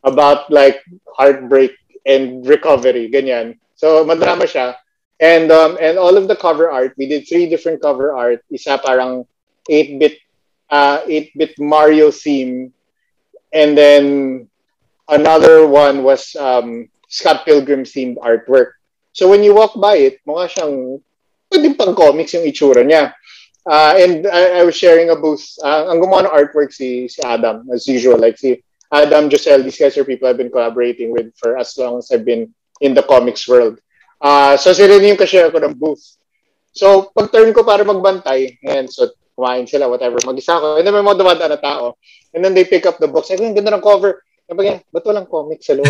about 0.00 0.48
like 0.48 0.80
heartbreak 1.12 1.76
and 2.08 2.40
recovery, 2.48 3.12
ganyan. 3.12 3.60
So 3.76 4.00
madrama 4.08 4.48
siya. 4.48 4.80
And 5.20 5.52
um 5.52 5.76
and 5.76 6.00
all 6.00 6.16
of 6.16 6.24
the 6.24 6.40
cover 6.40 6.72
art, 6.72 6.96
we 6.96 7.04
did 7.04 7.28
three 7.28 7.44
different 7.52 7.84
cover 7.84 8.16
art. 8.16 8.40
Isa 8.48 8.80
parang 8.80 9.28
8-bit 9.68 10.16
uh 10.72 11.04
8-bit 11.04 11.60
Mario 11.60 12.08
theme. 12.08 12.72
And 13.52 13.76
then 13.76 14.48
another 15.08 15.66
one 15.66 16.02
was 16.02 16.36
um 16.36 16.88
Scott 17.08 17.44
Pilgrim 17.44 17.84
themed 17.84 18.16
artwork. 18.18 18.80
So 19.12 19.28
when 19.28 19.44
you 19.44 19.54
walk 19.54 19.76
by 19.76 19.96
it, 20.00 20.24
mukha 20.24 20.48
siyang 20.48 21.02
pwedeng 21.52 21.76
pang 21.76 21.94
comics 21.94 22.32
yung 22.32 22.48
itsura 22.48 22.80
niya. 22.80 23.12
Uh, 23.62 23.94
and 23.94 24.26
I, 24.26 24.58
I 24.58 24.62
was 24.64 24.74
sharing 24.74 25.10
a 25.10 25.16
booth. 25.16 25.44
Uh, 25.62 25.92
ang 25.92 26.00
gumawa 26.00 26.26
ng 26.26 26.34
artwork 26.34 26.72
si, 26.72 27.06
si 27.06 27.20
Adam, 27.22 27.68
as 27.70 27.86
usual. 27.86 28.18
Like 28.18 28.40
si 28.40 28.64
Adam, 28.90 29.30
Giselle, 29.30 29.62
these 29.62 29.78
guys 29.78 29.94
are 29.96 30.08
people 30.08 30.26
I've 30.26 30.40
been 30.40 30.50
collaborating 30.50 31.12
with 31.12 31.30
for 31.36 31.60
as 31.60 31.76
long 31.78 31.98
as 32.00 32.10
I've 32.10 32.24
been 32.24 32.50
in 32.80 32.96
the 32.96 33.04
comics 33.04 33.46
world. 33.46 33.78
Uh, 34.18 34.56
so 34.56 34.72
sila 34.72 34.98
yung 34.98 35.20
kashare 35.20 35.52
ko 35.52 35.60
ng 35.60 35.76
booth. 35.78 36.16
So 36.72 37.12
pag 37.12 37.30
turn 37.30 37.52
ko 37.52 37.62
para 37.62 37.84
magbantay, 37.84 38.58
and 38.64 38.88
so 38.88 39.12
kumain 39.36 39.68
sila, 39.68 39.86
whatever, 39.86 40.16
mag-isa 40.24 40.56
ako. 40.56 40.80
And 40.80 40.88
then 40.88 40.96
may 40.96 41.04
mga 41.04 41.20
dumadaan 41.20 41.52
na 41.52 41.60
tao. 41.60 42.00
And 42.32 42.40
then 42.40 42.56
they 42.56 42.64
pick 42.64 42.88
up 42.88 42.96
the 42.98 43.08
books. 43.08 43.28
Ko, 43.28 43.36
ang 43.36 43.54
ganda 43.54 43.76
ng 43.76 43.84
cover. 43.84 44.24
Ko, 44.50 44.58
ba't 44.58 45.04
walang 45.06 45.30
comics 45.30 45.66
sa 45.66 45.78
loob? 45.78 45.88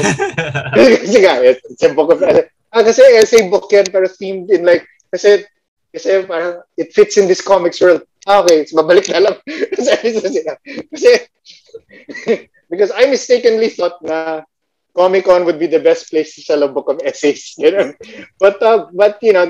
kasi 1.03 1.19
nga, 1.25 1.41
it's 1.43 1.83
a 1.83 1.95
book 1.95 2.13
of, 2.13 2.23
ah, 2.23 2.83
kasi 2.83 3.03
essay 3.17 3.49
book 3.49 3.69
yan, 3.73 3.89
pero 3.91 4.07
themed 4.07 4.51
in 4.51 4.65
like, 4.65 4.87
kasi, 5.13 5.45
kasi 5.93 6.25
parang, 6.25 6.63
it 6.77 6.93
fits 6.93 7.19
in 7.19 7.29
this 7.29 7.45
comics 7.45 7.81
world. 7.81 8.03
Ah, 8.27 8.41
okay, 8.41 8.65
so 8.65 8.79
babalik 8.79 9.11
na 9.11 9.29
lang. 9.29 9.37
kasi, 9.77 9.93
kasi, 10.89 11.11
because 12.71 12.93
I 12.95 13.11
mistakenly 13.11 13.69
thought 13.69 13.99
na 14.01 14.47
Comic 14.95 15.25
Con 15.25 15.45
would 15.45 15.59
be 15.59 15.67
the 15.67 15.81
best 15.81 16.11
place 16.11 16.35
to 16.37 16.43
sell 16.43 16.63
a 16.63 16.69
book 16.69 16.89
of 16.89 17.01
essays. 17.05 17.55
You 17.59 17.73
know? 17.73 17.93
But, 18.39 18.63
uh, 18.63 18.87
but, 18.93 19.19
you 19.23 19.33
know, 19.33 19.49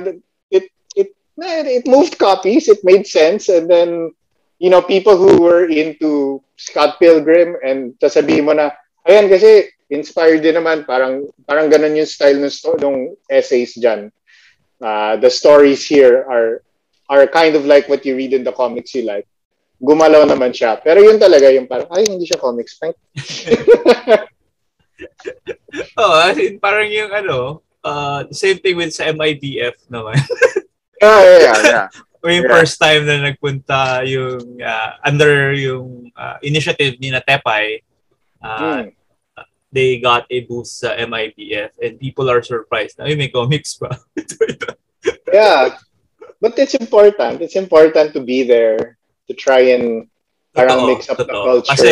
it, 0.50 0.70
it, 0.96 1.14
it 1.36 1.86
moved 1.86 2.18
copies, 2.18 2.68
it 2.68 2.80
made 2.82 3.06
sense, 3.06 3.48
and 3.48 3.68
then, 3.68 4.12
you 4.58 4.70
know, 4.70 4.80
people 4.80 5.16
who 5.16 5.42
were 5.42 5.66
into 5.66 6.42
Scott 6.56 6.98
Pilgrim 6.98 7.56
and 7.62 7.94
sasabihin 7.98 8.46
mo 8.46 8.52
na, 8.54 8.70
ayan 9.06 9.26
kasi 9.26 9.70
inspired 9.92 10.40
din 10.40 10.56
naman 10.56 10.88
parang 10.88 11.28
parang 11.44 11.68
ganun 11.68 11.98
yung 11.98 12.08
style 12.08 12.40
ng 12.40 12.52
sto- 12.52 12.80
ng 12.80 13.12
essays 13.28 13.76
diyan. 13.76 14.08
Uh, 14.82 15.14
the 15.22 15.30
stories 15.30 15.86
here 15.86 16.26
are 16.26 16.64
are 17.12 17.28
kind 17.28 17.54
of 17.54 17.68
like 17.68 17.86
what 17.92 18.02
you 18.08 18.16
read 18.16 18.32
in 18.32 18.42
the 18.42 18.56
comics 18.56 18.96
you 18.96 19.04
like. 19.04 19.28
Gumalaw 19.82 20.24
naman 20.24 20.54
siya. 20.54 20.78
Pero 20.80 21.02
yun 21.02 21.18
talaga 21.18 21.50
yung 21.50 21.66
parang, 21.66 21.90
ay, 21.90 22.06
hindi 22.06 22.24
siya 22.24 22.38
comics. 22.38 22.78
Prank. 22.78 22.94
oh, 26.00 26.14
as 26.22 26.38
in, 26.38 26.62
parang 26.62 26.86
yung 26.86 27.10
ano, 27.10 27.66
uh, 27.82 28.22
same 28.30 28.62
thing 28.62 28.78
with 28.78 28.94
sa 28.94 29.10
MIBF 29.10 29.74
naman. 29.90 30.14
yeah, 31.02 31.20
yeah, 31.20 31.38
yeah. 31.42 31.58
yeah. 31.66 31.86
yung 32.22 32.46
Yeah. 32.46 32.54
first 32.54 32.78
time 32.78 33.02
na 33.02 33.18
nagpunta 33.18 34.06
yung 34.06 34.62
uh, 34.62 34.90
under 35.02 35.50
yung 35.58 36.14
uh, 36.14 36.38
initiative 36.46 36.94
ni 37.02 37.10
na 37.10 37.18
Tepay, 37.18 37.82
uh, 38.42 38.82
Hmm. 38.82 38.88
they 39.72 39.96
got 39.98 40.28
a 40.28 40.44
booth 40.44 40.68
sa 40.68 40.92
MIBF 40.98 41.72
and 41.80 41.96
people 41.96 42.28
are 42.28 42.42
surprised 42.44 42.98
na, 43.00 43.08
ay, 43.08 43.16
may 43.16 43.32
comics 43.32 43.80
pa. 43.80 43.88
yeah. 45.32 45.76
But 46.42 46.58
it's 46.58 46.74
important. 46.74 47.40
It's 47.40 47.56
important 47.56 48.12
to 48.12 48.20
be 48.20 48.42
there 48.42 48.98
to 49.28 49.32
try 49.32 49.72
and 49.72 50.10
parang 50.52 50.84
Totoo, 50.84 50.88
mix 50.92 51.08
up 51.08 51.16
the 51.16 51.24
totoo. 51.24 51.44
culture. 51.64 51.72
Kasi, 51.72 51.90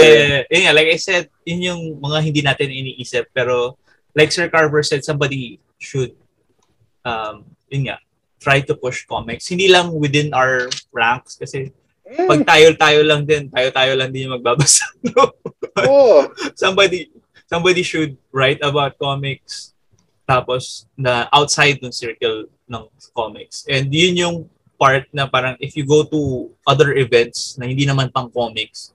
yun 0.52 0.60
nga, 0.68 0.74
like 0.76 0.90
I 0.92 1.00
said, 1.00 1.30
yun 1.48 1.60
yung 1.64 1.82
mga 2.02 2.18
hindi 2.20 2.42
natin 2.44 2.68
iniisip. 2.68 3.32
Pero, 3.32 3.78
like 4.12 4.28
Sir 4.28 4.50
Carver 4.52 4.82
said, 4.82 5.00
somebody 5.00 5.56
should, 5.80 6.12
um, 7.06 7.48
yun 7.72 7.88
nga, 7.88 7.96
try 8.42 8.60
to 8.60 8.74
push 8.76 9.06
comics. 9.08 9.48
Hindi 9.48 9.72
lang 9.72 9.94
within 9.96 10.34
our 10.36 10.68
ranks 10.92 11.40
kasi. 11.40 11.72
Pag 12.10 12.40
tayo-tayo 12.42 13.00
lang 13.06 13.22
din, 13.22 13.46
tayo-tayo 13.50 13.92
lang 13.94 14.10
din 14.10 14.26
yung 14.26 14.36
magbabasa. 14.38 14.86
No? 15.10 15.32
Oo. 15.86 16.28
somebody, 16.58 17.08
somebody 17.48 17.80
should 17.80 18.18
write 18.34 18.60
about 18.60 18.98
comics 19.00 19.72
tapos 20.30 20.86
na 20.94 21.26
outside 21.34 21.82
ng 21.82 21.90
circle 21.90 22.46
ng 22.70 22.84
comics. 23.10 23.66
And 23.66 23.90
yun 23.90 24.14
yung 24.14 24.36
part 24.78 25.10
na 25.10 25.26
parang 25.26 25.58
if 25.58 25.74
you 25.74 25.82
go 25.82 26.06
to 26.06 26.50
other 26.62 26.94
events 26.94 27.58
na 27.58 27.66
hindi 27.66 27.82
naman 27.82 28.14
pang 28.14 28.30
comics, 28.30 28.94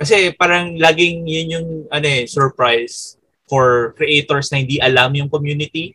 kasi 0.00 0.32
parang 0.34 0.80
laging 0.80 1.28
yun 1.28 1.48
yung 1.54 1.68
ano 1.92 2.06
eh, 2.08 2.24
surprise 2.24 3.20
for 3.46 3.92
creators 4.00 4.48
na 4.48 4.64
hindi 4.64 4.80
alam 4.80 5.12
yung 5.12 5.28
community. 5.28 5.92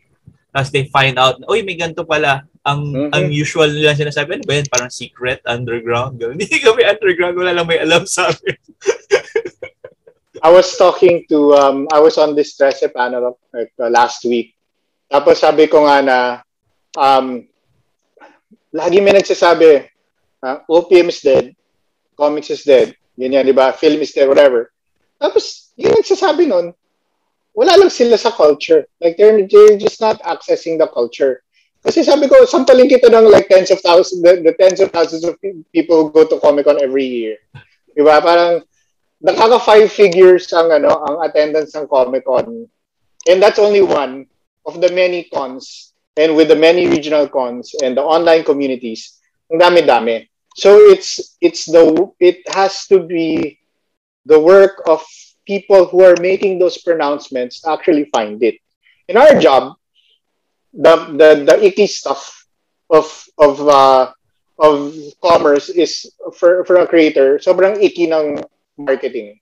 Tapos 0.54 0.70
they 0.70 0.86
find 0.88 1.18
out, 1.18 1.42
oy, 1.50 1.60
may 1.66 1.74
ganito 1.76 2.06
pala. 2.06 2.46
Ang 2.68 2.80
Mhm. 2.92 3.10
ang 3.16 3.26
usual 3.32 3.72
nila 3.72 3.96
sinasabi, 3.96 4.36
ano 4.36 4.44
ba 4.44 4.60
yan? 4.60 4.68
Parang 4.68 4.92
secret, 4.92 5.40
underground. 5.48 6.20
Ganun. 6.20 6.36
Hindi 6.44 6.60
kami 6.60 6.84
underground, 6.84 7.40
wala 7.40 7.56
lang 7.56 7.64
may 7.64 7.80
alam 7.80 8.04
sa 8.04 8.28
amin. 8.28 8.56
I 10.44 10.52
was 10.52 10.76
talking 10.76 11.24
to, 11.32 11.56
um, 11.56 11.88
I 11.90 11.98
was 11.98 12.14
on 12.20 12.36
this 12.36 12.54
stress 12.54 12.84
panel 12.94 13.40
like, 13.50 13.72
uh, 13.80 13.90
last 13.90 14.22
week. 14.22 14.54
Tapos 15.10 15.40
sabi 15.40 15.66
ko 15.66 15.88
nga 15.88 15.98
na, 16.04 16.18
um, 16.94 17.42
lagi 18.70 19.00
may 19.00 19.16
nagsasabi, 19.16 19.88
uh, 20.44 20.62
OPM 20.68 21.08
is 21.08 21.24
dead, 21.24 21.56
comics 22.14 22.52
is 22.52 22.62
dead, 22.62 22.94
ganyan, 23.18 23.48
di 23.48 23.56
ba? 23.56 23.72
Film 23.74 23.98
is 23.98 24.12
dead, 24.12 24.28
whatever. 24.28 24.70
Tapos, 25.18 25.74
yung 25.74 25.98
nagsasabi 25.98 26.46
nun, 26.46 26.70
wala 27.50 27.74
lang 27.74 27.90
sila 27.90 28.14
sa 28.14 28.30
culture. 28.30 28.86
Like, 29.02 29.18
they're, 29.18 29.42
they're 29.42 29.80
just 29.80 29.98
not 29.98 30.22
accessing 30.22 30.78
the 30.78 30.86
culture. 30.86 31.42
Kasi 31.82 32.02
sabi 32.02 32.26
ko, 32.26 32.42
sampalin 32.42 32.90
kita 32.90 33.06
ng 33.06 33.30
like 33.30 33.46
tens 33.46 33.70
of 33.70 33.78
thousands, 33.80 34.20
the, 34.22 34.42
the 34.42 34.54
tens 34.58 34.82
of 34.82 34.90
thousands 34.90 35.22
of 35.22 35.38
people 35.72 36.02
who 36.02 36.10
go 36.10 36.26
to 36.26 36.40
Comic-Con 36.42 36.82
every 36.82 37.06
year. 37.06 37.38
Di 37.94 38.02
ba? 38.02 38.18
Parang, 38.18 38.60
nakaka 39.22 39.58
five 39.62 39.90
figures 39.90 40.50
ang 40.54 40.70
ano 40.70 40.94
ang 41.06 41.22
attendance 41.22 41.74
ng 41.74 41.86
Comic-Con. 41.86 42.66
And 43.26 43.38
that's 43.42 43.58
only 43.58 43.82
one 43.82 44.26
of 44.66 44.80
the 44.80 44.90
many 44.92 45.26
cons 45.34 45.94
and 46.16 46.34
with 46.34 46.48
the 46.48 46.58
many 46.58 46.86
regional 46.86 47.28
cons 47.28 47.74
and 47.82 47.96
the 47.96 48.02
online 48.02 48.42
communities. 48.42 49.18
Ang 49.50 49.62
dami-dami. 49.62 50.28
So 50.58 50.74
it's 50.90 51.38
it's 51.38 51.70
the 51.70 52.10
it 52.18 52.42
has 52.50 52.90
to 52.90 53.06
be 53.06 53.58
the 54.26 54.38
work 54.38 54.82
of 54.90 55.06
people 55.46 55.86
who 55.86 56.02
are 56.02 56.18
making 56.20 56.58
those 56.58 56.78
pronouncements 56.82 57.64
actually 57.64 58.10
find 58.10 58.42
it. 58.42 58.58
In 59.08 59.16
our 59.16 59.38
job, 59.38 59.78
the 60.72 60.94
the 61.16 61.28
the 61.44 61.56
icky 61.64 61.86
stuff 61.86 62.46
of 62.90 63.06
of 63.38 63.60
uh, 63.68 64.12
of 64.58 64.94
commerce 65.22 65.68
is 65.68 66.10
for 66.34 66.64
for 66.64 66.76
a 66.82 66.86
creator 66.86 67.38
sobrang 67.38 67.80
icky 67.80 68.10
ng 68.10 68.42
marketing. 68.78 69.40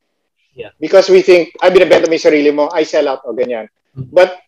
Yeah. 0.57 0.73
Because 0.81 1.13
we 1.13 1.21
think, 1.21 1.53
ay, 1.61 1.69
binibenta 1.69 2.09
mo 2.09 2.17
yung 2.17 2.27
sarili 2.33 2.49
mo, 2.49 2.73
I 2.73 2.89
sell 2.89 3.13
out, 3.13 3.21
o 3.29 3.37
ganyan. 3.37 3.69
Mhm. 3.93 4.09
But 4.09 4.41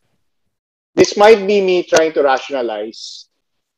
this 0.96 1.20
might 1.20 1.44
be 1.44 1.60
me 1.60 1.84
trying 1.84 2.16
to 2.16 2.24
rationalize. 2.24 3.28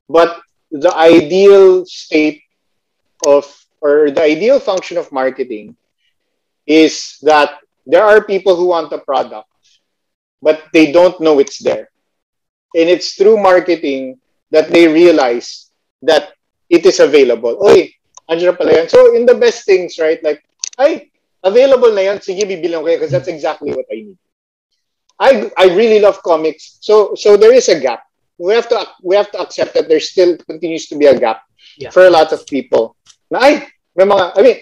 But 0.06 0.38
the 0.70 0.94
ideal 0.94 1.84
state 1.90 2.46
of, 3.26 3.50
or 3.82 4.14
the 4.14 4.22
ideal 4.22 4.62
function 4.62 4.94
of 4.96 5.10
marketing 5.10 5.74
is 6.70 7.18
that 7.26 7.58
there 7.82 8.06
are 8.06 8.22
people 8.22 8.54
who 8.54 8.70
want 8.70 8.94
a 8.94 9.02
product, 9.02 9.50
but 10.38 10.62
they 10.72 10.94
don't 10.94 11.18
know 11.18 11.42
it's 11.42 11.58
there. 11.58 11.90
And 12.74 12.86
it's 12.88 13.14
through 13.14 13.42
marketing 13.42 14.18
that 14.50 14.70
they 14.70 14.86
realize 14.86 15.70
that 16.02 16.34
it 16.70 16.86
is 16.86 17.00
available. 17.00 17.58
Oy, 17.66 17.90
andyan 18.30 18.56
pala 18.56 18.72
yan. 18.72 18.88
So, 18.88 19.14
in 19.14 19.26
the 19.26 19.34
best 19.34 19.66
things, 19.66 19.98
right? 19.98 20.22
Like, 20.22 20.42
ay, 20.78 21.10
available 21.42 21.90
na 21.92 22.14
yan. 22.14 22.18
Sige, 22.22 22.46
bibilang 22.46 22.86
ko 22.86 22.94
because 22.94 23.10
that's 23.10 23.28
exactly 23.28 23.74
what 23.74 23.86
I 23.90 24.06
need. 24.06 24.18
I 25.20 25.50
I 25.58 25.66
really 25.76 26.00
love 26.00 26.22
comics. 26.24 26.78
So 26.80 27.12
so 27.14 27.36
there 27.36 27.52
is 27.52 27.68
a 27.68 27.76
gap. 27.78 28.00
We 28.40 28.56
have 28.56 28.68
to 28.72 28.80
we 29.04 29.16
have 29.16 29.28
to 29.36 29.38
accept 29.44 29.74
that 29.76 29.84
there 29.88 30.00
still 30.00 30.38
continues 30.48 30.88
to 30.88 30.96
be 30.96 31.06
a 31.06 31.16
gap 31.18 31.44
Yeah. 31.76 31.92
for 31.92 32.08
a 32.08 32.10
lot 32.10 32.32
of 32.32 32.48
people. 32.48 32.96
Na 33.28 33.44
ay, 33.44 33.68
may 33.92 34.08
mga 34.08 34.32
I 34.32 34.40
mean, 34.40 34.58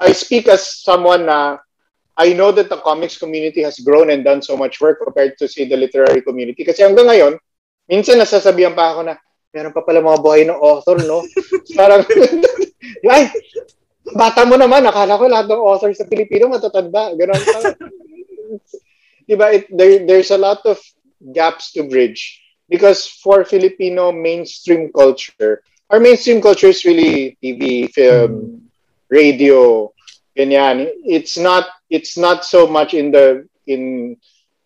I 0.00 0.16
speak 0.16 0.48
as 0.48 0.80
someone 0.80 1.28
na 1.28 1.60
I 2.16 2.32
know 2.34 2.52
that 2.52 2.68
the 2.68 2.78
comics 2.82 3.16
community 3.18 3.62
has 3.62 3.80
grown 3.80 4.10
and 4.10 4.24
done 4.24 4.42
so 4.42 4.56
much 4.56 4.80
work 4.80 5.00
compared 5.02 5.38
to 5.38 5.48
say 5.48 5.68
the 5.68 5.76
literary 5.76 6.20
community. 6.20 6.64
Kasi 6.64 6.82
hanggang 6.84 7.08
ngayon, 7.08 7.32
minsan 7.86 8.18
nasasabihan 8.18 8.74
pa 8.74 8.94
ako 8.96 9.00
na 9.08 9.14
meron 9.50 9.74
pa 9.74 9.82
pala 9.82 10.04
mga 10.04 10.22
buhay 10.22 10.42
ng 10.46 10.60
author, 10.60 10.98
no? 11.06 11.24
Parang, 11.78 12.04
ay, 13.14 13.22
bata 14.14 14.42
mo 14.44 14.54
naman, 14.60 14.84
akala 14.84 15.18
ko 15.18 15.24
lahat 15.26 15.46
ng 15.48 15.62
authors 15.64 15.98
sa 15.98 16.08
Pilipino 16.08 16.50
matatanda. 16.50 17.14
Ganon 17.16 17.40
pa. 17.40 17.58
diba, 19.30 19.46
it, 19.54 19.70
there, 19.70 20.04
there's 20.06 20.30
a 20.34 20.38
lot 20.38 20.60
of 20.66 20.76
gaps 21.32 21.72
to 21.72 21.86
bridge. 21.86 22.40
because 22.70 23.06
for 23.06 23.44
Filipino 23.44 24.12
mainstream 24.12 24.90
culture, 24.94 25.60
our 25.90 25.98
mainstream 25.98 26.40
culture 26.40 26.68
is 26.68 26.86
really 26.86 27.36
TV, 27.42 27.90
film, 27.90 28.70
radio, 29.10 29.92
ganyan. 30.36 30.88
It's 31.04 31.38
not 31.38 31.68
it's 31.90 32.16
not 32.16 32.44
so 32.44 32.66
much 32.66 32.94
in 32.94 33.10
the 33.10 33.48
in 33.66 34.16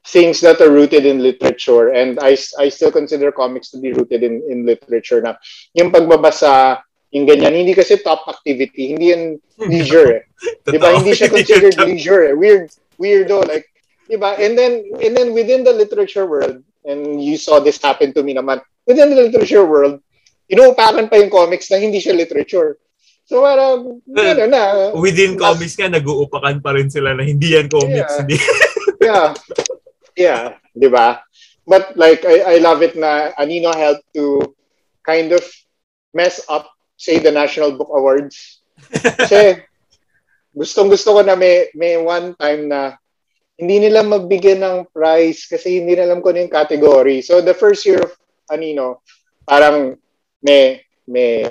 things 0.05 0.41
that 0.45 0.61
are 0.61 0.71
rooted 0.71 1.07
in 1.07 1.25
literature. 1.25 1.93
And 1.93 2.19
I 2.21 2.37
I 2.59 2.69
still 2.69 2.93
consider 2.93 3.33
comics 3.33 3.71
to 3.73 3.79
be 3.81 3.93
rooted 3.93 4.23
in 4.23 4.43
in 4.49 4.67
literature 4.67 5.21
na 5.21 5.37
yung 5.73 5.91
pagbabasa 5.93 6.83
yung 7.15 7.27
ganyan. 7.31 7.55
Hindi 7.55 7.75
kasi 7.79 8.03
top 8.03 8.27
activity. 8.27 8.93
Hindi 8.93 9.15
yan 9.15 9.25
leisure 9.59 10.11
eh. 10.21 10.23
'di 10.67 10.79
ba 10.79 10.93
hindi 10.95 11.15
siya 11.15 11.31
considered 11.31 11.77
leisure 11.87 12.31
eh. 12.31 12.35
weird 12.35 12.69
weirdo 12.99 13.45
like 13.47 13.71
'di 14.09 14.17
ba 14.19 14.37
and 14.37 14.59
then 14.59 14.85
and 15.01 15.15
then 15.17 15.33
within 15.33 15.63
the 15.63 15.73
literature 15.73 16.27
world 16.27 16.61
and 16.85 17.23
you 17.23 17.39
saw 17.39 17.63
this 17.63 17.81
happen 17.81 18.13
to 18.13 18.23
me 18.23 18.35
naman 18.35 18.61
within 18.85 19.09
the 19.09 19.17
literature 19.17 19.65
world 19.65 20.01
inuupakan 20.51 21.09
pa 21.09 21.17
yung 21.17 21.33
comics 21.33 21.71
na 21.73 21.81
hindi 21.81 22.03
siya 22.03 22.17
literature 22.17 22.77
So 23.25 23.41
parang, 23.41 24.05
ano 24.05 24.45
na. 24.45 24.93
Within 24.93 25.41
comics 25.41 25.81
nga, 25.81 25.89
nag-uupakan 25.89 26.61
pa 26.61 26.77
rin 26.77 26.93
sila 26.93 27.17
na 27.17 27.25
hindi 27.25 27.57
yan 27.57 27.73
comics. 27.73 28.13
Yeah. 28.13 28.21
Hindi. 28.21 28.37
yeah. 29.09 29.29
Yeah. 30.15 30.43
Di 30.77 30.89
ba? 30.93 31.25
But 31.65 31.97
like, 31.97 32.29
I, 32.29 32.57
I 32.57 32.57
love 32.61 32.85
it 32.85 32.93
na 33.01 33.33
Anino 33.41 33.73
helped 33.73 34.05
to 34.13 34.53
kind 35.01 35.33
of 35.33 35.41
mess 36.13 36.45
up, 36.53 36.69
say, 37.01 37.17
the 37.17 37.33
National 37.33 37.73
Book 37.73 37.89
Awards. 37.89 38.61
Kasi, 38.93 39.65
gustong 40.59 40.93
gusto 40.93 41.17
ko 41.17 41.21
na 41.25 41.33
may, 41.33 41.73
may 41.73 41.97
one 41.97 42.37
time 42.37 42.69
na 42.69 43.01
hindi 43.55 43.87
nila 43.87 44.03
mabigyan 44.03 44.63
ng 44.63 44.79
prize 44.91 45.47
kasi 45.47 45.79
hindi 45.79 45.95
nila 45.95 46.11
alam 46.11 46.21
ko 46.21 46.35
ano 46.35 46.43
yung 46.43 46.53
category. 46.53 47.23
So 47.23 47.39
the 47.39 47.55
first 47.55 47.87
year 47.87 48.03
of 48.03 48.13
Anino, 48.51 49.03
parang 49.47 49.95
may 50.43 50.83
may 51.07 51.47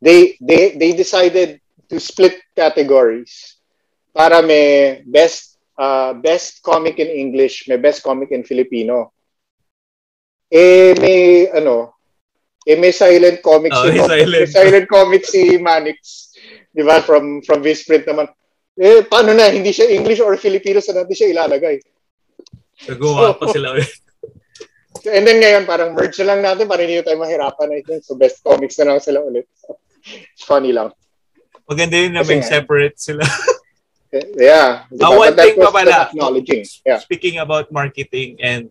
they 0.00 0.36
they 0.40 0.74
they 0.76 0.92
decided 0.92 1.60
to 1.88 2.00
split 2.00 2.40
categories 2.56 3.60
para 4.10 4.42
may 4.42 5.00
best 5.06 5.60
uh, 5.76 6.12
best 6.16 6.60
comic 6.64 6.98
in 6.98 7.08
English, 7.08 7.68
may 7.68 7.76
best 7.76 8.02
comic 8.02 8.32
in 8.32 8.42
Filipino. 8.42 9.12
Eh 10.50 10.98
may 10.98 11.46
ano, 11.54 11.94
eh 12.66 12.74
may 12.74 12.90
silent 12.90 13.38
comics 13.40 13.76
Oh, 13.78 13.86
si, 13.86 14.00
silent. 14.02 14.34
may 14.34 14.50
silent 14.50 14.86
comics 14.90 15.30
si 15.30 15.56
Manix. 15.62 16.34
'Di 16.74 16.82
ba? 16.82 16.98
From 17.04 17.38
from 17.46 17.62
Visprint 17.62 18.08
naman. 18.08 18.26
Eh 18.74 19.06
paano 19.06 19.30
na 19.36 19.46
hindi 19.52 19.70
siya 19.70 19.86
English 19.92 20.18
or 20.18 20.34
Filipino 20.40 20.82
sa 20.82 20.96
natin 20.96 21.14
siya 21.14 21.30
ilalagay. 21.30 21.78
So, 22.80 22.96
gumawa 22.96 23.36
pa 23.36 23.46
sila 23.52 23.70
ulit. 23.76 23.92
And 25.06 25.22
then 25.24 25.38
ngayon 25.38 25.64
parang 25.70 25.94
merge 25.94 26.18
na 26.20 26.34
lang 26.34 26.40
natin 26.42 26.66
para 26.66 26.82
hindi 26.82 26.98
tayo 27.04 27.20
mahirapan 27.20 27.76
I 27.76 27.82
think. 27.86 28.02
So 28.02 28.18
best 28.18 28.42
comics 28.42 28.74
na 28.80 28.90
lang 28.90 28.98
sila 28.98 29.22
ulit. 29.22 29.46
It's 30.04 30.44
funny 30.44 30.72
lang. 30.72 30.92
Maganda 31.68 31.96
yun 31.96 32.16
na 32.16 32.24
may 32.26 32.42
separate 32.42 32.98
sila. 32.98 33.22
Yeah. 34.10 34.90
Ah, 34.98 35.14
one 35.14 35.30
But 35.30 35.36
that 35.38 35.46
thing 35.54 35.62
pa 35.62 35.70
pala. 35.70 36.10
Yeah. 36.82 36.98
Speaking 36.98 37.38
about 37.38 37.70
marketing 37.70 38.42
and 38.42 38.66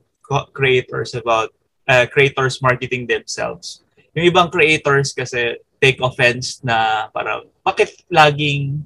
creators 0.52 1.16
about 1.16 1.56
uh, 1.88 2.06
creators 2.12 2.60
marketing 2.62 3.08
themselves. 3.08 3.88
Yung 4.14 4.28
ibang 4.28 4.52
creators 4.52 5.16
kasi 5.16 5.56
take 5.80 6.04
offense 6.04 6.60
na 6.60 7.08
parang 7.16 7.48
bakit 7.64 7.96
laging 8.12 8.84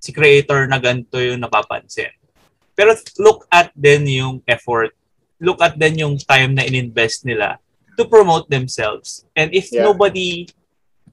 si 0.00 0.10
creator 0.10 0.64
na 0.64 0.80
ganito 0.80 1.20
yung 1.20 1.44
napapansin. 1.44 2.10
Pero 2.72 2.96
look 3.20 3.44
at 3.52 3.68
din 3.76 4.08
yung 4.08 4.34
effort. 4.48 4.96
Look 5.36 5.60
at 5.60 5.76
din 5.76 6.00
yung 6.00 6.16
time 6.16 6.56
na 6.56 6.64
ininvest 6.64 7.28
nila 7.28 7.60
to 8.00 8.08
promote 8.08 8.48
themselves. 8.48 9.28
And 9.36 9.52
if 9.52 9.68
Yeah. 9.68 9.84
nobody 9.84 10.48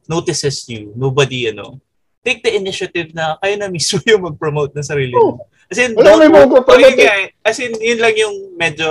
notices 0.10 0.66
you, 0.66 0.90
nobody, 0.98 1.54
ano, 1.54 1.78
take 2.26 2.42
the 2.42 2.52
initiative 2.52 3.14
na 3.14 3.38
kayo 3.40 3.56
na 3.56 3.70
mismo 3.70 4.02
yung 4.10 4.26
mag-promote 4.26 4.74
ng 4.74 4.84
sarili 4.84 5.14
mo. 5.14 5.46
As 5.70 5.78
in, 5.78 5.94
Wala 5.94 6.26
don't 6.26 6.66
Oh, 6.66 6.78
yun 6.82 6.98
nga 6.98 7.16
eh. 7.22 7.28
As 7.46 7.62
in, 7.62 7.78
yun 7.78 8.02
lang 8.02 8.18
yung 8.18 8.58
medyo, 8.58 8.90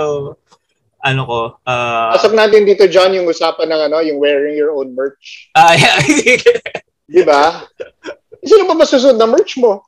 ano 1.03 1.21
ko, 1.27 1.39
ah, 1.67 2.15
Pasok 2.15 2.33
natin 2.33 2.63
dito, 2.63 2.87
John, 2.87 3.11
yung 3.11 3.27
usapan 3.27 3.67
ng 3.67 3.81
ano, 3.91 3.97
yung 3.99 4.17
wearing 4.17 4.55
your 4.55 4.71
own 4.71 4.95
merch. 4.95 5.51
ah, 5.59 5.75
yeah, 5.75 5.99
Di 7.13 7.23
ba? 7.27 7.67
Sino 8.39 8.63
ba 8.63 8.79
masusunod 8.79 9.19
na 9.19 9.27
merch 9.27 9.59
mo? 9.59 9.83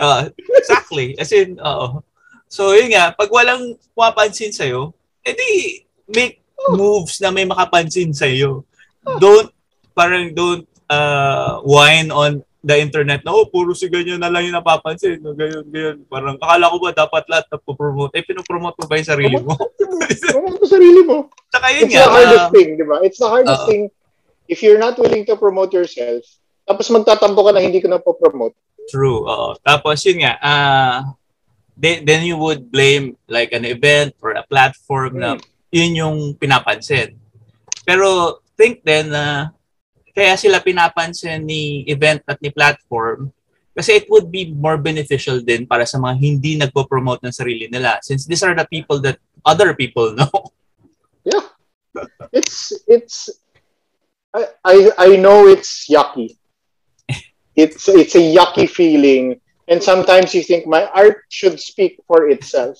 Ah, 0.00 0.30
exactly. 0.56 1.12
As 1.20 1.28
in, 1.34 1.60
oo. 1.60 2.00
So, 2.48 2.72
yun 2.72 2.96
nga, 2.96 3.12
pag 3.12 3.28
walang 3.28 3.76
pumapansin 3.92 4.54
sa'yo, 4.54 4.96
edi 5.20 5.84
make 6.08 6.40
moves 6.72 7.20
na 7.20 7.28
may 7.28 7.44
makapansin 7.44 8.16
sa'yo. 8.16 8.64
Don't, 9.20 9.52
parang 9.98 10.30
don't 10.30 10.62
uh, 10.86 11.58
whine 11.66 12.14
on 12.14 12.46
the 12.62 12.76
internet 12.78 13.22
na, 13.26 13.34
oh, 13.34 13.50
puro 13.50 13.74
si 13.74 13.90
ganyan 13.90 14.22
na 14.22 14.30
lang 14.30 14.46
yung 14.46 14.58
napapansin. 14.58 15.18
No, 15.18 15.34
ganyan, 15.34 15.66
ganyan. 15.70 15.96
Parang, 16.06 16.38
akala 16.38 16.70
ko 16.70 16.76
ba 16.78 16.90
dapat 16.94 17.24
lahat 17.26 17.46
na 17.50 17.58
promote 17.58 18.14
Eh, 18.14 18.22
pinopromote 18.22 18.78
mo 18.78 18.86
ba 18.86 18.98
yung 18.98 19.10
sarili 19.10 19.38
mo? 19.42 19.54
Promote 20.34 20.58
mo 20.58 20.66
sarili 20.66 21.02
mo. 21.02 21.16
Tsaka 21.50 21.66
yun 21.74 21.86
It's 21.86 21.94
nga, 21.94 22.06
the 22.06 22.14
hardest 22.14 22.46
ah, 22.46 22.50
thing, 22.54 22.68
di 22.78 22.84
ba? 22.86 22.96
It's 23.02 23.18
the 23.18 23.30
hardest 23.30 23.62
Oo. 23.66 23.68
thing 23.70 23.82
if 24.48 24.62
you're 24.64 24.80
not 24.80 24.96
willing 24.98 25.28
to 25.28 25.36
promote 25.36 25.70
yourself, 25.76 26.24
tapos 26.64 26.88
magtatampo 26.88 27.40
ka 27.46 27.52
na 27.52 27.62
hindi 27.62 27.78
ka 27.78 27.88
na 27.88 28.00
po-promote. 28.00 28.56
True. 28.88 29.28
Oo. 29.28 29.54
Tapos 29.60 30.00
yun 30.08 30.24
nga, 30.24 30.34
ah 30.40 31.14
then, 31.78 32.02
then 32.04 32.26
you 32.26 32.36
would 32.36 32.72
blame 32.72 33.14
like 33.28 33.52
an 33.52 33.64
event 33.64 34.16
or 34.24 34.34
a 34.34 34.42
platform 34.48 35.20
na 35.20 35.38
yun 35.70 35.94
yung 35.94 36.18
pinapansin. 36.34 37.14
Pero 37.86 38.40
think 38.58 38.82
then 38.82 39.14
na 39.14 39.54
kaya 40.14 40.34
sila 40.36 40.62
pinapansin 40.62 41.44
ni 41.44 41.84
event 41.88 42.22
at 42.28 42.40
ni 42.40 42.50
platform 42.50 43.32
kasi 43.78 43.94
it 43.94 44.10
would 44.10 44.26
be 44.34 44.50
more 44.58 44.74
beneficial 44.74 45.38
din 45.38 45.62
para 45.62 45.86
sa 45.86 46.02
mga 46.02 46.18
hindi 46.18 46.58
nagpo-promote 46.58 47.22
ng 47.22 47.30
sarili 47.30 47.70
nila 47.70 48.02
since 48.02 48.26
these 48.26 48.42
are 48.42 48.50
the 48.50 48.66
people 48.66 48.98
that 48.98 49.22
other 49.46 49.70
people 49.70 50.10
know. 50.18 50.34
It's, 52.30 52.72
it's, 52.86 53.30
I, 54.34 54.46
I, 54.64 54.76
I 54.98 55.08
know 55.16 55.48
it's 55.48 55.88
yucky. 55.88 56.36
It's, 57.56 57.88
it's 57.88 58.14
a 58.14 58.22
yucky 58.22 58.70
feeling. 58.70 59.40
And 59.66 59.82
sometimes 59.82 60.34
you 60.34 60.42
think 60.42 60.66
my 60.66 60.86
art 60.94 61.24
should 61.28 61.58
speak 61.58 61.98
for 62.06 62.28
itself. 62.28 62.78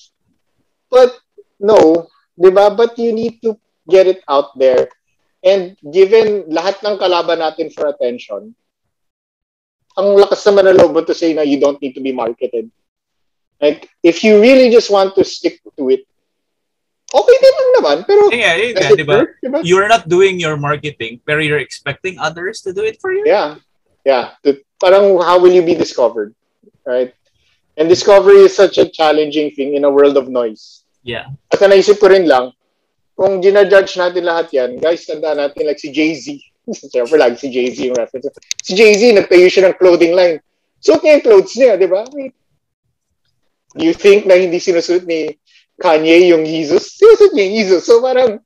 But 0.91 1.19
no, 1.59 2.09
di 2.39 2.51
ba? 2.51 2.71
But 2.71 2.99
you 2.99 3.13
need 3.13 3.43
to 3.43 3.59
get 3.89 4.07
it 4.07 4.23
out 4.29 4.57
there. 4.59 4.89
And 5.45 5.79
given 5.81 6.51
lahat 6.51 6.83
ng 6.83 6.99
kalaban 6.99 7.39
natin 7.39 7.71
for 7.71 7.87
attention, 7.87 8.55
ang 9.95 10.09
lakas 10.19 10.43
naman 10.47 10.67
na 10.67 10.75
loob 10.75 10.95
mo 10.95 11.03
to 11.03 11.15
say 11.15 11.35
na 11.35 11.43
you 11.43 11.59
don't 11.59 11.79
need 11.83 11.95
to 11.95 12.03
be 12.03 12.15
marketed. 12.15 12.71
Like, 13.61 13.91
if 14.03 14.23
you 14.23 14.39
really 14.39 14.71
just 14.71 14.91
want 14.91 15.15
to 15.19 15.27
stick 15.27 15.59
to 15.63 15.91
it, 15.91 16.07
okay 17.11 17.37
din 17.43 17.55
lang 17.55 17.71
naman. 17.83 17.97
Pero, 18.07 18.31
yeah, 18.31 18.55
yun 18.55 18.75
does 18.75 18.87
nga, 18.87 18.95
it 18.95 18.99
di 19.03 19.07
ba? 19.07 19.17
work? 19.27 19.35
Diba? 19.43 19.59
You're 19.67 19.91
not 19.91 20.07
doing 20.07 20.39
your 20.39 20.57
marketing 20.57 21.19
pero 21.27 21.43
you're 21.43 21.63
expecting 21.63 22.19
others 22.19 22.63
to 22.63 22.71
do 22.71 22.87
it 22.87 23.03
for 23.03 23.11
you. 23.11 23.27
Yeah. 23.27 23.59
Yeah. 24.07 24.39
To, 24.47 24.59
parang 24.79 25.19
how 25.19 25.39
will 25.43 25.51
you 25.51 25.63
be 25.63 25.75
discovered? 25.75 26.35
Right? 26.87 27.15
And 27.79 27.89
discovery 27.89 28.47
is 28.47 28.55
such 28.55 28.79
a 28.79 28.91
challenging 28.91 29.55
thing 29.55 29.75
in 29.75 29.83
a 29.85 29.91
world 29.91 30.17
of 30.17 30.27
noise. 30.27 30.83
Yeah. 31.03 31.31
At 31.51 31.63
naisip 31.63 31.99
ko 32.03 32.11
rin 32.11 32.27
lang, 32.27 32.55
kung 33.19 33.43
ginajudge 33.43 33.99
natin 33.99 34.23
lahat 34.23 34.47
yan, 34.55 34.71
guys, 34.79 35.03
tandaan 35.03 35.43
natin 35.43 35.67
like 35.67 35.83
si 35.83 35.91
Jay-Z. 35.91 36.39
Siyempre 36.95 37.19
lagi 37.19 37.35
si 37.43 37.51
Jay-Z 37.51 37.91
yung 37.91 37.99
reference. 37.99 38.31
Si 38.63 38.79
Jay-Z, 38.79 39.03
nagtayo 39.11 39.51
siya 39.51 39.67
ng 39.67 39.75
clothing 39.75 40.15
line. 40.15 40.39
Suot 40.79 41.03
niya 41.03 41.19
yung 41.19 41.27
clothes 41.27 41.55
niya, 41.59 41.75
di 41.75 41.91
ba? 41.91 42.07
You 43.75 43.91
think 43.91 44.23
na 44.31 44.39
hindi 44.39 44.63
sinusuot 44.63 45.03
ni 45.11 45.35
Kanye 45.83 46.31
yung 46.31 46.47
Jesus? 46.47 46.95
Sinusuot 46.95 47.35
niya 47.35 47.45
yung 47.51 47.57
Jesus. 47.59 47.83
So 47.91 47.99
parang, 47.99 48.39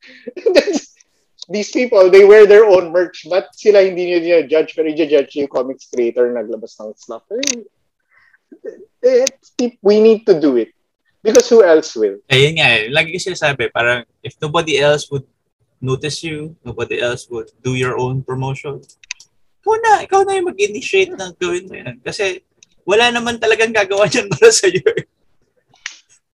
these 1.53 1.69
people, 1.69 2.09
they 2.09 2.25
wear 2.25 2.49
their 2.49 2.65
own 2.65 2.97
merch, 2.97 3.29
but 3.29 3.53
sila 3.53 3.85
hindi 3.85 4.09
niya 4.09 4.49
judge 4.49 4.73
pero 4.73 4.89
i-judge 4.89 5.37
yung 5.37 5.53
comics 5.53 5.93
creator 5.93 6.33
na 6.33 6.41
naglabas 6.41 6.81
ng 6.81 6.97
stuff. 6.97 7.29
We 9.85 10.01
need 10.01 10.25
to 10.25 10.41
do 10.41 10.57
it. 10.57 10.73
Because 11.23 11.47
who 11.49 11.63
else 11.63 11.95
will? 11.95 12.19
Ayun 12.27 12.59
nga 12.59 12.69
eh. 12.83 12.91
Lagi 12.91 13.15
ko 13.15 13.31
sinasabi, 13.31 13.71
parang 13.71 14.03
if 14.27 14.35
nobody 14.43 14.83
else 14.83 15.07
would 15.09 15.25
notice 15.79 16.23
you, 16.27 16.59
nobody 16.67 16.99
else 16.99 17.31
would 17.31 17.51
do 17.63 17.79
your 17.79 17.95
own 17.99 18.27
promotion, 18.27 18.83
ikaw 19.63 19.79
na, 19.79 19.93
ikaw 20.03 20.21
na 20.27 20.35
yung 20.35 20.51
mag-initiate 20.51 21.15
ng 21.15 21.33
gawin 21.39 21.71
mo 21.71 21.75
yan. 21.79 22.03
Kasi 22.03 22.43
wala 22.83 23.15
naman 23.15 23.39
talagang 23.39 23.71
gagawa 23.71 24.11
niyan 24.11 24.27
para 24.27 24.51
sa 24.55 24.67
iyo. 24.67 24.83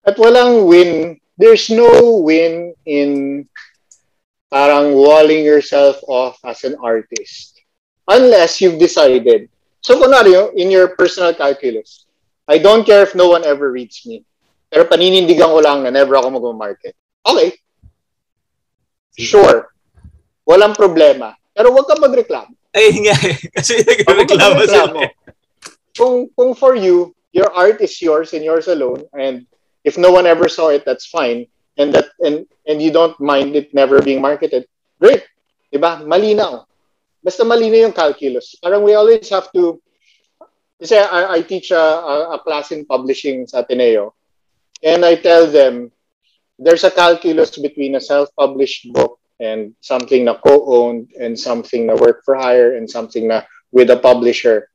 At 0.05 0.13
walang 0.21 0.69
win. 0.69 1.17
There's 1.33 1.73
no 1.73 2.21
win 2.21 2.77
in 2.85 3.43
parang 4.53 4.93
walling 4.93 5.41
yourself 5.41 5.97
off 6.05 6.37
as 6.45 6.61
an 6.63 6.77
artist. 6.77 7.57
Unless 8.05 8.61
you've 8.61 8.77
decided. 8.77 9.49
So, 9.81 9.97
kunwari, 9.97 10.37
in 10.53 10.69
your 10.69 10.93
personal 10.93 11.33
calculus, 11.33 12.05
I 12.45 12.61
don't 12.61 12.85
care 12.85 13.01
if 13.01 13.17
no 13.17 13.33
one 13.33 13.41
ever 13.41 13.73
reads 13.73 14.05
me. 14.05 14.21
Pero 14.69 14.83
paninindigan 14.89 15.51
ko 15.51 15.59
lang 15.61 15.85
na 15.85 15.91
never 15.93 16.17
ako 16.17 16.41
mag-market. 16.41 16.95
Okay. 17.25 17.57
sure. 19.15 19.71
Walang 20.45 20.75
problema. 20.75 21.33
Pero 21.55 21.71
huwag 21.71 21.87
kang 21.87 22.03
magreklamo. 22.03 22.51
Ay, 22.75 22.91
nga 23.07 23.15
eh. 23.23 23.39
Kasi 23.55 23.81
nagreklamo 23.81 24.61
sila. 24.67 24.91
Kung, 25.95 26.27
kung 26.35 26.51
for 26.51 26.75
you, 26.75 27.15
your 27.35 27.51
art 27.51 27.83
is 27.83 27.99
yours 27.99 28.31
and 28.31 28.47
yours 28.47 28.71
alone, 28.71 29.03
and 29.11 29.43
if 29.83 29.99
no 29.99 30.09
one 30.09 30.23
ever 30.23 30.47
saw 30.47 30.71
it, 30.71 30.87
that's 30.87 31.05
fine. 31.05 31.47
And 31.75 31.91
that 31.91 32.15
and 32.23 32.47
and 32.63 32.79
you 32.79 32.95
don't 32.95 33.19
mind 33.19 33.59
it 33.59 33.75
never 33.75 33.99
being 33.99 34.23
marketed, 34.23 34.71
great. 35.03 35.27
Diba? 35.67 35.99
Malinaw. 36.07 36.63
Basta 37.19 37.43
malinaw 37.43 37.91
yung 37.91 37.95
calculus. 37.95 38.55
Parang 38.63 38.87
we 38.87 38.95
always 38.95 39.27
have 39.27 39.51
to 39.51 39.83
kasi 40.79 40.95
I, 40.95 41.35
I 41.35 41.43
teach 41.43 41.75
a, 41.75 41.79
a, 41.79 42.15
a 42.35 42.37
class 42.39 42.71
in 42.71 42.87
publishing 42.87 43.43
sa 43.47 43.67
Ateneo. 43.67 44.14
And 44.85 45.03
I 45.03 45.15
tell 45.15 45.49
them 45.49 45.91
there's 46.61 46.85
a 46.85 46.91
calculus 46.91 47.57
between 47.57 47.95
a 47.95 48.01
self-published 48.01 48.93
book 48.93 49.19
and 49.41 49.73
something 49.81 50.23
na 50.23 50.37
co-owned 50.37 51.11
and 51.19 51.33
something 51.33 51.89
na 51.89 51.97
work 51.97 52.21
for 52.23 52.37
hire 52.37 52.77
and 52.77 52.87
something 52.87 53.27
na 53.27 53.41
with 53.73 53.89
a 53.89 53.97
publisher. 53.97 54.69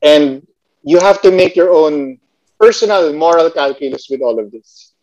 And 0.00 0.46
you 0.86 1.00
have 1.00 1.20
to 1.22 1.34
make 1.34 1.56
your 1.56 1.74
own 1.74 2.22
personal 2.60 3.12
moral 3.12 3.50
calculus 3.50 4.06
with 4.08 4.22
all 4.22 4.38
of 4.38 4.54
this. 4.54 4.94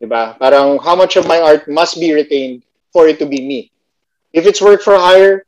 Diba? 0.00 0.38
Parang 0.38 0.78
how 0.80 0.96
much 0.96 1.16
of 1.20 1.28
my 1.28 1.38
art 1.38 1.68
must 1.68 2.00
be 2.00 2.14
retained 2.14 2.64
for 2.90 3.06
it 3.06 3.18
to 3.18 3.26
be 3.26 3.44
me? 3.44 3.70
If 4.32 4.46
it's 4.46 4.62
work 4.62 4.80
for 4.80 4.96
hire, 4.96 5.44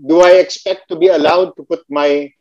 do 0.00 0.22
I 0.22 0.40
expect 0.40 0.88
to 0.88 0.96
be 0.96 1.08
allowed 1.08 1.52
to 1.56 1.62
put 1.62 1.84
my 1.90 2.32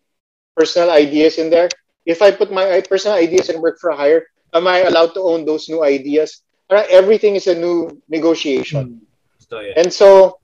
personal 0.56 0.90
ideas 0.90 1.38
in 1.38 1.50
there? 1.50 1.70
If 2.06 2.22
I 2.22 2.32
put 2.32 2.52
my 2.52 2.80
personal 2.88 3.18
ideas 3.18 3.50
in 3.50 3.60
work 3.60 3.78
for 3.82 3.92
hire, 3.92 4.26
am 4.54 4.68
I 4.68 4.88
allowed 4.88 5.14
to 5.16 5.22
own 5.22 5.46
those 5.46 5.70
new 5.70 5.84
ideas? 5.84 6.44
Everything 6.70 7.36
is 7.36 7.48
a 7.48 7.56
new 7.56 8.02
negotiation. 8.10 9.02
So, 9.40 9.60
yeah. 9.60 9.80
And 9.80 9.92
so, 9.92 10.40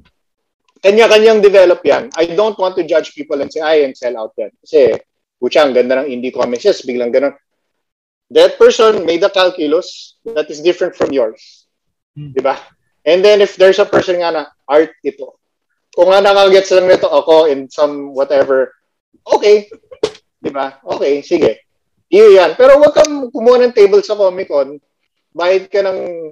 kanya-kanyang 0.83 1.43
develop 1.43 1.83
yan. 1.83 2.11
I 2.15 2.31
don't 2.31 2.59
want 2.59 2.75
to 2.79 2.87
judge 2.87 3.15
people 3.15 3.39
and 3.41 3.51
say, 3.51 3.59
ay, 3.59 3.83
and 3.83 3.95
sell 3.95 4.15
out 4.15 4.31
yan. 4.39 4.51
Kasi, 4.63 4.99
putya, 5.39 5.67
ang 5.67 5.75
ganda 5.75 5.99
ng 5.99 6.07
indie 6.07 6.31
comics. 6.31 6.63
Yes, 6.63 6.83
biglang 6.87 7.11
ganun. 7.11 7.35
That 8.31 8.57
person 8.57 9.05
made 9.05 9.23
a 9.23 9.29
calculus 9.29 10.15
that 10.23 10.47
is 10.47 10.63
different 10.63 10.95
from 10.95 11.11
yours. 11.11 11.67
Hmm. 12.15 12.31
Diba? 12.31 12.59
And 13.03 13.23
then 13.23 13.43
if 13.43 13.59
there's 13.59 13.79
a 13.79 13.85
person 13.85 14.23
nga 14.23 14.31
na, 14.31 14.43
art 14.67 14.95
ito. 15.03 15.35
Kung 15.91 16.09
nga 16.09 16.23
nakagets 16.23 16.71
lang 16.71 16.87
nito 16.87 17.11
ako 17.11 17.51
in 17.51 17.67
some 17.67 18.15
whatever, 18.15 18.71
okay. 19.27 19.67
Diba? 20.39 20.79
Okay, 20.83 21.19
sige. 21.19 21.62
Iyo 22.13 22.29
yan. 22.29 22.53
Pero 22.53 22.77
wag 22.77 22.93
kang 22.93 23.33
kumuha 23.33 23.57
ng 23.65 23.73
table 23.73 24.05
sa 24.05 24.13
Comic 24.13 24.45
Con, 24.45 24.77
bayad 25.33 25.65
ka 25.65 25.81
ng 25.81 26.29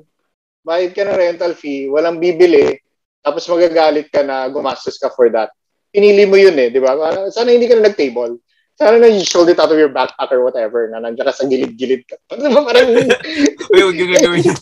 bayad 0.62 0.94
ka 0.94 1.02
ng 1.02 1.18
rental 1.18 1.58
fee, 1.58 1.90
walang 1.90 2.22
bibili, 2.22 2.78
tapos 3.26 3.50
magagalit 3.50 4.14
ka 4.14 4.22
na 4.22 4.46
gumastos 4.46 5.02
ka 5.02 5.10
for 5.10 5.34
that. 5.34 5.50
Pinili 5.90 6.30
mo 6.30 6.38
yun 6.38 6.54
eh, 6.54 6.70
di 6.70 6.78
ba? 6.78 6.94
Parang, 6.94 7.34
Sana 7.34 7.50
hindi 7.50 7.66
ka 7.66 7.82
na 7.82 7.90
nag-table. 7.90 8.38
Sana 8.78 9.02
na 9.02 9.10
you 9.10 9.26
sold 9.26 9.50
it 9.50 9.58
out 9.58 9.74
of 9.74 9.78
your 9.78 9.90
backpack 9.90 10.30
or 10.32 10.46
whatever, 10.46 10.86
na 10.88 11.02
nandiyan 11.02 11.26
ka 11.28 11.34
sa 11.34 11.50
gilid-gilid 11.50 12.06
ka. 12.06 12.16
Ano 12.30 12.62
ba 12.62 12.72
parang, 12.72 12.88
Uy, 13.74 13.82
huwag 13.82 13.98
yung 13.98 14.14
gagawin 14.14 14.46
yun. 14.46 14.58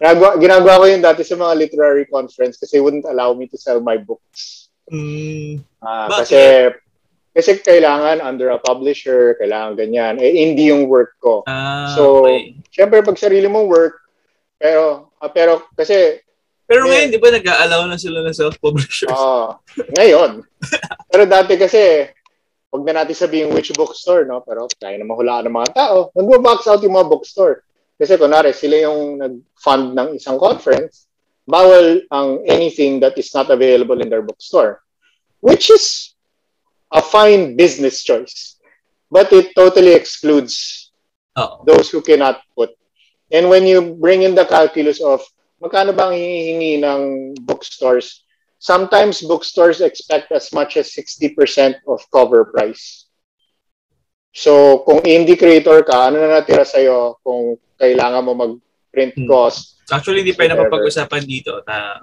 ginagawa, 0.00 0.30
ginagawa 0.36 0.80
ko 0.80 0.84
yun 0.90 1.02
dati 1.02 1.22
sa 1.22 1.36
mga 1.36 1.54
literary 1.56 2.04
conference 2.06 2.58
kasi 2.58 2.82
wouldn't 2.82 3.06
allow 3.06 3.30
me 3.32 3.46
to 3.46 3.56
sell 3.56 3.78
my 3.80 3.94
books. 3.96 4.68
Mm, 4.90 5.62
Ah, 5.80 6.10
Bakit? 6.10 6.18
kasi 6.18 6.38
kasi 7.30 7.62
kailangan 7.62 8.18
under 8.18 8.50
a 8.50 8.58
publisher, 8.58 9.38
kailangan 9.38 9.78
ganyan. 9.78 10.18
Eh, 10.18 10.34
hindi 10.34 10.68
yung 10.68 10.90
work 10.90 11.14
ko. 11.22 11.46
ah, 11.46 11.94
So, 11.94 12.26
okay. 12.26 12.58
Siyempre, 12.70 13.02
pag 13.02 13.18
sarili 13.18 13.46
mong 13.46 13.70
work, 13.70 13.94
pero, 14.58 15.14
ah, 15.18 15.30
pero 15.30 15.62
kasi 15.72 16.20
Pero 16.70 16.86
Yeah. 16.86 17.02
ngayon, 17.02 17.10
di 17.10 17.18
ba 17.18 17.34
nag-allow 17.34 17.82
na 17.90 17.98
sila 17.98 18.22
ng 18.22 18.30
self-publishers? 18.30 19.10
Ah, 19.10 19.58
ngayon. 19.98 20.46
Pero 21.10 21.26
dati 21.26 21.58
kasi, 21.58 22.06
wag 22.70 22.86
na 22.86 23.02
natin 23.02 23.18
sabihin 23.18 23.50
which 23.50 23.74
bookstore, 23.74 24.22
no? 24.22 24.38
Pero 24.46 24.70
kaya 24.78 24.94
na 24.94 25.02
mahulaan 25.02 25.50
ng 25.50 25.56
mga 25.58 25.74
tao. 25.74 26.14
Nag-box 26.14 26.70
out 26.70 26.78
yung 26.86 26.94
mga 26.94 27.10
bookstore. 27.10 27.66
Kasi 27.98 28.14
kunwari, 28.14 28.54
sila 28.54 28.86
yung 28.86 29.18
nag-fund 29.18 29.98
ng 29.98 30.08
isang 30.14 30.38
conference, 30.38 31.10
bawal 31.42 32.06
ang 32.14 32.38
anything 32.46 33.02
that 33.02 33.18
is 33.18 33.34
not 33.34 33.50
available 33.50 33.98
in 33.98 34.06
their 34.06 34.22
bookstore. 34.22 34.78
Which 35.42 35.74
is 35.74 36.14
a 36.92 37.02
fine 37.02 37.56
business 37.56 38.02
choice. 38.02 38.58
But 39.10 39.32
it 39.32 39.54
totally 39.54 39.94
excludes 39.94 40.90
Oo. 41.38 41.66
those 41.66 41.90
who 41.90 42.02
cannot 42.02 42.42
put. 42.54 42.70
And 43.30 43.48
when 43.50 43.66
you 43.66 43.94
bring 43.98 44.22
in 44.22 44.34
the 44.34 44.46
calculus 44.46 45.02
of 45.02 45.22
magkano 45.62 45.94
ba 45.94 46.10
ang 46.10 46.16
hihingi 46.18 46.82
ng 46.82 47.00
bookstores, 47.46 48.22
sometimes 48.58 49.22
bookstores 49.22 49.80
expect 49.80 50.30
as 50.32 50.50
much 50.52 50.76
as 50.76 50.90
60% 50.94 51.78
of 51.86 52.02
cover 52.10 52.50
price. 52.50 53.06
So, 54.30 54.82
kung 54.86 55.02
indie 55.02 55.34
creator 55.34 55.82
ka, 55.82 56.10
ano 56.10 56.22
na 56.22 56.38
natira 56.38 56.62
sa'yo 56.62 57.18
kung 57.26 57.58
kailangan 57.82 58.22
mo 58.22 58.32
mag-print 58.38 59.18
Hmm. 59.18 59.26
cost? 59.26 59.82
Actually, 59.90 60.22
hindi 60.22 60.38
pa 60.38 60.46
napapag-usapan 60.46 61.22
dito 61.26 61.66
na 61.66 61.98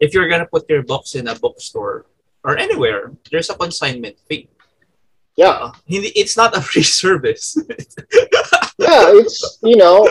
if 0.00 0.16
you're 0.16 0.28
gonna 0.28 0.48
put 0.48 0.64
your 0.72 0.80
books 0.80 1.12
in 1.14 1.28
a 1.28 1.36
bookstore 1.36 2.08
or 2.44 2.58
anywhere, 2.58 3.12
there's 3.30 3.50
a 3.50 3.54
consignment 3.54 4.18
fee. 4.28 4.48
Yeah. 5.36 5.48
Uh, 5.48 5.72
hindi, 5.86 6.08
it's 6.14 6.36
not 6.36 6.56
a 6.56 6.60
free 6.68 6.82
service. 6.82 7.56
Yeah, 8.78 9.14
it's, 9.14 9.58
you 9.62 9.76
know, 9.76 10.08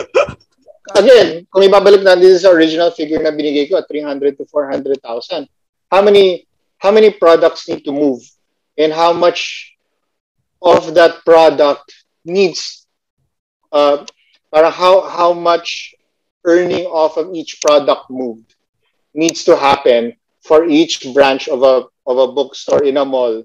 again, 0.96 1.46
kung 1.52 1.62
ibabalik 1.62 2.02
natin 2.02 2.38
sa 2.38 2.50
original 2.50 2.90
figure 2.90 3.22
na 3.22 3.30
binigay 3.30 3.68
ko 3.68 3.78
at 3.78 3.88
300 3.88 4.38
to 4.38 4.44
400,000, 4.46 5.48
how 5.90 6.02
many 6.02 6.48
how 6.78 6.90
many 6.90 7.10
products 7.10 7.68
need 7.68 7.84
to 7.84 7.92
move 7.92 8.24
and 8.78 8.92
how 8.92 9.12
much 9.12 9.72
of 10.62 10.94
that 10.94 11.22
product 11.22 11.84
needs 12.24 12.86
uh 13.70 14.02
para 14.50 14.70
how 14.70 15.04
how 15.06 15.32
much 15.32 15.94
earning 16.44 16.86
off 16.86 17.16
of 17.16 17.34
each 17.34 17.60
product 17.60 18.10
moved 18.10 18.54
needs 19.14 19.44
to 19.44 19.54
happen 19.54 20.16
for 20.42 20.64
each 20.66 21.06
branch 21.14 21.46
of 21.46 21.62
a 21.62 21.86
of 22.06 22.16
a 22.18 22.28
bookstore 22.28 22.84
in 22.84 22.98
a 22.98 23.04
mall 23.04 23.42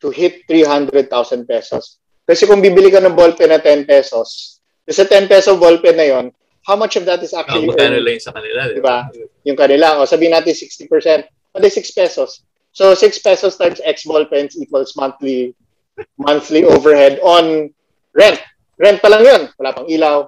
to 0.00 0.08
hit 0.08 0.44
300,000 0.48 1.10
pesos. 1.44 2.00
Kasi 2.24 2.46
kung 2.46 2.62
bibili 2.62 2.88
ka 2.88 3.02
ng 3.02 3.12
ballpen 3.12 3.50
na 3.50 3.60
10 3.60 3.84
pesos, 3.84 4.60
sa 4.86 5.04
10 5.04 5.28
peso 5.28 5.54
ballpen 5.56 5.96
na 5.96 6.06
yon, 6.08 6.26
how 6.64 6.76
much 6.76 6.96
of 6.96 7.04
that 7.04 7.20
is 7.20 7.32
Uh, 7.32 7.40
actually 7.42 7.68
magkano 7.68 7.98
earned? 7.98 8.06
lang 8.06 8.20
sa 8.20 8.32
kanila, 8.32 8.60
di 8.68 8.78
Diba? 8.78 9.08
ba? 9.08 9.10
Yung 9.44 9.58
kanila, 9.58 9.98
o 9.98 10.06
sabihin 10.06 10.32
natin 10.32 10.52
60%, 10.54 10.86
pwede 11.52 11.68
6 11.68 11.90
pesos. 11.92 12.44
So 12.70 12.94
6 12.94 13.18
pesos 13.18 13.58
times 13.58 13.82
X 13.82 14.06
ballpens 14.06 14.54
equals 14.54 14.94
monthly 14.94 15.52
monthly 16.16 16.62
overhead 16.62 17.18
on 17.20 17.68
rent. 18.14 18.38
Rent 18.78 19.02
pa 19.02 19.10
lang 19.10 19.22
yun. 19.26 19.42
Wala 19.58 19.74
pang 19.74 19.88
ilaw. 19.90 20.24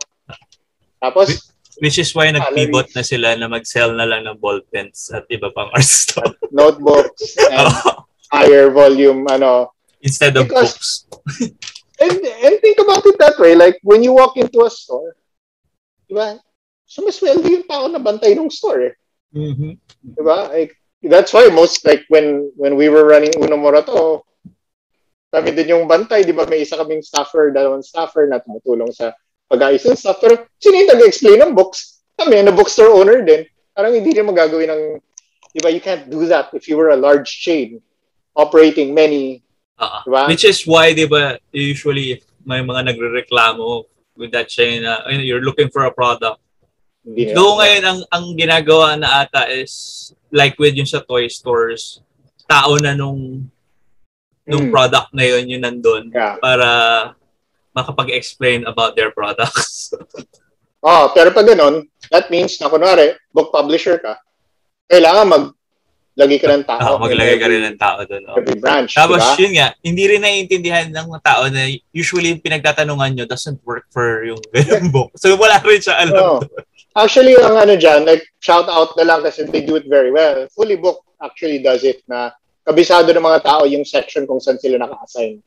Tapos, 0.98 1.51
Which 1.82 1.98
is 1.98 2.14
why 2.14 2.30
nag-pivot 2.30 2.94
na 2.94 3.02
sila 3.02 3.34
na 3.34 3.50
mag-sell 3.50 3.90
na 3.90 4.06
lang 4.06 4.22
ng 4.22 4.38
ball 4.38 4.62
pens 4.70 5.10
at 5.10 5.26
iba 5.26 5.50
pang 5.50 5.66
art 5.74 5.82
stuff. 5.82 6.30
notebooks 6.54 7.34
and 7.50 7.66
higher 8.30 8.70
volume, 8.70 9.26
ano, 9.26 9.74
Instead 9.98 10.38
of 10.38 10.46
Because- 10.46 11.06
books. 11.10 11.50
and 12.02 12.18
and 12.18 12.54
think 12.58 12.78
about 12.78 13.02
it 13.06 13.14
that 13.18 13.38
way 13.38 13.54
like 13.54 13.78
when 13.86 14.02
you 14.02 14.10
walk 14.10 14.34
into 14.34 14.66
a 14.66 14.70
store 14.70 15.14
di 16.06 16.18
ba 16.18 16.34
sumasweldo 16.82 17.46
yung 17.46 17.62
tao 17.62 17.86
na 17.86 18.02
bantay 18.02 18.34
ng 18.34 18.50
store 18.50 18.90
eh. 18.90 18.94
Mhm. 19.30 19.78
di 20.02 20.22
ba 20.22 20.50
like 20.50 20.74
that's 21.06 21.30
why 21.30 21.46
most 21.50 21.78
like 21.86 22.02
when 22.10 22.50
when 22.58 22.74
we 22.74 22.90
were 22.90 23.06
running 23.06 23.30
Uno 23.38 23.54
Morato 23.54 24.26
kami 25.30 25.54
din 25.54 25.78
yung 25.78 25.86
bantay 25.86 26.26
di 26.26 26.34
ba 26.34 26.42
may 26.44 26.66
isa 26.66 26.74
kaming 26.74 27.06
staffer 27.06 27.54
dalawang 27.54 27.86
staffer 27.86 28.26
na 28.26 28.42
tumutulong 28.42 28.90
sa 28.90 29.14
pag-ayos 29.52 29.84
ng 29.84 29.92
stuff 29.94 30.16
pero 30.16 30.48
sino 30.56 30.80
yung 30.80 30.90
nag-explain 30.96 31.38
ng 31.44 31.52
books 31.52 32.00
kami 32.16 32.40
na 32.40 32.48
bookstore 32.50 32.88
owner 32.88 33.20
din 33.20 33.44
parang 33.76 33.92
hindi 33.92 34.08
rin 34.10 34.24
magagawin 34.24 34.72
ng 34.72 34.82
di 35.52 35.60
ba 35.60 35.68
you 35.68 35.84
can't 35.84 36.08
do 36.08 36.24
that 36.24 36.48
if 36.56 36.64
you 36.64 36.80
were 36.80 36.88
a 36.88 36.96
large 36.96 37.28
chain 37.44 37.76
operating 38.32 38.96
many 38.96 39.44
Ah, 39.82 40.04
Diba? 40.06 40.30
Which 40.30 40.46
is 40.46 40.62
why, 40.62 40.94
di 40.94 41.10
ba, 41.10 41.42
usually 41.50 42.22
may 42.46 42.62
mga 42.62 42.92
nagre-reklamo 42.92 43.82
with 44.14 44.30
that 44.30 44.46
chain 44.46 44.86
na 44.86 45.02
"Ay, 45.02 45.26
you're 45.26 45.42
looking 45.42 45.72
for 45.74 45.82
a 45.82 45.90
product. 45.90 46.38
hindi 47.02 47.34
Though 47.34 47.58
ngayon, 47.58 47.82
ang, 47.82 48.00
ang 48.14 48.24
ginagawa 48.38 48.94
na 48.94 49.26
ata 49.26 49.50
is 49.50 49.72
like 50.30 50.54
with 50.54 50.78
yung 50.78 50.86
sa 50.86 51.02
toy 51.02 51.26
stores, 51.26 51.98
tao 52.46 52.78
na 52.78 52.94
nung 52.94 53.42
nung 54.46 54.70
Mm. 54.70 54.74
product 54.74 55.10
na 55.10 55.24
yun 55.26 55.50
yung 55.50 55.62
nandun 55.66 56.14
yeah. 56.14 56.38
para 56.38 56.68
makapag-explain 57.76 58.64
about 58.68 58.96
their 58.96 59.10
products. 59.10 59.92
Oh, 60.82 61.14
pero 61.14 61.30
pag 61.30 61.46
ganun, 61.46 61.86
that 62.10 62.26
means 62.26 62.58
na 62.58 62.66
kunwari, 62.66 63.14
book 63.30 63.54
publisher 63.54 64.02
ka, 64.02 64.18
kailangan 64.90 65.30
mag 65.30 65.44
lagi 66.18 66.36
ka 66.42 66.50
ng 66.50 66.66
tao. 66.66 66.98
Oh, 66.98 67.00
maglagay 67.00 67.38
ka 67.38 67.46
rin 67.46 67.62
ng 67.70 67.78
tao 67.78 68.02
doon. 68.04 68.22
Oh. 68.28 68.36
Every 68.36 68.58
branch, 68.58 68.98
Tapos 68.98 69.22
diba? 69.22 69.40
yun 69.40 69.52
nga, 69.56 69.68
hindi 69.80 70.04
rin 70.10 70.20
naiintindihan 70.20 70.90
ng 70.90 71.22
tao 71.22 71.48
na 71.48 71.70
usually 71.94 72.34
yung 72.34 72.42
pinagtatanungan 72.42 73.14
nyo 73.14 73.24
doesn't 73.24 73.62
work 73.62 73.86
for 73.94 74.26
yung 74.26 74.42
ganung 74.52 74.90
book. 74.90 75.14
So 75.16 75.32
wala 75.38 75.62
rin 75.62 75.80
siya 75.80 76.02
alam. 76.02 76.18
Oh. 76.18 76.38
Actually, 76.92 77.32
ang 77.40 77.56
ano 77.56 77.72
dyan, 77.72 78.04
like, 78.04 78.20
shout 78.44 78.68
out 78.68 78.92
na 79.00 79.08
lang 79.08 79.24
kasi 79.24 79.48
they 79.48 79.64
do 79.64 79.80
it 79.80 79.88
very 79.88 80.12
well. 80.12 80.44
Fully 80.52 80.76
Book 80.76 81.00
actually 81.24 81.64
does 81.64 81.88
it 81.88 82.04
na 82.04 82.36
kabisado 82.68 83.08
ng 83.08 83.24
mga 83.24 83.40
tao 83.48 83.64
yung 83.64 83.86
section 83.86 84.28
kung 84.28 84.42
saan 84.44 84.60
sila 84.60 84.76
naka-assign. 84.76 85.40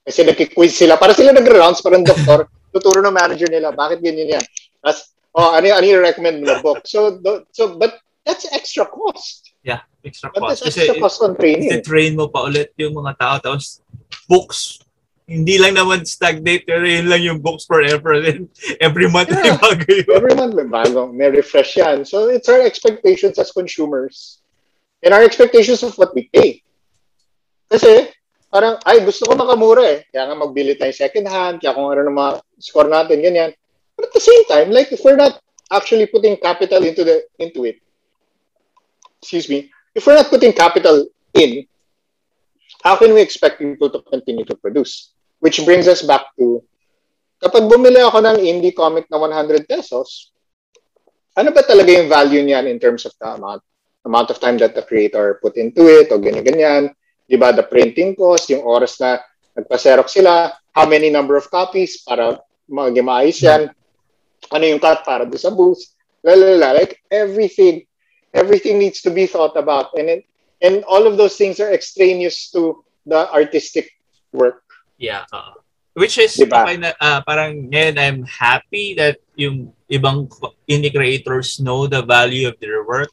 Kasi 0.00 0.24
nagki-quiz 0.24 0.72
sila. 0.74 0.96
Para 0.96 1.12
sila 1.12 1.30
nag-rounds, 1.30 1.80
parang 1.80 2.02
doktor, 2.02 2.48
tuturo 2.72 3.00
ng 3.00 3.12
manager 3.12 3.48
nila, 3.48 3.70
bakit 3.70 4.00
ganyan 4.00 4.38
yan? 4.38 4.44
Tapos, 4.80 5.12
oh, 5.34 5.52
ano, 5.52 5.66
ano 5.68 5.84
yung 5.84 6.02
recommend 6.02 6.40
mo 6.40 6.46
na 6.48 6.58
book? 6.58 6.82
So, 6.84 7.18
do, 7.18 7.44
so, 7.52 7.76
but 7.76 8.00
that's 8.24 8.48
extra 8.50 8.86
cost. 8.86 9.52
Yeah, 9.60 9.84
extra 10.00 10.32
But 10.32 10.40
cost. 10.40 10.64
that's 10.64 10.72
Kasi 10.72 10.88
extra 10.88 11.00
cost 11.00 11.18
on 11.20 11.36
training. 11.36 11.68
train 11.84 12.16
mo 12.16 12.32
pa 12.32 12.48
ulit 12.48 12.72
yung 12.80 12.96
mga 12.96 13.12
tao. 13.20 13.36
Tapos 13.38 13.84
books, 14.24 14.80
hindi 15.28 15.60
lang 15.60 15.76
naman 15.76 16.02
stagnate, 16.02 16.64
pero 16.66 16.82
yun 16.82 17.06
lang 17.06 17.22
yung 17.22 17.38
books 17.38 17.62
forever. 17.62 18.18
Then 18.24 18.48
every 18.80 19.06
month 19.06 19.30
may 19.30 19.52
Yeah. 19.52 19.60
bago 19.60 19.84
yun. 19.86 20.06
Every 20.10 20.34
month 20.34 20.54
may 20.56 20.66
bago, 20.66 21.06
may 21.06 21.28
refresh 21.28 21.76
yan. 21.76 22.02
So, 22.02 22.32
it's 22.32 22.48
our 22.48 22.62
expectations 22.64 23.38
as 23.38 23.52
consumers 23.52 24.40
and 25.04 25.12
our 25.12 25.22
expectations 25.22 25.84
of 25.84 25.94
what 26.00 26.10
we 26.16 26.26
pay. 26.32 26.64
Kasi, 27.68 28.10
parang, 28.50 28.82
ay, 28.82 29.06
gusto 29.06 29.30
ko 29.30 29.38
makamura 29.38 29.86
eh. 29.86 30.04
Kaya 30.10 30.26
nga 30.26 30.36
magbili 30.36 30.74
tayo 30.74 30.90
second 30.90 31.30
hand, 31.30 31.62
kaya 31.62 31.72
kung 31.72 31.86
ano 31.86 32.02
na 32.02 32.12
mga 32.12 32.32
score 32.58 32.90
natin, 32.90 33.22
ganyan. 33.22 33.50
But 33.94 34.10
at 34.10 34.14
the 34.14 34.20
same 34.20 34.44
time, 34.50 34.74
like, 34.74 34.90
if 34.90 35.00
we're 35.06 35.18
not 35.18 35.38
actually 35.70 36.10
putting 36.10 36.34
capital 36.36 36.82
into 36.82 37.06
the 37.06 37.22
into 37.38 37.62
it, 37.64 37.78
excuse 39.22 39.46
me, 39.46 39.70
if 39.94 40.02
we're 40.02 40.18
not 40.18 40.28
putting 40.28 40.50
capital 40.50 41.06
in, 41.38 41.62
how 42.82 42.98
can 42.98 43.14
we 43.14 43.22
expect 43.22 43.62
people 43.62 43.88
to 43.88 44.02
continue 44.02 44.44
to 44.44 44.58
produce? 44.58 45.14
Which 45.38 45.62
brings 45.62 45.86
us 45.86 46.02
back 46.02 46.34
to, 46.36 46.60
kapag 47.38 47.70
bumili 47.70 48.02
ako 48.02 48.18
ng 48.20 48.38
indie 48.42 48.74
comic 48.74 49.06
na 49.08 49.16
100 49.16 49.70
pesos, 49.70 50.34
ano 51.38 51.54
ba 51.54 51.62
talaga 51.62 51.88
yung 51.88 52.10
value 52.10 52.42
niyan 52.42 52.66
in 52.66 52.82
terms 52.82 53.06
of 53.06 53.14
the 53.16 53.28
amount, 53.30 53.62
amount 54.04 54.28
of 54.28 54.42
time 54.42 54.58
that 54.58 54.74
the 54.74 54.82
creator 54.82 55.38
put 55.38 55.54
into 55.54 55.86
it, 55.86 56.10
o 56.10 56.18
ganyan-ganyan, 56.18 56.92
di 57.30 57.38
ba, 57.38 57.54
the 57.54 57.62
printing 57.62 58.18
cost, 58.18 58.50
yung 58.50 58.66
oras 58.66 58.98
na 58.98 59.22
nagpa-xerox 59.54 60.10
sila, 60.10 60.50
how 60.74 60.82
many 60.82 61.14
number 61.14 61.38
of 61.38 61.46
copies 61.46 62.02
para 62.02 62.42
maging 62.66 63.06
maayos 63.06 63.38
yan, 63.38 63.70
ano 64.50 64.64
yung 64.66 64.82
cut 64.82 65.06
para 65.06 65.22
doon 65.22 65.38
sa 65.38 65.54
booth, 65.54 65.78
lalala, 66.26 66.74
like 66.74 66.98
everything, 67.14 67.86
everything 68.34 68.82
needs 68.82 68.98
to 68.98 69.14
be 69.14 69.30
thought 69.30 69.54
about, 69.54 69.94
and 69.94 70.10
it, 70.10 70.26
and 70.58 70.82
all 70.90 71.06
of 71.06 71.14
those 71.14 71.38
things 71.38 71.62
are 71.62 71.70
extraneous 71.70 72.50
to 72.50 72.82
the 73.06 73.30
artistic 73.30 73.94
work. 74.34 74.66
Yeah. 74.98 75.22
uh, 75.30 75.54
which 75.94 76.18
is, 76.18 76.34
Diba? 76.34 76.66
okay 76.66 76.76
na, 76.82 76.90
ah, 76.98 77.22
parang 77.22 77.70
ngayon 77.70 77.94
I'm 77.94 78.20
happy 78.26 78.94
that 78.98 79.22
yung 79.38 79.70
ibang 79.86 80.26
indie 80.66 80.94
creators 80.94 81.62
know 81.62 81.86
the 81.86 82.02
value 82.02 82.46
of 82.50 82.58
their 82.58 82.82
work 82.82 83.10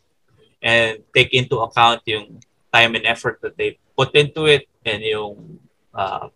and 0.61 1.01
take 1.13 1.33
into 1.33 1.61
account 1.61 2.01
yung 2.05 2.41
time 2.73 2.95
and 2.95 3.05
effort 3.05 3.39
that 3.41 3.55
they 3.57 3.79
put 3.97 4.13
into 4.15 4.45
it 4.45 4.67
and 4.85 5.03
yung 5.03 5.59
uh, 5.93 6.27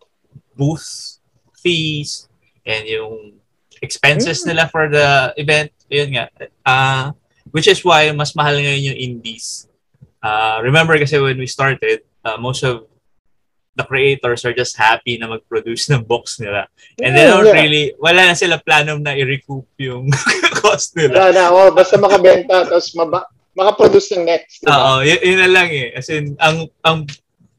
booth 0.55 1.19
fees 1.57 2.27
and 2.65 2.87
yung 2.87 3.37
expenses 3.81 4.43
Mm. 4.43 4.47
nila 4.53 4.63
for 4.69 4.89
the 4.89 5.33
event. 5.37 5.71
Yun 5.89 6.09
nga. 6.15 6.25
Uh, 6.65 7.05
which 7.51 7.67
is 7.67 7.83
why 7.83 8.09
mas 8.13 8.33
mahal 8.37 8.55
ngayon 8.55 8.93
yung 8.93 8.99
indies. 8.99 9.67
Uh, 10.21 10.61
remember 10.61 10.97
kasi 11.01 11.17
when 11.17 11.37
we 11.37 11.49
started, 11.49 12.05
uh, 12.23 12.37
most 12.37 12.61
of 12.61 12.85
the 13.75 13.83
creators 13.87 14.45
are 14.45 14.53
just 14.53 14.75
happy 14.77 15.17
na 15.17 15.31
mag-produce 15.31 15.89
ng 15.89 16.03
box 16.03 16.37
nila. 16.37 16.67
And 17.01 17.15
they 17.15 17.25
don't 17.25 17.47
yeah. 17.47 17.57
really, 17.57 17.85
wala 17.97 18.29
na 18.29 18.35
sila 18.37 18.59
plano 18.61 18.99
na 18.99 19.15
i-recoup 19.15 19.65
yung 19.79 20.11
cost 20.61 20.93
nila. 20.93 21.31
Wala 21.31 21.31
na, 21.33 21.43
oh, 21.49 21.71
basta 21.71 21.95
makabenta, 21.97 22.67
tapos 22.67 22.91
maba, 22.93 23.25
makaproduce 23.55 24.15
ng 24.15 24.25
next. 24.25 24.63
diba? 24.63 24.71
Oo, 24.71 25.03
y- 25.03 25.23
yun 25.23 25.39
na 25.39 25.49
lang 25.51 25.69
eh. 25.69 25.91
As 25.95 26.07
in, 26.07 26.35
ang, 26.39 26.67
ang 26.83 27.07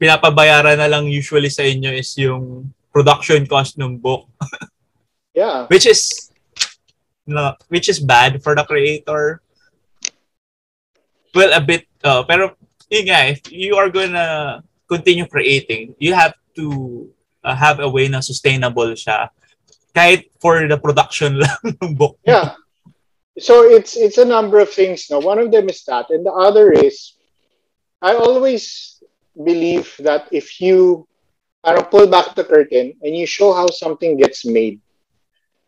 pinapabayaran 0.01 0.77
na 0.77 0.89
lang 0.89 1.07
usually 1.07 1.49
sa 1.49 1.63
inyo 1.63 1.93
is 1.93 2.11
yung 2.17 2.73
production 2.93 3.45
cost 3.45 3.77
ng 3.77 3.97
book. 3.97 4.29
Yeah. 5.33 5.65
Which 5.65 5.89
is, 5.89 6.29
no, 7.25 7.57
which 7.65 7.89
is 7.89 7.97
bad 7.97 8.45
for 8.45 8.53
the 8.53 8.61
creator. 8.69 9.41
Well, 11.33 11.57
a 11.57 11.61
bit, 11.61 11.89
uh, 12.05 12.21
pero 12.21 12.53
yun 12.85 13.09
nga, 13.09 13.33
if 13.33 13.41
you 13.49 13.73
are 13.73 13.89
gonna 13.89 14.61
continue 14.85 15.25
creating, 15.25 15.97
you 15.97 16.13
have 16.13 16.37
to 16.53 17.09
uh, 17.43 17.57
have 17.57 17.81
a 17.81 17.89
way 17.89 18.07
na 18.07 18.21
sustainable 18.21 18.93
siya. 18.93 19.33
Kahit 19.89 20.29
for 20.37 20.69
the 20.69 20.77
production 20.77 21.37
lang 21.41 21.57
ng 21.81 21.97
book. 21.97 22.21
Yeah. 22.21 22.53
So 23.39 23.63
it's 23.65 23.97
it's 23.97 24.17
a 24.17 24.25
number 24.25 24.59
of 24.59 24.69
things. 24.69 25.09
No, 25.09 25.19
one 25.19 25.39
of 25.39 25.51
them 25.51 25.69
is 25.69 25.83
that, 25.85 26.09
and 26.09 26.25
the 26.25 26.31
other 26.31 26.71
is, 26.71 27.17
I 28.01 28.13
always 28.13 29.01
believe 29.33 29.89
that 29.99 30.29
if 30.31 30.61
you 30.61 31.07
parang 31.65 31.89
pull 31.89 32.05
back 32.05 32.35
the 32.35 32.43
curtain 32.45 32.93
and 33.01 33.15
you 33.17 33.25
show 33.25 33.53
how 33.53 33.67
something 33.73 34.17
gets 34.17 34.45
made, 34.45 34.81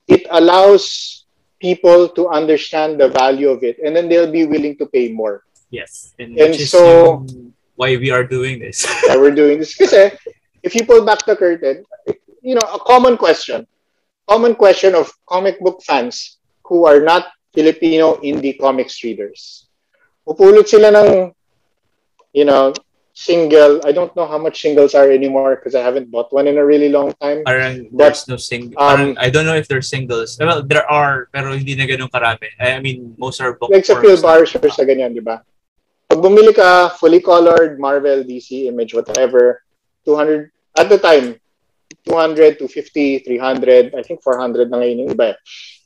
it 0.07 0.27
allows 0.29 1.25
people 1.57 2.09
to 2.13 2.29
understand 2.29 3.01
the 3.01 3.09
value 3.09 3.49
of 3.49 3.63
it, 3.63 3.81
and 3.81 3.95
then 3.95 4.09
they'll 4.09 4.31
be 4.31 4.45
willing 4.45 4.77
to 4.77 4.85
pay 4.85 5.09
more. 5.09 5.41
Yes. 5.71 6.13
And, 6.19 6.37
And 6.37 6.53
so- 6.55 7.25
why 7.75 7.97
we 7.97 8.09
are 8.11 8.23
doing 8.23 8.59
this. 8.59 8.85
that 9.07 9.19
we're 9.19 9.35
doing 9.35 9.59
this. 9.59 9.75
Kasi 9.75 10.11
if 10.63 10.75
you 10.75 10.85
pull 10.85 11.03
back 11.03 11.25
the 11.25 11.35
curtain, 11.35 11.83
you 12.41 12.55
know, 12.55 12.63
a 12.63 12.79
common 12.79 13.17
question, 13.17 13.67
common 14.29 14.55
question 14.55 14.95
of 14.95 15.11
comic 15.27 15.59
book 15.59 15.83
fans 15.83 16.37
who 16.63 16.85
are 16.85 17.01
not 17.01 17.27
Filipino 17.55 18.19
indie 18.19 18.59
comics 18.59 18.99
readers. 19.03 19.71
Pupulot 20.27 20.67
sila 20.67 20.91
ng, 20.91 21.31
you 22.33 22.43
know, 22.43 22.73
single. 23.15 23.79
I 23.87 23.95
don't 23.95 24.11
know 24.15 24.27
how 24.27 24.37
much 24.37 24.59
singles 24.59 24.93
are 24.93 25.07
anymore 25.09 25.55
because 25.55 25.73
I 25.73 25.81
haven't 25.81 26.11
bought 26.11 26.33
one 26.35 26.51
in 26.51 26.57
a 26.59 26.65
really 26.65 26.89
long 26.89 27.15
time. 27.23 27.47
Parang 27.47 27.87
But, 27.89 28.11
there's 28.11 28.27
no 28.27 28.35
single. 28.35 28.75
um, 28.75 29.15
I 29.17 29.29
don't 29.31 29.45
know 29.47 29.55
if 29.55 29.71
there's 29.71 29.87
singles. 29.87 30.35
Well, 30.35 30.61
there 30.67 30.83
are, 30.91 31.31
pero 31.31 31.55
hindi 31.55 31.79
na 31.79 31.87
ganun 31.87 32.11
karami. 32.11 32.51
I 32.59 32.83
mean, 32.83 33.15
most 33.17 33.39
are 33.39 33.55
book 33.55 33.71
Like 33.71 33.87
sa 33.87 33.95
Phil 34.01 34.19
Bars 34.19 34.51
or 34.59 34.67
sa 34.67 34.83
ganyan, 34.83 35.15
di 35.15 35.23
ba? 35.23 35.39
Pag 36.11 36.19
bumili 36.19 36.53
ka, 36.53 36.89
fully 36.99 37.23
colored, 37.23 37.79
Marvel, 37.79 38.21
DC, 38.27 38.67
Image, 38.67 38.93
whatever, 38.93 39.63
200, 40.05 40.51
at 40.77 40.89
the 40.91 40.99
time, 40.99 41.39
200, 42.05 42.59
250, 42.59 43.25
300, 43.25 43.95
I 43.95 44.03
think 44.03 44.21
400 44.21 44.69
na 44.69 44.77
ngayon 44.83 45.01
yung 45.01 45.11
iba. 45.15 45.33
eh. 45.33 45.37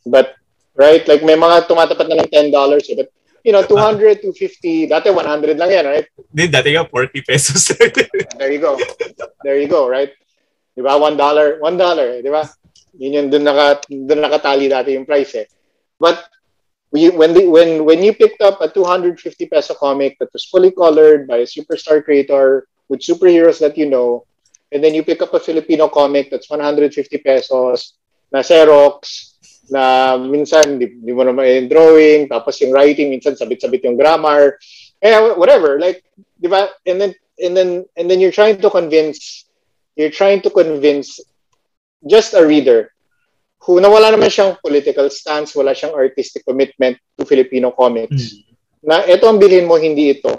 But, 0.04 0.36
right, 0.80 1.04
like 1.12 1.22
may 1.28 1.36
mga 1.36 1.68
tumatapat 1.68 2.08
na 2.08 2.24
ng 2.24 2.32
$10 2.32 2.56
eh, 2.56 2.96
but, 2.96 3.12
you 3.44 3.52
know, 3.52 3.62
200, 3.68 4.24
250, 4.24 4.88
dati 4.88 5.12
100 5.12 5.60
lang 5.60 5.70
yan, 5.70 5.86
right? 5.86 6.08
Hindi, 6.32 6.44
dati 6.48 6.70
nga 6.72 6.88
40 6.88 7.20
pesos. 7.28 7.60
There 8.40 8.52
you 8.52 8.64
go. 8.64 8.80
There 9.44 9.60
you 9.60 9.68
go, 9.68 9.92
right? 9.92 10.16
Di 10.72 10.80
ba? 10.80 10.96
One 10.96 11.20
dollar, 11.20 11.60
one 11.60 11.76
dollar, 11.76 12.24
di 12.24 12.32
ba? 12.32 12.48
Yun 12.96 13.12
yung 13.20 13.30
dun, 13.30 13.44
naka, 13.44 13.84
dun 13.92 14.24
nakatali 14.24 14.72
dati 14.72 14.96
yung 14.96 15.04
price 15.04 15.44
eh. 15.44 15.48
But 16.00 16.24
we, 16.96 17.12
when, 17.12 17.36
the, 17.36 17.44
when, 17.52 17.84
when 17.84 18.00
you 18.00 18.16
picked 18.16 18.40
up 18.40 18.64
a 18.64 18.72
250 18.72 19.20
peso 19.52 19.76
comic 19.76 20.16
that 20.20 20.32
was 20.32 20.48
fully 20.48 20.72
colored 20.72 21.28
by 21.28 21.44
a 21.44 21.48
superstar 21.48 22.00
creator 22.00 22.68
with 22.88 23.04
superheroes 23.04 23.60
that 23.60 23.78
you 23.78 23.92
know, 23.92 24.24
and 24.72 24.80
then 24.84 24.96
you 24.96 25.04
pick 25.04 25.22
up 25.22 25.34
a 25.34 25.40
Filipino 25.40 25.92
comic 25.92 26.32
that's 26.32 26.50
150 26.50 26.96
pesos 27.20 28.00
na 28.32 28.40
Xerox, 28.40 29.29
na 29.72 30.18
minsan 30.18 30.78
di, 30.78 31.00
di 31.00 31.12
mo 31.14 31.24
naman 31.24 31.46
yung 31.46 31.70
drawing, 31.70 32.22
tapos 32.30 32.60
yung 32.62 32.74
writing, 32.74 33.10
minsan 33.10 33.38
sabit-sabit 33.38 33.86
yung 33.86 33.98
grammar, 33.98 34.58
eh, 35.02 35.16
whatever, 35.38 35.80
like, 35.80 36.04
di 36.38 36.50
ba? 36.50 36.70
And 36.86 37.00
then, 37.00 37.12
and 37.40 37.54
then, 37.56 37.70
and 37.96 38.06
then 38.12 38.20
you're 38.20 38.36
trying 38.36 38.60
to 38.60 38.70
convince, 38.70 39.46
you're 39.96 40.14
trying 40.14 40.42
to 40.44 40.50
convince 40.50 41.22
just 42.06 42.34
a 42.34 42.46
reader 42.46 42.92
who 43.64 43.84
na 43.84 43.92
wala 43.92 44.16
naman 44.16 44.32
siyang 44.32 44.56
political 44.64 45.12
stance, 45.12 45.56
wala 45.56 45.76
siyang 45.76 45.94
artistic 45.94 46.48
commitment 46.48 46.96
to 47.20 47.28
Filipino 47.28 47.72
comics, 47.76 48.40
na 48.80 49.04
ito 49.04 49.28
ang 49.28 49.38
bilhin 49.38 49.68
mo, 49.68 49.76
hindi 49.76 50.16
ito. 50.16 50.32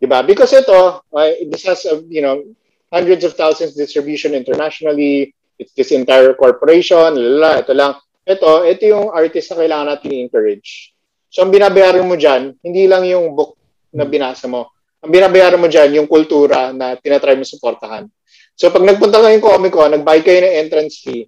Diba? 0.00 0.24
Because 0.24 0.56
ito, 0.56 1.04
uh, 1.04 1.32
this 1.52 1.62
has, 1.68 1.84
uh, 1.84 2.00
you 2.08 2.24
know, 2.24 2.42
hundreds 2.90 3.24
of 3.24 3.36
thousands 3.36 3.76
distribution 3.76 4.34
internationally, 4.34 5.36
it's 5.62 5.72
this 5.78 5.94
entire 5.94 6.34
corporation, 6.34 7.14
lala, 7.14 7.62
ito 7.62 7.70
lang. 7.70 7.94
Ito, 8.26 8.66
ito 8.66 8.82
yung 8.86 9.14
artist 9.14 9.54
na 9.54 9.62
kailangan 9.62 9.86
natin 9.94 10.14
i-encourage. 10.14 10.94
So, 11.30 11.46
ang 11.46 11.54
binabayaran 11.54 12.06
mo 12.06 12.18
dyan, 12.18 12.58
hindi 12.60 12.90
lang 12.90 13.06
yung 13.06 13.38
book 13.38 13.54
na 13.94 14.02
binasa 14.02 14.50
mo. 14.50 14.74
Ang 15.02 15.10
binabayaran 15.14 15.62
mo 15.62 15.70
dyan, 15.70 16.02
yung 16.02 16.08
kultura 16.10 16.74
na 16.74 16.98
tinatry 16.98 17.38
mo 17.38 17.46
suportahan. 17.46 18.10
So, 18.58 18.68
pag 18.68 18.84
nagpunta 18.84 19.22
kayo 19.22 19.38
Comic 19.40 19.72
Con, 19.72 19.94
nag-buy 19.96 20.20
kayo 20.20 20.44
ng 20.44 20.56
entrance 20.66 21.00
fee, 21.00 21.26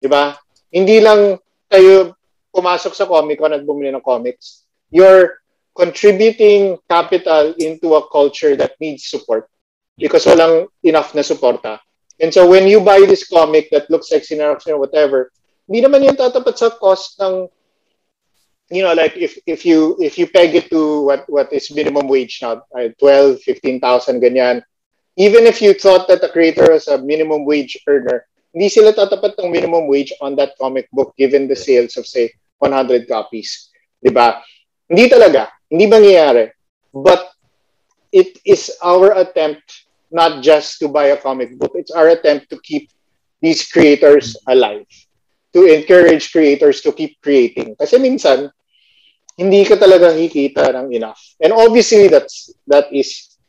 di 0.00 0.08
ba? 0.08 0.34
Hindi 0.72 0.98
lang 1.04 1.36
kayo 1.68 2.16
pumasok 2.50 2.92
sa 2.96 3.04
Comic 3.04 3.38
Con 3.38 3.52
at 3.52 3.62
ng 3.62 4.02
comics. 4.02 4.64
You're 4.88 5.44
contributing 5.76 6.80
capital 6.88 7.52
into 7.60 7.94
a 7.94 8.08
culture 8.08 8.56
that 8.56 8.80
needs 8.80 9.04
support 9.04 9.44
because 10.00 10.24
walang 10.24 10.72
enough 10.80 11.12
na 11.12 11.20
suporta. 11.20 11.84
And 12.20 12.32
so 12.32 12.48
when 12.48 12.66
you 12.66 12.80
buy 12.80 13.00
this 13.04 13.28
comic 13.28 13.68
that 13.70 13.90
looks 13.90 14.10
like 14.10 14.22
Xerox 14.22 14.66
or 14.66 14.78
whatever, 14.78 15.32
hindi 15.68 15.84
naman 15.84 16.04
yan 16.04 16.16
tatapat 16.16 16.56
sa 16.56 16.70
cost 16.70 17.20
ng 17.20 17.50
you 18.70 18.82
know 18.82 18.94
like 18.94 19.14
if 19.14 19.38
if 19.46 19.62
you 19.66 19.94
if 20.02 20.18
you 20.18 20.26
peg 20.26 20.54
it 20.54 20.70
to 20.70 21.06
what 21.06 21.22
what 21.28 21.52
is 21.52 21.70
minimum 21.70 22.08
wage 22.08 22.42
now 22.42 22.62
uh, 22.74 22.88
12 22.98 23.42
15,000 23.42 24.22
ganyan. 24.22 24.62
Even 25.16 25.48
if 25.48 25.64
you 25.64 25.72
thought 25.72 26.08
that 26.08 26.20
the 26.20 26.28
creator 26.28 26.72
was 26.72 26.88
a 26.88 27.00
minimum 27.00 27.44
wage 27.44 27.76
earner 27.86 28.24
hindi 28.56 28.72
sila 28.72 28.96
tatapat 28.96 29.36
ng 29.36 29.52
minimum 29.52 29.84
wage 29.84 30.16
on 30.24 30.32
that 30.32 30.56
comic 30.56 30.88
book 30.88 31.12
given 31.20 31.44
the 31.44 31.56
sales 31.56 32.00
of 32.00 32.08
say 32.08 32.32
100 32.64 33.04
copies 33.04 33.68
'di 34.00 34.12
ba? 34.12 34.38
Hindi 34.86 35.10
talaga. 35.10 35.50
Hindi 35.66 35.84
mangyayari. 35.90 36.46
But 36.94 37.34
it 38.14 38.38
is 38.46 38.70
our 38.80 39.18
attempt 39.18 39.85
not 40.10 40.42
just 40.42 40.78
to 40.78 40.88
buy 40.88 41.12
a 41.12 41.20
comic 41.20 41.58
book 41.58 41.72
it's 41.74 41.90
our 41.90 42.08
attempt 42.08 42.48
to 42.50 42.58
keep 42.62 42.90
these 43.40 43.66
creators 43.68 44.36
alive 44.46 44.86
to 45.56 45.64
encourage 45.64 46.32
creators 46.32 46.84
to 46.84 46.92
keep 46.92 47.16
creating. 47.24 47.72
Kasi 47.80 47.96
minsan, 47.96 48.52
hindi 49.40 49.64
ka 49.64 49.80
talaga 49.80 50.12
kikita 50.12 50.68
ng 50.68 50.92
enough. 50.92 51.16
And 51.40 51.48
obviously, 51.48 52.12
that's 52.12 52.52
that 52.68 52.92
is 52.92 53.40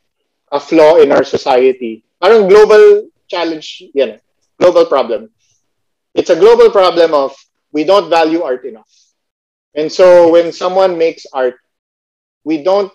a 0.48 0.56
flaw 0.56 0.96
in 1.04 1.12
our 1.12 1.20
society. 1.20 2.00
Parang 2.16 2.48
global 2.48 3.12
challenge, 3.28 3.92
yan, 3.92 4.16
global 4.56 4.88
problem. 4.88 5.28
It's 6.16 6.32
a 6.32 6.40
global 6.40 6.72
problem 6.72 7.12
of 7.12 7.36
we 7.76 7.84
don't 7.84 8.08
value 8.08 8.40
art 8.40 8.64
enough. 8.64 8.88
And 9.76 9.92
so 9.92 10.32
when 10.32 10.48
someone 10.56 10.96
makes 10.96 11.28
art, 11.28 11.60
we 12.40 12.64
don't 12.64 12.88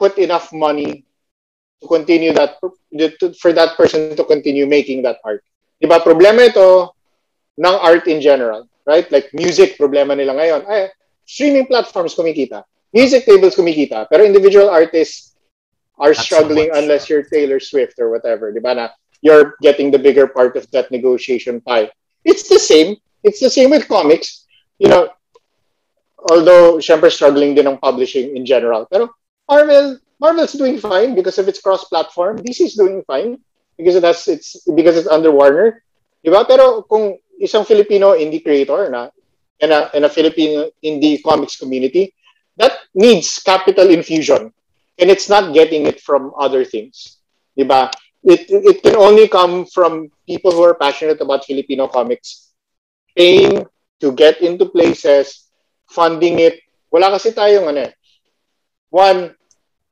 put 0.00 0.16
enough 0.16 0.56
money 0.56 1.04
to 1.82 1.88
continue 1.88 2.32
that 2.32 2.58
for 3.40 3.52
that 3.52 3.76
person 3.76 4.16
to 4.16 4.24
continue 4.24 4.66
making 4.66 5.02
that 5.02 5.18
art. 5.24 5.42
Diba? 5.82 6.00
Problema 6.00 6.48
ito, 6.48 6.94
ng 7.58 7.76
art 7.78 8.06
in 8.08 8.20
general, 8.20 8.66
right? 8.86 9.10
Like 9.10 9.30
music, 9.32 9.78
problema 9.78 10.16
nila 10.16 10.34
ngayon. 10.34 10.66
Ay, 10.66 10.90
streaming 11.24 11.66
platforms 11.66 12.14
kumikita. 12.14 12.64
Music 12.92 13.26
tables 13.26 13.54
kumikita. 13.54 14.06
Pero 14.10 14.24
individual 14.24 14.70
artists 14.70 15.34
are 15.98 16.14
struggling 16.14 16.70
so 16.72 16.78
unless 16.78 17.08
you're 17.08 17.22
Taylor 17.22 17.60
Swift 17.60 17.98
or 17.98 18.10
whatever. 18.10 18.50
Di 18.50 18.58
ba 18.58 18.74
na 18.74 18.86
you're 19.22 19.54
getting 19.62 19.90
the 19.90 19.98
bigger 19.98 20.26
part 20.26 20.56
of 20.56 20.66
that 20.70 20.90
negotiation 20.90 21.60
pie. 21.60 21.90
It's 22.24 22.48
the 22.48 22.58
same. 22.58 22.96
It's 23.22 23.40
the 23.40 23.50
same 23.50 23.70
with 23.70 23.88
comics. 23.88 24.46
You 24.78 24.90
know, 24.90 25.08
although 26.30 26.82
syempre 26.82 27.10
struggling 27.10 27.54
din 27.54 27.70
ng 27.70 27.78
publishing 27.78 28.36
in 28.36 28.44
general. 28.44 28.86
Pero 28.90 29.14
Marvel, 29.48 30.00
Marvel's 30.24 30.56
doing 30.56 30.80
fine 30.80 31.12
because 31.14 31.36
of 31.36 31.48
its 31.52 31.60
cross-platform. 31.60 32.40
DC 32.40 32.72
is 32.72 32.80
doing 32.80 33.04
fine 33.04 33.36
because 33.76 34.00
that's 34.00 34.24
it's 34.24 34.56
because 34.72 34.96
it's 34.96 35.08
under 35.12 35.28
Warner. 35.28 35.84
Diba? 36.24 36.48
Pero 36.48 36.80
kung 36.88 37.20
isang 37.36 37.68
Filipino 37.68 38.16
indie 38.16 38.40
creator 38.40 38.88
na 38.88 39.12
in 39.60 39.68
a, 39.68 39.92
in 39.92 40.08
a 40.08 40.08
Filipino 40.08 40.72
indie 40.80 41.20
comics 41.20 41.60
community, 41.60 42.16
that 42.56 42.72
needs 42.96 43.36
capital 43.36 43.92
infusion. 43.92 44.48
And 44.96 45.12
it's 45.12 45.28
not 45.28 45.52
getting 45.52 45.84
it 45.84 46.00
from 46.00 46.32
other 46.40 46.64
things. 46.64 47.20
Diba? 47.52 47.92
It, 48.24 48.48
it 48.48 48.80
can 48.80 48.96
only 48.96 49.28
come 49.28 49.68
from 49.68 50.08
people 50.24 50.56
who 50.56 50.64
are 50.64 50.80
passionate 50.80 51.20
about 51.20 51.44
Filipino 51.44 51.84
comics. 51.84 52.48
Paying 53.12 53.68
to 54.00 54.12
get 54.16 54.40
into 54.40 54.72
places, 54.72 55.52
funding 55.84 56.40
it. 56.40 56.64
Wala 56.88 57.12
kasi 57.12 57.36
tayong 57.36 57.68
ano 57.68 57.92
eh. 57.92 57.92
One, 58.88 59.34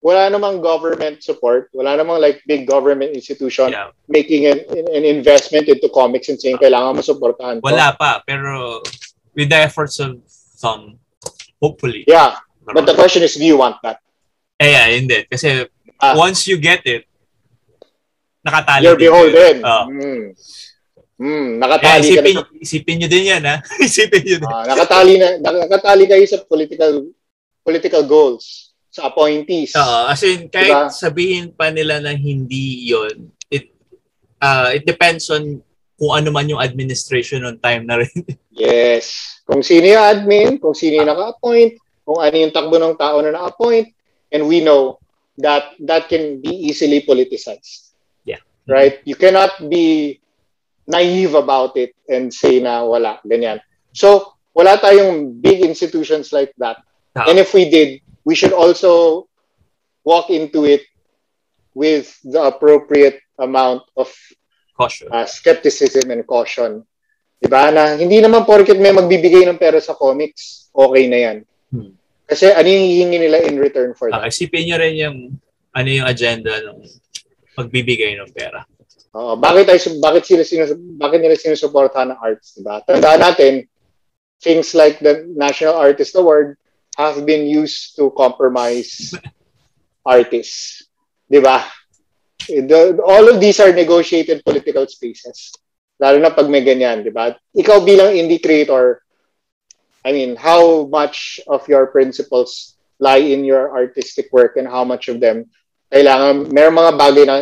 wala 0.03 0.27
namang 0.27 0.59
government 0.59 1.23
support, 1.23 1.71
wala 1.71 1.95
namang 1.95 2.19
like 2.19 2.43
big 2.45 2.67
government 2.67 3.15
institution 3.15 3.71
yeah. 3.71 3.95
making 4.11 4.51
an, 4.51 4.67
an 4.75 5.07
investment 5.07 5.71
into 5.71 5.87
comics 5.95 6.27
and 6.27 6.43
saying 6.43 6.59
kailangan 6.59 6.99
mo 6.99 7.03
suportahan. 7.07 7.63
Wala 7.63 7.95
pa, 7.95 8.19
pero 8.27 8.83
with 9.39 9.47
the 9.47 9.63
efforts 9.63 10.03
of 10.03 10.19
some, 10.27 10.99
hopefully. 11.63 12.03
Yeah, 12.11 12.35
but 12.67 12.83
the 12.83 12.99
question 12.99 13.23
is, 13.23 13.39
do 13.39 13.47
you 13.47 13.57
want 13.57 13.79
that? 13.87 14.03
Eh, 14.59 14.75
yeah, 14.75 14.91
hindi. 14.91 15.23
Kasi 15.31 15.71
uh, 15.71 16.15
once 16.19 16.51
you 16.51 16.59
get 16.59 16.83
it, 16.83 17.07
nakatali 18.43 18.83
You're 18.91 18.99
beholden. 18.99 19.63
Uh, 19.63 19.87
mm. 19.87 20.23
Mm, 21.23 21.63
nakatali 21.63 21.87
yeah, 21.87 21.99
isipin, 22.03 22.35
ka 22.35 22.43
na 22.43 22.59
isipin 22.59 22.95
nyo 22.99 23.09
din 23.09 23.25
yan, 23.31 23.43
ha? 23.47 23.57
isipin 23.87 24.23
nyo 24.27 24.37
din. 24.43 24.51
Uh, 24.51 24.67
nakatali, 24.67 25.13
na, 25.23 25.39
nakatali 25.39 26.11
kayo 26.11 26.27
sa 26.27 26.43
political 26.43 27.07
political 27.63 28.03
goals 28.03 28.72
sa 28.93 29.09
appointees. 29.09 29.73
Oo, 29.73 30.13
as 30.13 30.21
in, 30.21 30.53
kahit 30.53 30.69
diba? 30.69 30.93
sabihin 30.93 31.57
pa 31.57 31.73
nila 31.73 32.05
na 32.05 32.13
hindi 32.13 32.93
yon 32.93 33.33
it, 33.49 33.73
uh, 34.45 34.69
it 34.69 34.85
depends 34.85 35.33
on 35.33 35.65
kung 35.97 36.13
ano 36.13 36.29
man 36.29 36.53
yung 36.53 36.61
administration 36.61 37.49
on 37.49 37.57
time 37.57 37.89
na 37.89 38.05
rin. 38.05 38.13
yes. 38.53 39.41
Kung 39.49 39.65
sino 39.65 39.89
yung 39.89 40.05
admin, 40.05 40.61
kung 40.61 40.77
sino 40.77 41.01
yung 41.01 41.09
naka-appoint, 41.09 41.81
kung 42.05 42.21
ano 42.21 42.37
yung 42.37 42.53
takbo 42.53 42.77
ng 42.77 43.01
tao 43.01 43.17
na 43.25 43.33
na-appoint, 43.33 43.89
and 44.29 44.45
we 44.45 44.61
know 44.61 45.01
that 45.41 45.73
that 45.81 46.13
can 46.13 46.45
be 46.45 46.53
easily 46.53 47.01
politicized. 47.01 47.97
Yeah. 48.29 48.45
Right? 48.69 49.01
You 49.09 49.17
cannot 49.17 49.57
be 49.73 50.21
naive 50.85 51.33
about 51.33 51.81
it 51.81 51.97
and 52.13 52.29
say 52.29 52.61
na 52.61 52.85
wala, 52.85 53.25
ganyan. 53.25 53.65
So, 53.97 54.37
wala 54.53 54.77
tayong 54.77 55.41
big 55.41 55.65
institutions 55.65 56.29
like 56.29 56.53
that. 56.61 56.85
Uh-huh. 57.17 57.31
And 57.31 57.41
if 57.41 57.57
we 57.57 57.73
did, 57.73 58.05
we 58.25 58.35
should 58.35 58.53
also 58.53 59.27
walk 60.05 60.31
into 60.31 60.65
it 60.65 60.83
with 61.75 62.13
the 62.23 62.43
appropriate 62.43 63.21
amount 63.39 63.83
of 63.97 64.13
caution. 64.77 65.09
Uh, 65.11 65.27
skepticism 65.27 66.11
and 66.11 66.27
caution. 66.27 66.85
Diba? 67.43 67.75
Na 67.75 67.99
hindi 67.99 68.23
naman 68.23 68.47
porket 68.47 68.79
may 68.79 68.95
magbibigay 68.95 69.43
ng 69.47 69.59
pera 69.59 69.83
sa 69.83 69.99
comics, 69.99 70.71
okay 70.71 71.11
na 71.11 71.19
yan. 71.19 71.37
Hmm. 71.75 71.93
Kasi 72.27 72.55
ano 72.55 72.69
yung 72.71 72.87
hihingi 72.87 73.19
nila 73.19 73.39
in 73.43 73.59
return 73.59 73.93
for 73.99 74.09
that? 74.09 74.23
Uh, 74.23 74.31
isipin 74.31 74.71
nyo 74.71 74.77
rin 74.79 74.95
yung 74.95 75.17
ano 75.75 75.89
yung 75.89 76.07
agenda 76.07 76.55
ng 76.63 76.79
magbibigay 77.59 78.15
ng 78.15 78.31
pera. 78.31 78.63
Uh, 79.13 79.37
bakit 79.37 79.69
ay 79.69 79.77
bakit 80.01 80.25
sila 80.25 80.41
sinus 80.47 80.73
bakit 80.97 81.21
nila 81.21 81.37
sinusuportahan 81.37 82.15
ng 82.15 82.21
arts, 82.23 82.57
diba? 82.57 82.81
Tandaan 82.89 83.21
natin 83.21 83.53
things 84.41 84.73
like 84.73 85.03
the 85.05 85.29
National 85.37 85.77
Artist 85.77 86.17
Award 86.17 86.57
have 86.97 87.25
been 87.25 87.47
used 87.47 87.97
to 87.97 88.13
compromise 88.17 89.15
artists. 90.05 90.89
Di 91.31 91.41
ba? 91.41 91.65
The, 92.49 93.01
all 93.01 93.31
of 93.31 93.41
these 93.41 93.61
are 93.61 93.73
negotiated 93.73 94.45
political 94.45 94.87
spaces. 94.87 95.55
Lalo 96.03 96.19
na 96.19 96.35
pag 96.35 96.51
may 96.51 96.67
ganyan, 96.67 97.07
di 97.07 97.15
ba? 97.15 97.33
Ikaw 97.55 97.87
bilang 97.87 98.13
indie 98.13 98.43
creator, 98.43 99.01
I 100.05 100.11
mean, 100.11 100.35
how 100.35 100.91
much 100.91 101.39
of 101.47 101.63
your 101.71 101.87
principles 101.95 102.75
lie 102.99 103.23
in 103.23 103.47
your 103.47 103.71
artistic 103.71 104.29
work 104.35 104.59
and 104.59 104.67
how 104.67 104.83
much 104.83 105.07
of 105.07 105.23
them 105.23 105.47
kailangan, 105.95 106.51
may 106.51 106.67
mga 106.67 106.93
bagay 106.99 107.25
na 107.27 107.37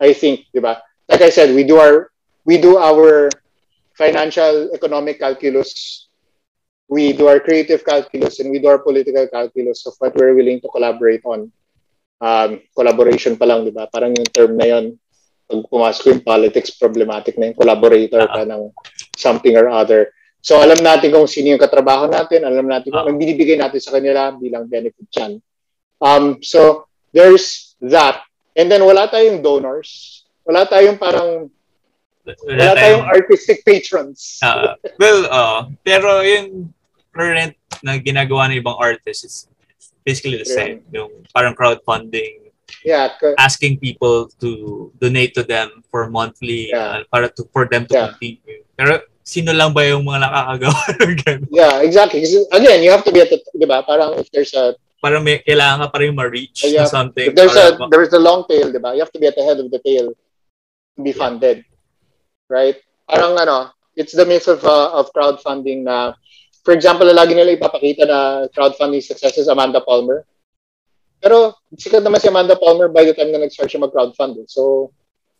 I 0.00 0.12
think, 0.16 0.50
di 0.50 0.58
ba? 0.58 0.82
Like 1.06 1.22
I 1.22 1.30
said, 1.30 1.54
we 1.54 1.62
do 1.62 1.78
our 1.78 2.10
we 2.48 2.58
do 2.58 2.80
our 2.80 3.30
financial 3.94 4.72
economic 4.72 5.20
calculus 5.20 6.08
we 6.90 7.14
do 7.14 7.30
our 7.30 7.38
creative 7.38 7.86
calculus 7.86 8.42
and 8.42 8.50
we 8.50 8.58
do 8.58 8.66
our 8.66 8.82
political 8.82 9.22
calculus 9.30 9.86
of 9.86 9.94
what 10.02 10.10
we're 10.18 10.34
willing 10.34 10.60
to 10.60 10.68
collaborate 10.68 11.22
on. 11.22 11.46
Um, 12.20 12.60
collaboration 12.74 13.38
pa 13.38 13.46
lang, 13.46 13.64
di 13.64 13.70
ba? 13.70 13.86
Parang 13.86 14.10
yung 14.12 14.28
term 14.34 14.58
na 14.58 14.66
yun, 14.66 14.98
pag 15.46 15.62
pumasok 15.70 16.04
yung 16.10 16.22
politics, 16.26 16.74
problematic 16.74 17.38
na 17.38 17.54
yung 17.54 17.58
collaborator 17.58 18.26
ka 18.26 18.42
ng 18.42 18.74
something 19.14 19.54
or 19.54 19.70
other. 19.70 20.10
So 20.42 20.58
alam 20.58 20.82
natin 20.82 21.14
kung 21.14 21.30
sino 21.30 21.54
yung 21.54 21.62
katrabaho 21.62 22.10
natin, 22.10 22.42
alam 22.42 22.66
natin 22.66 22.90
kung 22.90 23.06
anong 23.06 23.22
binibigay 23.22 23.54
natin 23.54 23.78
sa 23.78 23.94
kanila 23.94 24.34
bilang 24.34 24.66
benefit 24.66 25.06
yan. 25.14 25.38
Um, 26.02 26.42
so 26.42 26.90
there's 27.14 27.78
that. 27.86 28.26
And 28.58 28.66
then 28.66 28.82
wala 28.82 29.06
tayong 29.06 29.46
donors. 29.46 30.22
Wala 30.42 30.66
tayong 30.66 30.98
parang 30.98 31.54
wala, 32.26 32.74
tayong 32.74 33.06
artistic 33.06 33.62
patrons. 33.62 34.42
Uh, 34.42 34.74
well, 34.98 35.22
uh, 35.30 35.70
pero 35.86 36.20
yung 36.26 36.74
current 37.14 37.54
na 37.82 37.98
ginagawa 37.98 38.50
ng 38.50 38.62
ibang 38.62 38.78
artists, 38.78 39.24
it's 39.24 39.92
basically 40.04 40.38
the 40.38 40.48
same. 40.48 40.82
Yeah. 40.90 41.04
Yung 41.04 41.26
parang 41.34 41.54
crowdfunding, 41.54 42.50
yeah, 42.84 43.12
asking 43.38 43.78
people 43.78 44.28
to 44.40 44.92
donate 45.00 45.34
to 45.34 45.42
them 45.42 45.82
for 45.90 46.08
monthly 46.10 46.70
yeah. 46.70 47.02
uh, 47.02 47.04
para 47.10 47.28
to 47.34 47.44
for 47.52 47.66
them 47.66 47.86
to 47.86 47.94
yeah. 47.94 48.06
continue. 48.10 48.62
Pero 48.76 49.02
sino 49.30 49.52
lang 49.52 49.70
ba 49.70 49.86
yung 49.86 50.02
mga 50.02 50.26
nakakagawa 50.26 50.82
ng 51.00 51.16
ganun? 51.22 51.48
Yeah, 51.50 51.74
exactly. 51.82 52.24
Again, 52.52 52.82
you 52.82 52.90
have 52.90 53.04
to 53.04 53.12
be 53.12 53.20
at 53.20 53.30
the, 53.30 53.38
di 53.54 53.66
ba? 53.66 53.84
Parang 53.86 54.18
if 54.18 54.30
there's 54.34 54.54
a 54.54 54.74
parang 55.00 55.24
may, 55.24 55.40
kailangan 55.40 55.86
ka 55.86 55.88
pa 55.88 55.98
rin 56.04 56.12
ma-reach 56.12 56.68
yeah, 56.68 56.84
something. 56.84 57.32
If 57.32 57.34
there's 57.34 57.56
a, 57.56 57.78
ma- 57.78 57.88
there's 57.88 58.12
a 58.12 58.20
long 58.20 58.44
tail, 58.48 58.68
di 58.68 58.78
ba? 58.78 58.92
You 58.92 59.00
have 59.00 59.12
to 59.16 59.20
be 59.20 59.26
at 59.26 59.36
the 59.36 59.44
head 59.44 59.56
of 59.56 59.70
the 59.72 59.80
tail 59.80 60.12
to 60.12 61.00
be 61.00 61.12
funded. 61.12 61.64
Right? 62.50 62.76
Parang 63.08 63.38
ano, 63.38 63.72
it's 63.96 64.12
the 64.12 64.26
myth 64.26 64.48
of, 64.48 64.64
uh, 64.64 64.92
of 64.92 65.08
crowdfunding 65.16 65.84
na 65.84 66.12
for 66.62 66.72
example, 66.72 67.06
na 67.08 67.16
lagi 67.16 67.32
nila 67.34 67.56
ipapakita 67.56 68.04
na 68.04 68.18
crowdfunding 68.52 69.02
success 69.02 69.38
is 69.38 69.48
Amanda 69.48 69.80
Palmer. 69.80 70.24
Pero 71.20 71.52
sikat 71.76 72.00
naman 72.00 72.20
si 72.20 72.28
Amanda 72.28 72.56
Palmer 72.56 72.88
by 72.88 73.04
the 73.04 73.12
time 73.12 73.28
na 73.32 73.44
nag-start 73.44 73.68
siya 73.68 73.84
mag-crowdfunding. 73.84 74.48
So, 74.48 74.88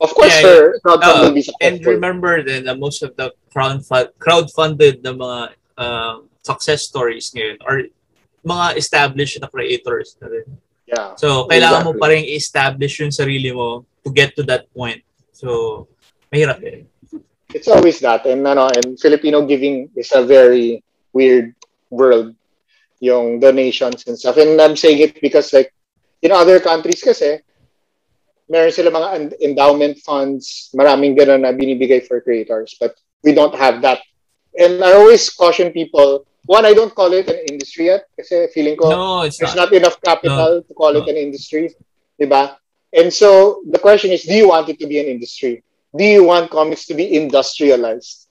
of 0.01 0.13
course, 0.13 0.33
Yeah, 0.41 0.45
her 0.45 0.81
crowdfunding 0.85 1.21
Uh, 1.21 1.25
will 1.25 1.37
be 1.37 1.45
and 1.45 1.81
successful. 1.81 1.93
remember 1.97 2.33
then 2.45 2.65
that 2.69 2.77
most 2.77 3.01
of 3.01 3.17
the 3.17 3.33
crowdfund 3.49 4.13
crowdfunded 4.21 5.01
na 5.01 5.13
mga 5.17 5.39
um, 5.81 6.29
success 6.45 6.85
stories 6.85 7.33
ngayon 7.33 7.57
are 7.65 7.89
mga 8.45 8.77
established 8.77 9.41
na 9.41 9.49
creators 9.49 10.17
na 10.21 10.29
rin. 10.29 10.49
yeah. 10.89 11.17
So, 11.17 11.49
kailangan 11.49 11.85
mo 11.85 11.93
Exactly. 11.97 12.01
pa 12.01 12.07
rin 12.13 12.23
i-establish 12.29 12.95
yung 13.01 13.13
sarili 13.13 13.53
mo 13.53 13.85
to 14.05 14.09
get 14.13 14.37
to 14.37 14.45
that 14.49 14.69
point. 14.73 15.01
So, 15.33 15.89
mahirap 16.29 16.61
eh. 16.65 16.85
It's 17.53 17.69
always 17.69 18.01
that. 18.01 18.25
And, 18.29 18.45
ano, 18.45 18.69
and 18.69 19.01
Filipino 19.01 19.45
giving 19.45 19.89
is 19.97 20.13
a 20.13 20.23
very 20.25 20.85
weird 21.13 21.55
world. 21.91 22.35
Yung 23.01 23.41
donations 23.41 24.05
and 24.07 24.19
stuff. 24.19 24.37
And 24.37 24.61
I'm 24.61 24.77
saying 24.77 25.01
it 25.01 25.21
because 25.21 25.53
like, 25.53 25.73
in 26.23 26.33
other 26.33 26.61
countries 26.61 27.03
kasi, 27.03 27.41
meron 28.51 28.73
sila 28.73 28.91
mga 28.91 29.09
en- 29.15 29.39
endowment 29.41 29.99
funds, 30.05 30.69
maraming 30.77 31.17
gano'n 31.17 31.47
na 31.47 31.53
binibigay 31.55 32.05
for 32.07 32.21
creators. 32.21 32.77
But 32.79 32.99
we 33.25 33.33
don't 33.33 33.55
have 33.55 33.81
that. 33.83 34.01
And 34.59 34.83
I 34.85 34.93
always 34.93 35.31
caution 35.31 35.73
people, 35.73 36.27
one, 36.45 36.67
I 36.67 36.75
don't 36.75 36.95
call 36.95 37.13
it 37.15 37.29
an 37.29 37.39
industry 37.49 37.87
yet 37.87 38.05
kasi 38.19 38.49
feeling 38.53 38.77
ko 38.77 38.91
No, 38.91 39.23
it's 39.23 39.39
there's 39.39 39.55
not. 39.55 39.71
not 39.71 39.73
enough 39.73 39.97
capital 40.03 40.63
to 40.67 40.75
call 40.75 40.97
it 40.97 41.09
an 41.09 41.17
industry. 41.17 41.71
Diba? 42.21 42.57
And 42.93 43.13
so 43.13 43.63
the 43.71 43.79
question 43.79 44.11
is, 44.11 44.25
do 44.25 44.35
you 44.35 44.49
want 44.49 44.69
it 44.69 44.79
to 44.81 44.87
be 44.87 44.99
an 44.99 45.07
industry? 45.07 45.63
Do 45.97 46.05
you 46.05 46.25
want 46.25 46.51
comics 46.51 46.87
to 46.87 46.95
be 46.95 47.15
industrialized? 47.15 48.27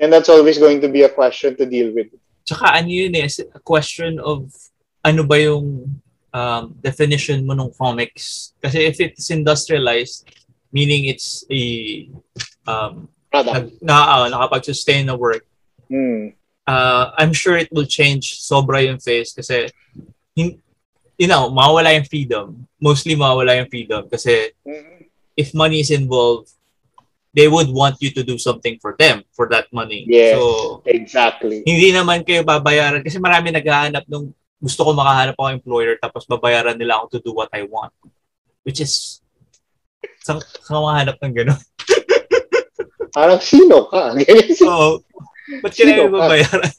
And 0.00 0.12
that's 0.12 0.28
always 0.28 0.58
going 0.58 0.80
to 0.82 0.88
be 0.88 1.02
a 1.02 1.08
question 1.08 1.56
to 1.56 1.64
deal 1.64 1.94
with. 1.94 2.08
Tsaka 2.50 2.74
ano 2.82 2.90
yun 2.90 3.14
eh, 3.14 3.30
a 3.30 3.62
question 3.62 4.18
of 4.18 4.50
ano 5.06 5.22
ba 5.22 5.38
yung 5.38 5.86
um, 6.34 6.62
definition 6.82 7.46
mo 7.46 7.54
ng 7.54 7.70
comics. 7.78 8.58
Kasi 8.58 8.90
if 8.90 8.98
it's 8.98 9.30
industrialized, 9.30 10.26
meaning 10.74 11.06
it's 11.06 11.46
a 11.46 11.62
um, 12.66 13.06
Product. 13.30 13.54
nag, 13.54 13.66
na, 13.78 13.94
uh, 13.94 14.26
nakapag-sustain 14.26 15.06
na 15.06 15.14
work, 15.14 15.46
Hmm. 15.86 16.34
uh, 16.66 17.10
I'm 17.18 17.30
sure 17.34 17.58
it 17.58 17.70
will 17.70 17.86
change 17.86 18.38
sobra 18.42 18.82
yung 18.82 18.98
face 19.02 19.34
kasi 19.34 19.70
hin- 20.38 20.62
you 21.18 21.26
know, 21.26 21.50
mawawala 21.50 21.94
yung 21.98 22.06
freedom. 22.06 22.66
Mostly 22.78 23.14
mawawala 23.18 23.58
yung 23.58 23.70
freedom 23.70 24.06
kasi 24.10 24.54
Mhm. 24.66 25.06
if 25.38 25.54
money 25.54 25.82
is 25.82 25.90
involved, 25.90 26.50
they 27.30 27.46
would 27.46 27.70
want 27.70 27.96
you 28.02 28.10
to 28.10 28.22
do 28.26 28.38
something 28.38 28.78
for 28.82 28.98
them 28.98 29.22
for 29.32 29.46
that 29.50 29.70
money. 29.70 30.04
Yes. 30.06 30.34
So, 30.34 30.82
Exactly. 30.86 31.62
hindi 31.62 31.94
naman 31.94 32.26
kayo 32.26 32.42
babayaran 32.42 33.06
kasi 33.06 33.22
marami 33.22 33.54
naghahanap 33.54 34.06
ng 34.10 34.34
gusto 34.60 34.80
ko 34.84 34.90
makahanap 34.92 35.38
ako 35.38 35.48
employer 35.54 35.94
tapos 35.96 36.26
babayaran 36.26 36.76
nila 36.76 37.00
ako 37.00 37.16
to 37.16 37.20
do 37.30 37.32
what 37.32 37.48
I 37.54 37.64
want. 37.64 37.94
Which 38.66 38.82
is 38.82 39.22
sa 40.20 40.36
sa 40.42 40.76
mahanap 40.76 41.16
ng 41.22 41.32
gano'n. 41.32 41.62
Parang 43.16 43.40
sino 43.40 43.88
ka? 43.88 44.14
So, 44.60 45.00
ba't 45.64 45.72
ka 45.74 45.82
namin 45.86 46.12
babayaran? 46.12 46.72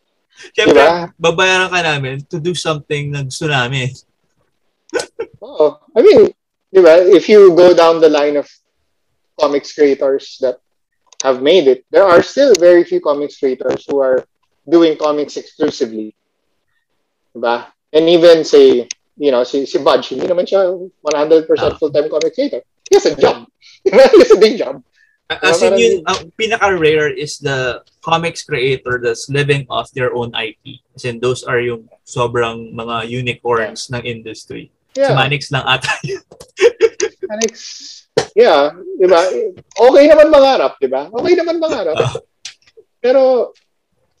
Siyempre, 0.54 0.80
diba? 0.80 1.10
babayaran 1.16 1.72
ka 1.72 1.80
namin 1.80 2.14
to 2.28 2.38
do 2.38 2.52
something 2.52 3.10
na 3.10 3.24
gusto 3.24 3.48
namin. 3.48 3.90
Oo. 5.40 5.80
I 5.96 6.00
mean, 6.00 6.30
diba, 6.70 7.04
if 7.10 7.26
you 7.28 7.52
go 7.56 7.72
down 7.72 8.00
the 8.00 8.12
line 8.12 8.36
of 8.36 8.46
comics 9.40 9.72
creators 9.74 10.38
that 10.40 10.58
have 11.22 11.42
made 11.42 11.66
it, 11.68 11.84
there 11.90 12.04
are 12.04 12.22
still 12.22 12.54
very 12.58 12.84
few 12.84 13.00
comics 13.00 13.38
creators 13.38 13.84
who 13.88 14.00
are 14.00 14.24
doing 14.68 14.96
comics 14.96 15.36
exclusively. 15.36 16.14
Diba? 17.34 17.66
And 17.92 18.08
even 18.08 18.44
say, 18.44 18.88
you 19.16 19.30
know, 19.30 19.44
si, 19.44 19.66
si 19.66 19.78
Budge, 19.78 20.10
hindi 20.14 20.26
naman 20.26 20.46
siya 20.46 20.70
100% 21.02 21.46
Ah. 21.58 21.76
full-time 21.78 22.10
comic 22.10 22.34
creator. 22.34 22.62
He 22.90 22.96
has 22.96 23.06
a 23.06 23.14
job. 23.16 23.46
Diba? 23.86 24.04
He 24.10 24.18
has 24.20 24.30
a 24.30 24.40
day 24.40 24.56
job. 24.58 24.82
As 25.24 25.64
in 25.64 25.78
yun, 25.80 26.04
ang 26.04 26.30
pinaka-rare 26.36 27.08
is 27.08 27.40
the 27.40 27.80
comics 28.04 28.44
creator 28.44 29.00
that's 29.00 29.32
living 29.32 29.64
off 29.72 29.88
their 29.96 30.12
own 30.12 30.28
IP. 30.36 30.84
As 30.94 31.08
in, 31.08 31.16
those 31.18 31.42
are 31.48 31.58
yung 31.58 31.88
sobrang 32.04 32.76
mga 32.76 33.08
unicorns 33.08 33.88
ng 33.88 34.04
industry. 34.04 34.68
Si 34.92 35.00
Yeah. 35.00 35.16
Manix 35.16 35.48
lang 35.50 35.64
ata 35.64 35.90
yun. 36.04 36.20
Alex, 37.30 37.52
yeah, 38.36 38.74
di 39.00 39.06
ba? 39.06 39.20
Okay 39.90 40.04
naman 40.10 40.28
mangarap, 40.28 40.76
di 40.80 40.88
ba? 40.88 41.08
Okay 41.12 41.32
naman 41.36 41.56
mangarap. 41.60 41.96
Ah. 41.96 42.14
Pero 43.00 43.52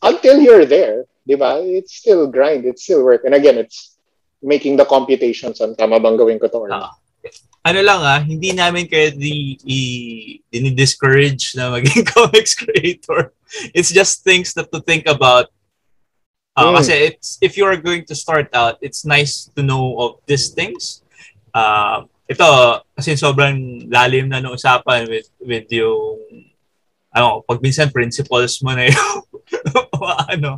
until 0.04 0.40
you're 0.40 0.68
there, 0.68 1.04
di 1.24 1.34
ba? 1.36 1.60
It's 1.60 1.96
still 1.96 2.28
grind, 2.28 2.64
it's 2.64 2.84
still 2.84 3.04
work. 3.04 3.24
And 3.24 3.34
again, 3.34 3.56
it's 3.56 3.96
making 4.44 4.76
the 4.76 4.84
computations 4.84 5.60
on 5.64 5.74
tama 5.74 5.96
bang 6.00 6.20
gawin 6.20 6.38
ko 6.38 6.48
to 6.48 6.58
or 6.64 6.68
not. 6.68 6.92
Ah. 6.92 6.94
ano 7.64 7.80
lang 7.80 8.00
ah, 8.04 8.20
hindi 8.20 8.52
namin 8.52 8.84
kayo 8.84 9.08
di, 9.16 9.56
i, 9.64 9.80
discourage 10.76 11.56
na 11.56 11.72
maging 11.72 12.04
comics 12.14 12.52
creator. 12.52 13.32
It's 13.72 13.88
just 13.88 14.20
things 14.20 14.52
that 14.54 14.68
to 14.68 14.84
think 14.84 15.08
about. 15.08 15.48
Ah, 16.54 16.70
Mm. 16.70 16.76
Kasi 16.78 16.94
it's, 17.10 17.40
if 17.42 17.56
you 17.56 17.64
are 17.66 17.74
going 17.74 18.04
to 18.06 18.14
start 18.14 18.46
out, 18.54 18.78
it's 18.78 19.02
nice 19.02 19.50
to 19.56 19.64
know 19.64 19.98
of 19.98 20.10
these 20.28 20.54
things. 20.54 21.02
Ah, 21.50 22.04
ito, 22.24 22.48
kasi 22.96 23.20
sobrang 23.20 23.84
lalim 23.92 24.32
na 24.32 24.40
ng 24.40 24.56
usapan 24.56 25.04
with, 25.08 25.28
with 25.44 25.68
yung 25.68 26.20
ano, 27.14 27.46
pag 27.46 27.62
minsan 27.62 27.94
principles 27.94 28.58
mo 28.64 28.74
na 28.74 28.88
yung 28.92 29.22
ano. 30.28 30.50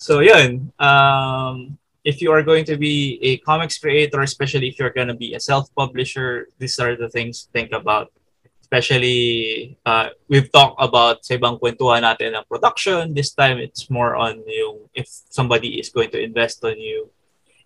So, 0.00 0.20
yun. 0.24 0.72
Um, 0.80 1.76
if 2.04 2.20
you 2.20 2.32
are 2.32 2.42
going 2.42 2.64
to 2.66 2.76
be 2.76 3.18
a 3.22 3.38
comics 3.44 3.78
creator, 3.78 4.20
especially 4.22 4.68
if 4.68 4.78
you're 4.78 4.92
going 4.92 5.08
to 5.08 5.16
be 5.16 5.34
a 5.34 5.40
self-publisher, 5.40 6.48
these 6.58 6.78
are 6.78 6.96
the 6.96 7.08
things 7.08 7.44
to 7.44 7.52
think 7.52 7.72
about. 7.72 8.12
Especially, 8.60 9.76
uh, 9.84 10.08
we've 10.28 10.50
talked 10.50 10.80
about 10.80 11.24
sa 11.24 11.36
ibang 11.36 11.60
kwentuhan 11.60 12.00
natin 12.00 12.32
ng 12.32 12.48
production. 12.48 13.12
This 13.12 13.32
time, 13.32 13.60
it's 13.60 13.88
more 13.88 14.16
on 14.16 14.40
yung 14.48 14.88
if 14.96 15.06
somebody 15.08 15.78
is 15.78 15.92
going 15.92 16.10
to 16.10 16.20
invest 16.20 16.64
on 16.64 16.80
you. 16.80 17.12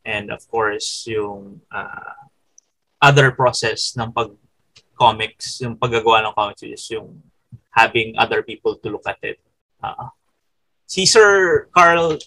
And 0.05 0.31
of 0.31 0.43
course, 0.51 1.07
yung 1.07 1.63
uh, 1.71 2.28
other 3.03 3.31
process 3.31 3.95
ng 3.97 4.11
pag-comics, 4.13 5.63
yung 5.63 5.79
paggagawa 5.79 6.23
ng 6.27 6.35
comics 6.35 6.63
is 6.63 6.85
yung 6.91 7.23
having 7.71 8.15
other 8.19 8.43
people 8.43 8.75
to 8.77 8.91
look 8.91 9.07
at 9.07 9.19
it. 9.23 9.39
Uh, 9.79 10.11
si 10.87 11.07
Sir 11.07 11.67
Carl 11.71 12.19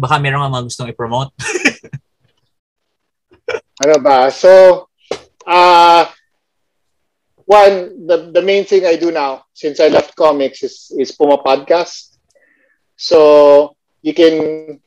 baka 0.00 0.16
meron 0.16 0.40
ka 0.40 0.48
mga 0.48 0.66
gustong 0.68 0.90
i-promote. 0.92 1.32
Ano 3.80 3.96
ba? 3.96 4.28
So, 4.28 4.92
uh, 5.48 6.04
one, 7.48 8.06
the, 8.06 8.28
the 8.28 8.42
main 8.44 8.64
thing 8.68 8.84
I 8.84 8.96
do 8.96 9.10
now, 9.10 9.48
since 9.54 9.80
I 9.80 9.88
left 9.88 10.14
comics, 10.16 10.62
is, 10.62 10.92
is 10.98 11.12
Puma 11.12 11.38
Podcast. 11.40 12.18
So, 12.96 13.74
you 14.02 14.12
can 14.12 14.78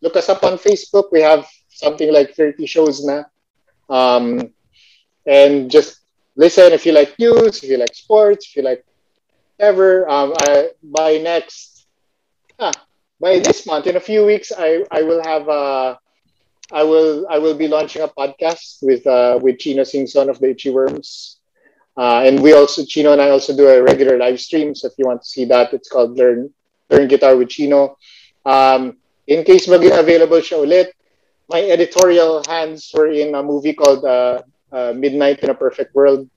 look 0.00 0.16
us 0.16 0.30
up 0.30 0.42
on 0.42 0.56
Facebook. 0.56 1.12
We 1.12 1.20
have 1.20 1.44
something 1.68 2.10
like 2.12 2.34
30 2.34 2.64
shows 2.64 3.04
now. 3.04 3.26
Um, 3.88 4.50
and 5.26 5.70
just 5.70 6.00
listen 6.36 6.72
if 6.72 6.86
you 6.86 6.92
like 6.92 7.18
news, 7.18 7.62
if 7.62 7.70
you 7.70 7.76
like 7.78 7.94
sports, 7.94 8.46
if 8.48 8.56
you 8.56 8.62
like 8.62 8.84
ever. 9.58 10.08
Um, 10.08 10.34
I, 10.38 10.70
by 10.82 11.18
next, 11.18 11.86
ah, 12.58 12.72
by 13.20 13.38
this 13.38 13.66
month, 13.66 13.86
in 13.86 13.96
a 13.96 14.00
few 14.00 14.24
weeks, 14.24 14.52
I, 14.56 14.84
I 14.90 15.02
will 15.02 15.22
have 15.22 15.48
a 15.48 15.98
I 16.72 16.82
will 16.82 17.26
I 17.28 17.38
will 17.38 17.54
be 17.54 17.68
launching 17.68 18.02
a 18.02 18.08
podcast 18.08 18.82
with 18.82 19.06
uh, 19.06 19.38
with 19.40 19.58
Chino 19.58 19.82
Singson 19.82 20.30
of 20.30 20.38
the 20.40 20.50
Itchy 20.50 20.70
Worms, 20.70 21.38
uh, 21.96 22.22
and 22.24 22.40
we 22.40 22.54
also 22.54 22.84
Chino 22.84 23.12
and 23.12 23.20
I 23.20 23.30
also 23.30 23.54
do 23.54 23.68
a 23.68 23.82
regular 23.82 24.16
live 24.18 24.40
stream. 24.40 24.74
So 24.74 24.88
if 24.88 24.94
you 24.96 25.06
want 25.06 25.22
to 25.22 25.28
see 25.28 25.44
that, 25.46 25.74
it's 25.74 25.88
called 25.88 26.16
Learn 26.16 26.52
Learn 26.90 27.08
Guitar 27.08 27.36
with 27.36 27.50
Chino. 27.50 27.96
Um, 28.46 28.96
in 29.26 29.44
case 29.44 29.66
maging 29.66 29.98
available 29.98 30.40
siya 30.40 30.64
ulit, 30.64 30.88
my 31.54 31.62
editorial 31.70 32.42
hands 32.50 32.90
were 32.90 33.06
in 33.14 33.30
a 33.38 33.42
movie 33.42 33.74
called 33.74 34.04
uh, 34.04 34.42
uh, 34.74 34.92
Midnight 34.92 35.38
in 35.38 35.50
a 35.50 35.54
Perfect 35.54 35.94
World, 35.94 36.28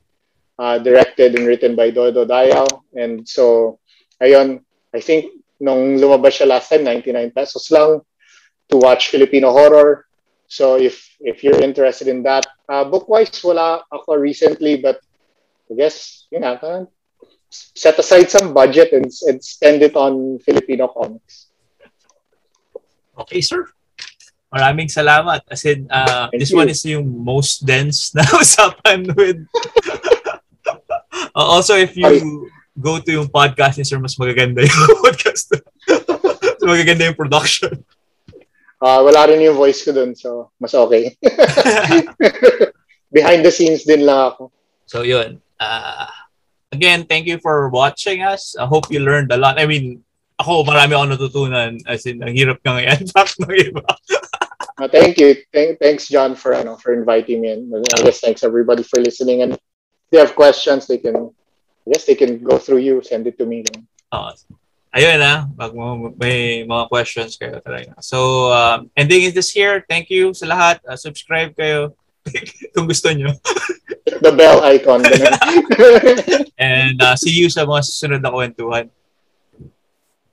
uh, 0.60 0.77
directed 0.77 1.34
and 1.34 1.48
written 1.49 1.76
by 1.76 1.89
Dodo 1.89 2.22
Dayao. 2.22 2.69
And 2.94 3.27
so, 3.27 3.80
ayun, 4.22 4.61
I 4.94 5.02
think 5.02 5.41
nung 5.60 5.98
lumabas 5.98 6.38
siya 6.38 6.53
last 6.53 6.69
time, 6.69 6.85
99 6.85 7.34
pesos 7.34 7.65
lang 7.73 8.06
to 8.69 8.77
watch 8.77 9.10
Filipino 9.10 9.49
horror. 9.49 10.06
So 10.45 10.77
if 10.77 11.02
if 11.19 11.41
you're 11.41 11.65
interested 11.65 12.07
in 12.07 12.22
that, 12.30 12.45
uh, 12.69 12.85
book-wise, 12.85 13.34
wala 13.41 13.81
ako 13.89 14.22
recently, 14.22 14.77
but 14.77 15.02
I 15.65 15.73
guess, 15.73 16.30
you 16.30 16.39
know, 16.39 16.61
set 17.49 17.98
aside 17.98 18.30
some 18.30 18.53
budget 18.53 18.94
and, 18.94 19.10
and 19.26 19.41
spend 19.41 19.81
it 19.81 19.98
on 19.98 20.38
Filipino 20.45 20.88
comics. 20.94 21.49
Okay, 23.18 23.41
sir. 23.41 23.65
Maraming 24.47 24.87
salamat. 24.87 25.43
As 25.51 25.63
in, 25.67 25.87
uh, 25.91 26.31
Thank 26.31 26.39
this 26.39 26.51
you. 26.51 26.57
one 26.57 26.69
is 26.71 26.83
yung 26.87 27.07
most 27.07 27.67
dense 27.67 28.15
na 28.15 28.23
usapan 28.41 29.11
with... 29.15 29.43
Uh, 31.35 31.47
also, 31.47 31.75
if 31.75 31.95
you 31.99 32.07
Ay. 32.07 32.23
go 32.79 32.99
to 32.99 33.11
yung 33.11 33.27
podcast 33.27 33.77
ni 33.77 33.83
sir, 33.83 33.99
mas 33.99 34.15
magaganda 34.15 34.63
yung 34.63 34.83
podcast. 35.05 35.51
magaganda 36.63 37.11
yung 37.11 37.19
production. 37.19 37.75
Uh, 38.77 39.01
wala 39.01 39.25
rin 39.25 39.41
yung 39.41 39.57
voice 39.57 39.81
ko 39.81 39.89
dun, 39.89 40.13
so 40.13 40.53
mas 40.61 40.77
okay. 40.77 41.17
Behind 43.15 43.41
the 43.41 43.49
scenes 43.49 43.83
din 43.83 44.05
lang 44.05 44.33
ako. 44.33 44.53
So 44.85 45.01
yun. 45.01 45.41
Uh, 45.57 46.05
again, 46.71 47.09
thank 47.09 47.25
you 47.25 47.41
for 47.41 47.73
watching 47.73 48.21
us. 48.21 48.53
I 48.53 48.69
hope 48.69 48.93
you 48.93 49.01
learned 49.01 49.33
a 49.33 49.37
lot. 49.37 49.57
I 49.57 49.65
mean, 49.65 50.05
ako, 50.37 50.61
marami 50.61 50.93
ako 50.93 51.05
natutunan. 51.09 51.81
As 51.89 52.05
in, 52.05 52.21
ang 52.21 52.37
hirap 52.37 52.61
ka 52.61 52.77
ngayon. 52.77 53.09
Back 53.17 53.33
ng 53.41 53.49
iba. 53.49 53.85
Uh, 54.77 54.87
thank 54.87 55.17
you. 55.17 55.35
Thank, 55.53 55.79
thanks, 55.79 56.07
John, 56.07 56.35
for 56.35 56.53
ano, 56.53 56.75
for 56.77 56.93
inviting 56.93 57.41
me. 57.41 57.51
And 57.51 57.73
I 57.97 58.03
guess 58.03 58.19
thanks 58.19 58.43
everybody 58.43 58.83
for 58.83 58.99
listening. 58.99 59.41
And 59.41 59.53
if 59.53 59.59
they 60.11 60.19
have 60.19 60.35
questions, 60.35 60.87
they 60.87 60.97
can, 60.97 61.15
I 61.15 61.91
guess 61.91 62.05
they 62.05 62.15
can 62.15 62.43
go 62.43 62.57
through 62.57 62.79
you, 62.79 63.01
send 63.03 63.27
it 63.27 63.37
to 63.37 63.45
me. 63.45 63.63
Oh, 64.11 64.31
ayun 64.95 65.19
na, 65.19 65.45
pag 65.53 65.75
may 66.17 66.65
mga 66.65 66.89
questions 66.89 67.37
kayo 67.37 67.61
talaga. 67.61 67.93
So, 68.01 68.49
um, 68.53 68.89
ending 68.95 69.23
is 69.27 69.33
this 69.33 69.51
here. 69.51 69.83
Thank 69.85 70.09
you 70.09 70.33
sa 70.33 70.47
lahat. 70.47 70.81
Uh, 70.87 70.95
subscribe 70.95 71.53
kayo 71.53 71.93
kung 72.73 72.87
gusto 72.87 73.11
nyo. 73.13 73.29
the 74.21 74.33
bell 74.33 74.63
icon. 74.63 75.03
And 76.57 76.97
uh, 77.01 77.15
see 77.15 77.31
you 77.31 77.49
sa 77.49 77.67
mga 77.67 77.85
susunod 77.85 78.21
na 78.23 78.31
kwentuhan. 78.33 78.89